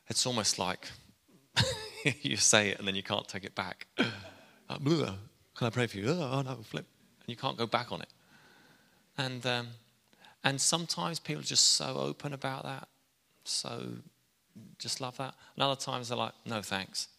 it's 0.08 0.26
almost 0.26 0.60
like 0.60 0.90
you 2.22 2.38
say 2.38 2.70
it 2.70 2.80
and 2.80 2.88
then 2.88 2.96
you 2.96 3.04
can't 3.04 3.28
take 3.28 3.44
it 3.44 3.56
back. 3.56 3.88
Uh, 4.70 4.78
can 5.56 5.68
I 5.68 5.70
pray 5.70 5.86
for 5.86 5.98
you? 5.98 6.10
Oh, 6.10 6.42
no, 6.42 6.56
flip. 6.64 6.86
And 7.20 7.28
you 7.28 7.36
can't 7.36 7.58
go 7.58 7.68
back 7.68 7.92
on 7.92 8.02
it. 8.02 8.08
And, 9.18 9.46
um, 9.46 9.68
and 10.44 10.60
sometimes 10.60 11.20
people 11.20 11.42
are 11.42 11.46
just 11.46 11.74
so 11.74 11.98
open 11.98 12.34
about 12.34 12.64
that, 12.64 12.88
so 13.44 13.90
just 14.80 15.00
love 15.00 15.18
that. 15.18 15.36
And 15.56 15.64
other 15.64 15.80
times 15.80 16.10
they're 16.10 16.18
like, 16.18 16.34
no 16.46 16.62
thanks. 16.62 17.10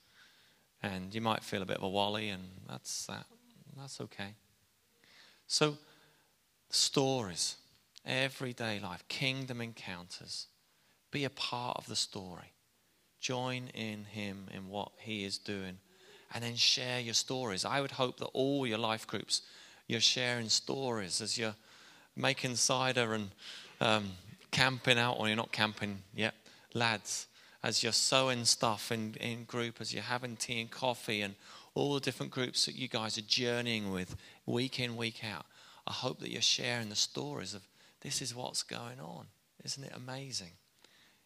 And 0.82 1.14
you 1.14 1.20
might 1.20 1.44
feel 1.44 1.62
a 1.62 1.66
bit 1.66 1.76
of 1.76 1.82
a 1.84 1.88
wally, 1.88 2.30
and 2.30 2.42
that's 2.68 3.06
that. 3.06 3.26
That's 3.76 4.00
okay. 4.00 4.34
So, 5.46 5.76
stories, 6.74 7.56
everyday 8.04 8.80
life, 8.80 9.04
kingdom 9.08 9.60
encounters. 9.60 10.46
Be 11.10 11.24
a 11.24 11.30
part 11.30 11.76
of 11.76 11.86
the 11.86 11.96
story. 11.96 12.52
Join 13.20 13.68
in 13.74 14.04
Him 14.04 14.48
in 14.52 14.68
what 14.68 14.92
He 14.98 15.24
is 15.24 15.38
doing, 15.38 15.78
and 16.34 16.42
then 16.42 16.56
share 16.56 17.00
your 17.00 17.14
stories. 17.14 17.64
I 17.64 17.80
would 17.80 17.92
hope 17.92 18.18
that 18.18 18.26
all 18.26 18.66
your 18.66 18.78
life 18.78 19.06
groups, 19.06 19.42
you're 19.86 20.00
sharing 20.00 20.48
stories 20.48 21.20
as 21.20 21.38
you're 21.38 21.54
making 22.16 22.56
cider 22.56 23.14
and 23.14 23.30
um, 23.80 24.10
camping 24.50 24.98
out, 24.98 25.16
or 25.18 25.28
you're 25.28 25.36
not 25.36 25.52
camping 25.52 26.02
yet, 26.14 26.34
lads, 26.74 27.28
as 27.62 27.82
you're 27.82 27.92
sewing 27.92 28.44
stuff 28.44 28.92
in, 28.92 29.14
in 29.20 29.44
group, 29.44 29.80
as 29.80 29.94
you're 29.94 30.02
having 30.02 30.36
tea 30.36 30.60
and 30.60 30.70
coffee, 30.70 31.22
and 31.22 31.34
all 31.74 31.94
the 31.94 32.00
different 32.00 32.32
groups 32.32 32.66
that 32.66 32.74
you 32.74 32.88
guys 32.88 33.16
are 33.16 33.22
journeying 33.22 33.90
with 33.90 34.16
week 34.46 34.80
in, 34.80 34.96
week 34.96 35.22
out. 35.24 35.46
I 35.86 35.92
hope 35.92 36.20
that 36.20 36.30
you're 36.30 36.42
sharing 36.42 36.88
the 36.88 36.96
stories 36.96 37.54
of 37.54 37.62
this 38.00 38.22
is 38.22 38.34
what's 38.34 38.62
going 38.62 39.00
on. 39.00 39.26
Isn't 39.64 39.84
it 39.84 39.92
amazing? 39.94 40.52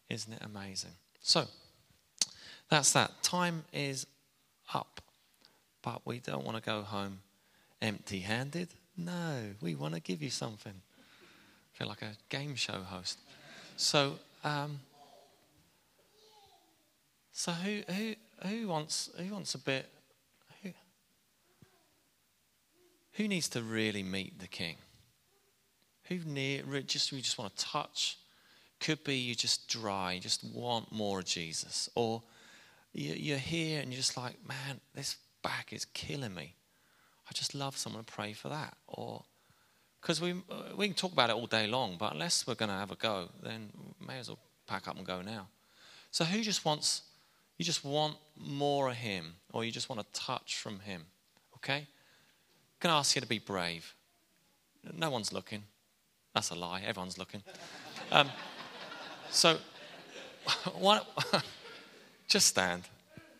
Isn't 0.09 0.33
it 0.33 0.41
amazing? 0.41 0.93
So, 1.21 1.45
that's 2.69 2.93
that. 2.93 3.23
Time 3.23 3.63
is 3.73 4.05
up, 4.73 5.01
but 5.81 6.01
we 6.05 6.19
don't 6.19 6.45
want 6.45 6.57
to 6.57 6.63
go 6.63 6.81
home 6.81 7.19
empty 7.81 8.19
handed. 8.19 8.69
No, 8.97 9.51
we 9.61 9.75
want 9.75 9.95
to 9.95 10.01
give 10.01 10.21
you 10.21 10.29
something. 10.29 10.73
I 10.73 11.77
feel 11.77 11.87
like 11.87 12.01
a 12.01 12.15
game 12.29 12.55
show 12.55 12.81
host. 12.81 13.19
So, 13.77 14.19
um, 14.43 14.79
so 17.31 17.51
who 17.53 17.81
who 17.87 18.15
who 18.45 18.67
wants 18.67 19.09
who 19.17 19.33
wants 19.33 19.55
a 19.55 19.59
bit? 19.59 19.89
Who, 20.61 20.71
who 23.19 23.27
needs 23.27 23.49
to 23.49 23.61
really 23.61 24.01
meet 24.01 24.39
the 24.39 24.47
King? 24.47 24.77
Who 26.05 26.19
near 26.25 26.63
just 26.83 27.11
we 27.11 27.19
just 27.19 27.37
want 27.37 27.53
to 27.53 27.65
touch? 27.65 28.17
Could 28.79 29.03
be 29.03 29.15
you 29.15 29.35
just 29.35 29.67
dry, 29.67 30.13
you 30.13 30.21
just 30.21 30.41
want 30.55 30.89
more 30.93 31.19
of 31.19 31.25
Jesus, 31.25 31.89
or 31.95 32.23
you're 32.93 33.37
here 33.37 33.81
and 33.81 33.91
you're 33.91 33.97
just 33.97 34.15
like, 34.15 34.37
man, 34.47 34.79
this 34.95 35.17
back 35.43 35.73
is 35.73 35.83
killing 35.83 36.33
me. 36.33 36.55
I 37.29 37.33
just 37.33 37.53
love 37.53 37.75
someone 37.77 38.05
to 38.05 38.11
pray 38.11 38.31
for 38.31 38.47
that, 38.47 38.77
or 38.87 39.25
because 40.01 40.21
we 40.21 40.41
we 40.77 40.87
can 40.87 40.95
talk 40.95 41.11
about 41.11 41.29
it 41.29 41.35
all 41.35 41.45
day 41.45 41.67
long, 41.67 41.97
but 41.99 42.13
unless 42.13 42.47
we're 42.47 42.55
going 42.55 42.69
to 42.69 42.75
have 42.75 42.91
a 42.91 42.95
go, 42.95 43.27
then 43.43 43.69
may 43.99 44.19
as 44.19 44.29
well 44.29 44.39
pack 44.65 44.87
up 44.87 44.95
and 44.95 45.05
go 45.05 45.21
now. 45.21 45.49
So 46.09 46.23
who 46.23 46.41
just 46.41 46.63
wants 46.63 47.01
you 47.57 47.65
just 47.65 47.83
want 47.83 48.15
more 48.37 48.87
of 48.87 48.95
Him, 48.95 49.33
or 49.51 49.65
you 49.65 49.73
just 49.73 49.89
want 49.89 49.99
a 49.99 50.05
touch 50.13 50.55
from 50.55 50.79
Him. 50.79 51.01
Okay? 51.57 51.85
Going 52.79 52.93
to 52.93 52.97
ask 52.97 53.15
you 53.15 53.21
to 53.21 53.27
be 53.27 53.39
brave. 53.39 53.93
No 54.95 55.09
one's 55.09 55.33
looking. 55.33 55.63
That's 56.33 56.51
a 56.51 56.55
lie. 56.55 56.81
Everyone's 56.85 57.17
looking. 57.17 57.43
Um, 58.11 58.29
so, 59.29 59.57
what, 60.77 61.07
just 62.27 62.47
stand. 62.47 62.83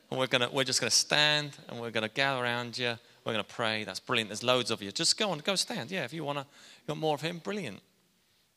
And 0.10 0.20
we're, 0.20 0.28
gonna, 0.28 0.50
we're 0.52 0.64
just 0.64 0.82
going 0.82 0.90
to 0.90 0.96
stand 0.96 1.56
and 1.68 1.80
we're 1.80 1.92
going 1.92 2.08
to 2.08 2.14
gather 2.14 2.44
around 2.44 2.78
you. 2.78 2.96
We're 3.26 3.34
going 3.34 3.46
to 3.46 3.54
pray. 3.54 3.84
That's 3.84 4.00
brilliant. 4.00 4.30
There's 4.30 4.44
loads 4.44 4.72
of 4.72 4.82
you. 4.82 4.92
Just 4.92 5.18
go 5.18 5.32
on, 5.32 5.40
go 5.40 5.56
stand. 5.56 5.92
Yeah, 5.92 6.04
if 6.04 6.14
you 6.14 6.24
want 6.24 6.40
to, 6.40 6.46
you 6.88 6.92
want 6.92 7.00
more 7.00 7.16
of 7.16 7.22
Him, 7.22 7.38
brilliant. 7.38 7.80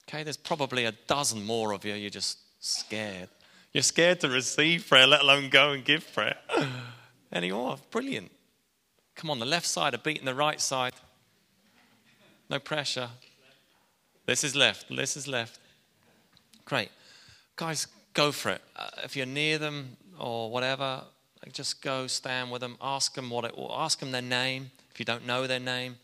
Okay, 0.09 0.23
there's 0.23 0.37
probably 0.37 0.85
a 0.85 0.93
dozen 1.07 1.45
more 1.45 1.73
of 1.73 1.85
you. 1.85 1.95
You're 1.95 2.11
just 2.11 2.39
scared. 2.59 3.29
You're 3.73 3.83
scared 3.83 4.21
to 4.21 4.29
receive 4.29 4.89
prayer, 4.89 5.07
let 5.07 5.23
alone 5.23 5.49
go 5.49 5.73
and 5.73 5.85
give 5.85 6.13
prayer. 6.13 6.37
are. 7.33 7.79
Brilliant. 7.91 8.31
Come 9.15 9.31
on, 9.31 9.39
the 9.39 9.47
left 9.47 9.67
side 9.67 9.95
are 9.95 9.99
beating 9.99 10.25
the 10.25 10.35
right 10.35 10.61
side. 10.61 10.95
No 12.51 12.59
pressure. 12.59 13.09
This 14.27 14.45
is 14.45 14.55
left. 14.55 14.95
This 14.95 15.17
is 15.17 15.27
left. 15.27 15.59
Great. 16.65 16.91
Guys, 17.57 17.87
go 18.15 18.33
for 18.33 18.51
it. 18.51 18.63
Uh, 18.77 18.89
if 19.05 19.17
you're 19.17 19.27
near 19.27 19.59
them 19.59 19.97
or 20.19 20.51
whatever, 20.51 21.03
just 21.53 21.83
go 21.83 22.07
stand 22.07 22.51
with 22.51 22.61
them. 22.61 22.77
Ask 22.81 23.15
them 23.15 23.31
what 23.31 23.45
it, 23.45 23.55
ask 23.71 23.99
them 23.99 24.13
their 24.13 24.23
name 24.23 24.71
if 24.93 25.01
you 25.01 25.07
don't 25.07 25.27
know 25.27 25.47
their 25.47 25.61
name, 25.61 25.97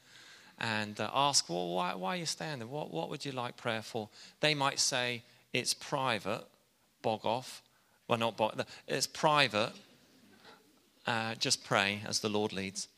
and 0.59 0.99
uh, 0.99 1.11
ask, 1.13 1.49
well, 1.49 1.69
why, 1.75 1.95
why 1.95 2.15
are 2.15 2.17
you 2.17 2.27
standing? 2.27 2.71
What, 2.71 2.91
what 2.91 3.11
would 3.11 3.25
you 3.25 3.33
like 3.33 3.57
prayer 3.57 3.83
for? 3.83 4.09
They 4.41 4.55
might 4.55 4.81
say 4.81 5.23
it's 5.53 5.75
private, 5.75 6.45
bog 7.03 7.25
off. 7.25 7.63
Well, 8.09 8.19
not 8.19 8.37
bog, 8.37 8.65
it's 8.87 9.07
private. 9.07 9.73
Uh, 11.07 11.35
just 11.35 11.65
pray 11.65 12.01
as 12.07 12.21
the 12.21 12.29
Lord 12.29 12.53
leads. 12.53 12.89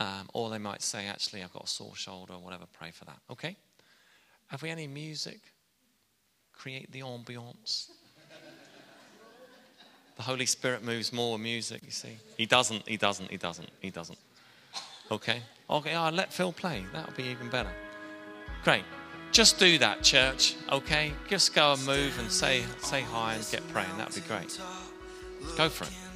Um, 0.00 0.30
or 0.32 0.48
they 0.48 0.58
might 0.58 0.80
say, 0.80 1.06
actually, 1.06 1.42
I've 1.42 1.52
got 1.52 1.64
a 1.64 1.68
sore 1.68 1.94
shoulder 1.94 2.32
or 2.32 2.38
whatever, 2.38 2.64
pray 2.72 2.90
for 2.90 3.04
that. 3.04 3.18
Okay? 3.30 3.54
Have 4.46 4.62
we 4.62 4.70
any 4.70 4.86
music? 4.86 5.40
Create 6.54 6.90
the 6.90 7.00
ambiance. 7.00 7.90
the 10.16 10.22
Holy 10.22 10.46
Spirit 10.46 10.82
moves 10.82 11.12
more 11.12 11.34
with 11.34 11.42
music, 11.42 11.82
you 11.84 11.90
see. 11.90 12.16
He 12.38 12.46
doesn't, 12.46 12.88
he 12.88 12.96
doesn't, 12.96 13.30
he 13.30 13.36
doesn't, 13.36 13.68
he 13.80 13.90
doesn't. 13.90 14.18
Okay? 15.10 15.42
Okay, 15.68 15.94
oh, 15.94 16.08
let 16.08 16.32
Phil 16.32 16.52
play. 16.52 16.82
That 16.94 17.06
would 17.06 17.16
be 17.16 17.24
even 17.24 17.50
better. 17.50 17.70
Great. 18.64 18.84
Just 19.32 19.58
do 19.58 19.76
that, 19.78 20.02
church, 20.02 20.56
okay? 20.72 21.12
Just 21.28 21.54
go 21.54 21.74
and 21.74 21.86
move 21.86 22.18
and 22.18 22.32
say, 22.32 22.64
say 22.78 23.02
hi 23.02 23.34
and 23.34 23.46
get 23.50 23.66
praying. 23.68 23.96
That 23.98 24.08
would 24.08 24.22
be 24.22 24.28
great. 24.28 24.58
Go 25.56 25.68
for 25.68 25.84
it. 25.84 26.09